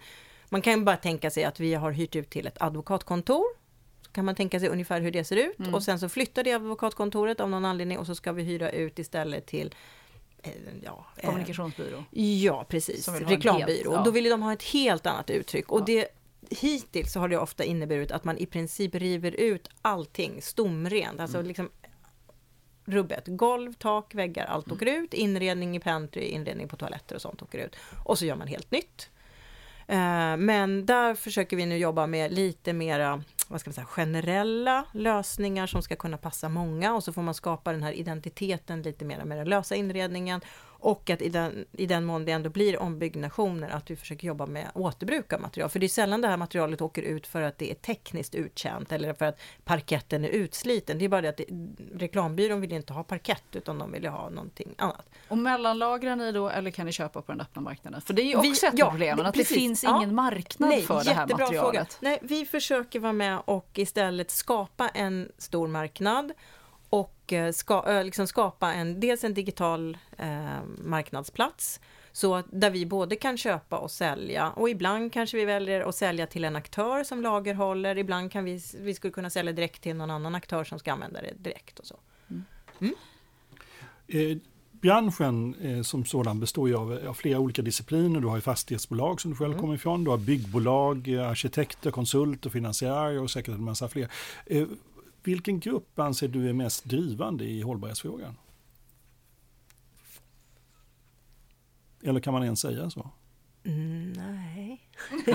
[0.49, 3.45] Man kan ju bara tänka sig att vi har hyrt ut till ett advokatkontor
[4.03, 5.75] Då kan man tänka sig ungefär hur det ser ut Mm.
[5.75, 8.99] och sen så flyttar det advokatkontoret av någon anledning och så ska vi hyra ut
[8.99, 9.75] istället till
[10.43, 10.53] eh,
[10.85, 12.05] ja, eh, Kommunikationsbyrå.
[12.11, 13.09] Ja, precis.
[13.09, 13.67] Reklambyrå.
[13.69, 14.03] helt- ja.
[14.05, 15.73] Då vill de ha ett helt annat uttryck.
[15.73, 15.85] Och Ja.
[15.87, 16.09] det,
[16.51, 21.21] hittills så har det ofta inneburit att man i princip river ut allting stomrent.
[21.21, 21.49] Alltså Mm.
[21.49, 21.71] liksom
[22.85, 23.23] rubbet.
[23.27, 25.15] Golv, tak, väggar, allt åker ut.
[25.15, 27.77] Inredning i pantry, inredning på toaletter och sånt åker ut.
[28.05, 29.11] Och så gör man helt nytt.
[29.87, 34.85] Eh, Men där försöker vi nu jobba med lite mera vad ska man säga, generella
[34.93, 39.05] lösningar som ska kunna passa många och så får man skapa den här identiteten lite
[39.05, 40.41] mer med den lösa inredningen
[40.81, 44.47] och att i den, i den mån det ändå blir ombyggnationer att vi försöker jobba
[44.47, 45.71] med återbruk av material.
[45.71, 48.93] För det är sällan det här materialet åker ut för att det är tekniskt uttjänt
[48.93, 50.99] eller för att parketten är utsliten.
[50.99, 51.45] Det är bara det att det,
[51.95, 55.07] reklambyrån vill inte ha parkett utan de vill ha någonting annat.
[55.29, 58.01] Och mellanlagrar ni då eller kan ni köpa på den öppna marknaden?
[58.01, 59.49] För det är ju Vi- också ett ja, av problemen, att precis.
[59.49, 59.97] det finns Ja.
[59.97, 61.61] ingen marknad Nej, för det här materialet.
[61.61, 61.87] Fråga.
[62.01, 66.33] Nej, vi försöker vara med och istället skapa en stor marknad
[66.89, 71.81] och eh, ska, liksom skapa en, dels en digital eh, marknadsplats
[72.13, 74.51] så att, där vi både kan köpa och sälja.
[74.51, 78.61] Och ibland kanske vi väljer att sälja till en aktör som lagerhåller, ibland kan vi,
[78.79, 81.87] vi skulle kunna sälja direkt till någon annan aktör som ska använda det direkt och
[81.87, 81.97] så.
[84.09, 84.37] Eh,
[84.81, 88.21] branschen eh, som sådan består ju av, av flera olika discipliner.
[88.21, 90.05] Du har ju fastighetsbolag som du själv kommer ifrån.
[90.05, 94.11] Du har byggbolag, eh, arkitekter, konsulter, finansiärer och säkert en massa fler.
[94.47, 94.67] Eh,
[95.23, 98.37] vilken grupp anser du är mest drivande i hållbarhetsfrågan?
[102.03, 103.11] Eller kan man ens säga så?
[103.65, 104.88] Mm, nej.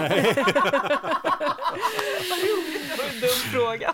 [3.21, 3.93] Dum fråga.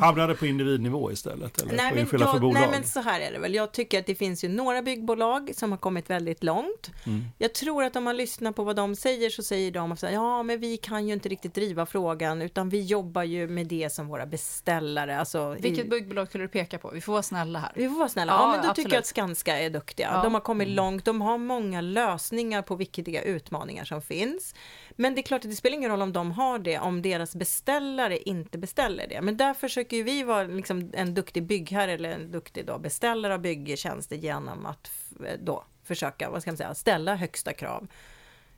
[0.00, 1.62] Hamnar det på individnivå istället?
[1.62, 3.54] Eller Nej men, jag, nej men så här är det väl.
[3.54, 6.90] Jag tycker att det finns ju några byggbolag som har kommit väldigt långt.
[7.06, 7.24] Mm.
[7.38, 10.42] Jag tror att om man lyssnar på vad de säger så säger de att ja
[10.42, 14.08] men vi kan ju inte riktigt driva frågan utan vi jobbar ju med det som
[14.08, 15.18] våra beställare.
[15.18, 16.90] Alltså, Vilket i, byggbolag skulle du peka på?
[16.90, 17.72] Vi får vara snälla här.
[17.74, 18.32] vi får vara snälla.
[18.32, 18.92] Ja, Ja, men då tycker absolut.
[18.92, 20.10] jag att Skanska är duktiga.
[20.12, 20.22] Ja.
[20.22, 21.04] De har kommit långt.
[21.04, 24.54] De har många lösningar på viktiga utmaningar som finns.
[25.00, 27.36] Men det är klart att det spelar ingen roll om de har det, om deras
[27.36, 29.20] beställare inte beställer det.
[29.20, 33.34] Men där försöker ju vi vara liksom en duktig byggherre eller en duktig då beställare
[33.34, 34.90] av byggtjänster genom att
[35.26, 37.88] eh, då försöka, vad ska man säga, ställa högsta krav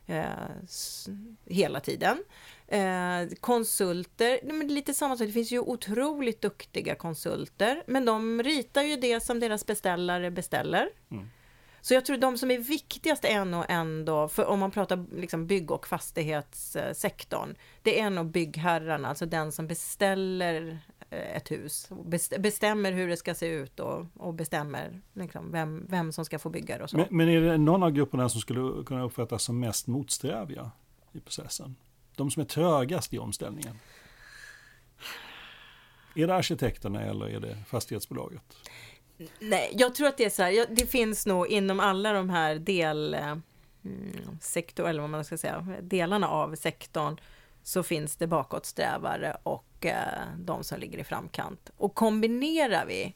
[0.07, 0.25] eh,
[1.47, 2.25] hela tiden.
[2.69, 8.83] Eh, konsulter, men lite samma sak, det finns ju otroligt duktiga konsulter, men de ritar
[8.83, 10.89] ju det som deras beställare beställer.
[11.11, 11.29] Mm.
[11.83, 15.47] Så jag tror de som är viktigast är nog ändå, för om man pratar liksom
[15.47, 20.79] bygg och fastighetssektorn, det är nog byggherrarna, alltså den som beställer
[21.11, 21.89] eh, ett hus,
[22.39, 26.51] bestämmer hur det ska se ut och, och bestämmer liksom vem, vem som ska få
[26.51, 26.97] bygga det och så.
[26.97, 30.71] Men, men är det någon av grupperna som skulle kunna uppfattas som mest motsträviga
[31.13, 31.77] i processen?
[32.17, 33.79] De som är trögast i omställningen?
[36.15, 38.43] Är det arkitekterna eller är det fastighetsbolaget?
[39.39, 42.55] Nej, jag tror att det är så här, det finns nog inom alla de här
[42.55, 43.37] del eh,
[43.85, 44.39] mm,
[44.77, 47.21] eller vad man ska säga, delarna av sektorn
[47.63, 51.71] så finns det bakåtsträvare och eh, de som ligger i framkant.
[51.77, 53.15] Och kombinerar vi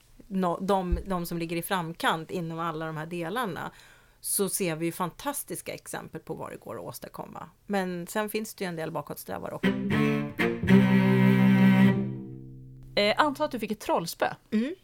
[0.61, 3.73] de, de som ligger i framkant inom alla de här delarna
[4.21, 7.51] så ser vi ju fantastiska exempel på vad det går att åstadkomma.
[7.67, 9.71] Men sen finns det ju en del bakåtsträvare också.
[12.97, 14.27] Eh, anta att du fick ett trollspö.
[14.51, 14.75] Mm.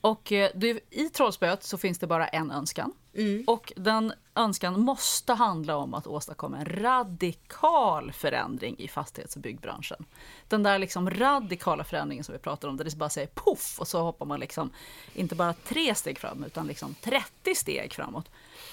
[0.00, 2.92] Och eh, du, i trollspöet så finns det bara en önskan.
[3.14, 3.44] Mm.
[3.46, 10.04] Och den önskan måste handla om att åstadkomma en radikal förändring i fastighets och byggbranschen.
[10.48, 13.88] Den där liksom radikala förändringen som vi pratar om, där det bara säger poff och
[13.88, 14.70] så hoppar man liksom
[15.14, 18.30] inte bara tre steg fram utan liksom 30 steg framåt.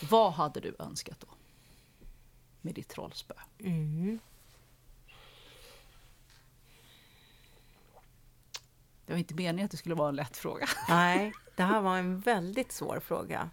[0.09, 1.27] Vad hade du önskat då?
[2.61, 3.33] Med ditt trollspö?
[3.59, 4.19] Mm.
[9.07, 10.67] Det var inte meningen att det skulle vara en lätt fråga.
[10.89, 13.49] Nej, det här var en väldigt svår fråga.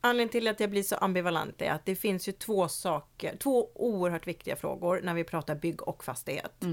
[0.00, 3.70] Anledningen till att jag blir så ambivalent är att det finns ju två saker, två
[3.74, 6.64] oerhört viktiga frågor när vi pratar bygg och fastighet.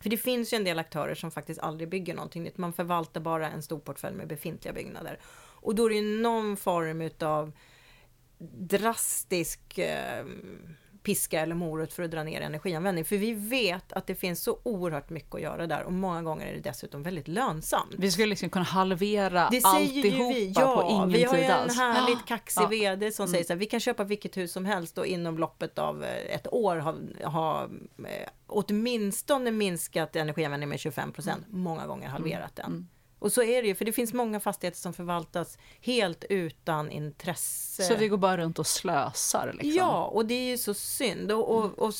[0.00, 2.58] För det finns ju en del aktörer som faktiskt aldrig bygger någonting nytt.
[2.58, 5.18] Man förvaltar bara en stor portfölj med befintliga byggnader.
[5.60, 7.52] Och då är det ju någon form utav
[8.58, 10.24] drastisk eh,
[11.06, 13.04] piska eller morot för att dra ner energianvändning.
[13.04, 16.46] För vi vet att det finns så oerhört mycket att göra där och många gånger
[16.46, 17.94] är det dessutom väldigt lönsamt.
[17.98, 20.54] Vi skulle liksom kunna halvera Det alltihopa vi.
[20.54, 21.76] på Ja, ingen vi har ju tid en alls.
[21.78, 22.66] härligt kaxig Ja.
[22.68, 25.78] VD som säger så här, vi kan köpa vilket hus som helst och inom loppet
[25.78, 26.94] av eh, ett år ha,
[27.30, 27.62] ha
[27.98, 31.60] eh, åtminstone minskat energianvändningen med 25 procent, Mm.
[31.60, 32.88] många gånger halverat den.
[33.18, 37.82] Och så är det ju, för det finns många fastigheter som förvaltas helt utan intresse.
[37.82, 39.72] Så vi går bara runt och slösar liksom.
[39.76, 41.32] Ja, och det är ju så synd.
[41.32, 41.92] Och, och, och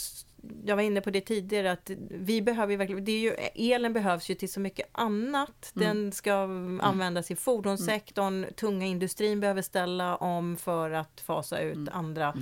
[0.65, 3.93] jag var inne på det tidigare, att vi behöver ju verkligen, det är ju, elen
[3.93, 5.73] behövs ju till så mycket annat.
[5.77, 5.89] Mm.
[5.89, 6.33] Den ska
[6.81, 11.89] användas i fordonssektorn, tunga industrin behöver ställa om för att fasa ut Mm.
[11.93, 12.35] andra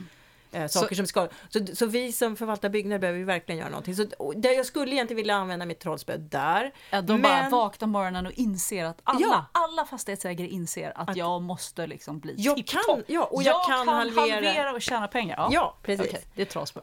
[0.54, 1.28] eh, saker som ska...
[1.48, 3.94] Så, så vi som förvaltar byggnader behöver ju verkligen göra någonting.
[3.96, 4.04] Så
[4.36, 6.72] där jag skulle egentligen vilja använda mitt trollspö där.
[6.90, 9.44] Ja, de bara men- vaknar morgonen och inser att alla, Ja.
[9.52, 12.84] alla fastighetsägare inser att, jag måste liksom bli Jag tipptopp.
[12.86, 15.48] kan- ja, och jag kan halvera- och tjäna pengar.
[15.50, 16.06] Ja, precis.
[16.06, 16.80] Okej, det är trollspö.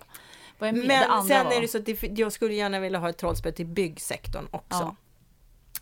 [0.59, 0.75] Men
[1.27, 1.53] sen var?
[1.53, 4.65] är det så att jag skulle gärna vilja ha ett trollspö till byggsektorn också.
[4.79, 4.95] Ja.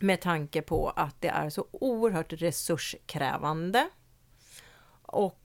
[0.00, 3.88] Med tanke på att det är så oerhört resurskrävande
[5.02, 5.39] och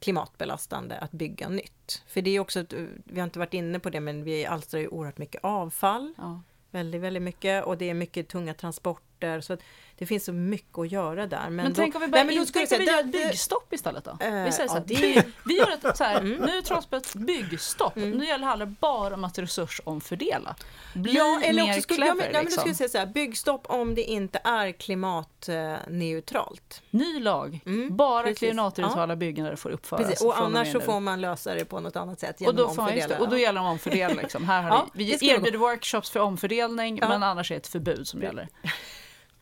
[0.00, 2.02] klimatbelastande att bygga nytt.
[2.06, 2.74] För det är också, ett,
[3.04, 6.14] vi har inte varit inne på det, men vi alstrar ju oerhört mycket avfall.
[6.16, 6.42] Ja.
[6.70, 9.60] Väldigt, väldigt mycket och det är mycket tunga transporter så att
[9.98, 11.42] det finns så mycket att göra där.
[11.44, 13.26] Men, Men då, tänk om vi, börjar Nej, men då vi säga, gör det- ett
[13.28, 14.10] byggstopp istället då?
[14.10, 16.58] Eh, vi säger så ja, här, det är- by- vi gör ett så här, nu
[16.58, 17.96] är trollspöet byggstopp.
[17.96, 20.56] Nu gäller det bara om att resursomfördela.
[20.94, 22.60] Bli ja, eller mer också skulle, clever ja, men, ja, men då liksom.
[22.60, 26.82] skulle jag säga så här, byggstopp om det inte är klimatneutralt.
[26.90, 27.60] Ny lag,
[27.90, 28.38] bara Mm, precis.
[28.38, 30.02] klimatneutrala byggnader får uppföras.
[30.02, 32.56] Precis, och och annars så får man lösa det på något annat sätt och genom
[32.56, 33.18] då, att får just omfördela.
[33.18, 34.14] det, och då gäller det att omfördela.
[34.22, 34.44] Liksom.
[34.44, 37.08] Här har Ja, vi, det vi erbjuder workshops för omfördelning, Ja.
[37.08, 38.48] men annars är det ett förbud som gäller.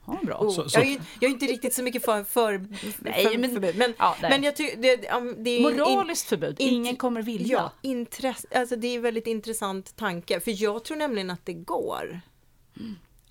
[0.06, 0.36] Ja, bra.
[0.38, 2.66] Oh, Så- så- jag, är, ju- jag är inte riktigt så mycket för, för,
[2.98, 3.76] Nej, för men- förbud.
[3.76, 4.96] Men, ja, men jag tycker det,
[5.44, 7.70] det är Moraliskt förbud, in- ingen kommer vilja.
[7.82, 10.40] Ja, alltså det är en väldigt intressant tanke.
[10.40, 12.20] För jag tror nämligen att det går.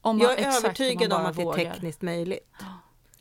[0.01, 1.73] Om man- jag är exakt, om övertygad om bara att det är vågar.
[1.73, 2.51] tekniskt möjligt.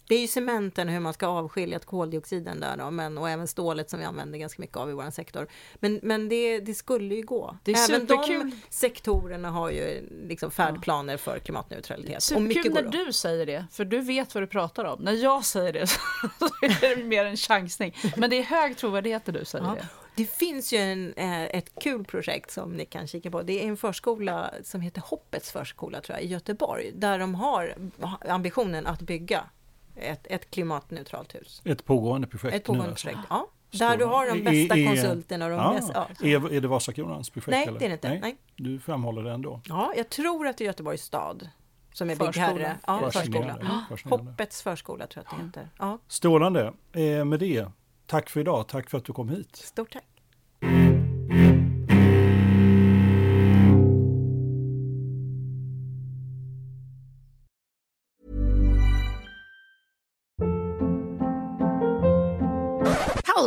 [0.07, 3.91] Det är ju cementen hur man ska avskilja koldioxiden där då, men, och även stålet
[3.91, 5.49] som vi använder ganska mycket av i vår sektor.
[5.75, 7.59] Men, men det, det skulle ju gå.
[7.63, 8.51] Det är även superkul.
[8.51, 12.31] de sektorerna har ju liksom färdplaner för klimatneutralitet.
[12.35, 15.01] och mycket Superkul när du säger det, för du vet vad du pratar om.
[15.03, 15.87] När jag säger det
[16.39, 17.97] så är det mer en chansning.
[18.17, 19.75] Men det är hög trovärdighet när du säger Ja.
[19.75, 19.87] det.
[20.17, 23.43] Det finns ju en, eh, ett kul projekt som ni kan kika på.
[23.43, 26.91] Det är en förskola som heter Hoppets förskola tror jag, i Göteborg.
[26.95, 27.75] Där de har
[28.29, 29.45] ambitionen att bygga
[29.97, 31.63] ett, ett klimatneutralt hus.
[31.65, 33.07] Ett pågående projekt Ett pågående nu alltså.
[33.09, 33.49] projekt, ja.
[33.71, 36.07] Där du har de bästa är- konsulterna de ja, bästa...
[36.21, 36.27] Ja.
[36.29, 37.51] Är, är det Vasakronans projekt?
[37.51, 37.79] Nej, eller?
[37.79, 38.19] det är det inte.
[38.19, 38.37] Nej.
[38.57, 39.61] Du framhåller det ändå.
[39.65, 41.49] ja, jag tror att det är Göteborgs stad
[41.93, 42.77] som är byggherre.
[42.87, 43.59] Ja, förskola.
[43.61, 44.11] Ja.
[44.11, 45.71] Hoppets förskola tror jag att det heter.
[45.79, 46.73] Ja, Strålande.
[46.93, 47.67] Eh, med det,
[48.07, 48.69] tack för idag.
[48.69, 49.57] Tack för att du kom hit.
[49.57, 50.05] stort tack.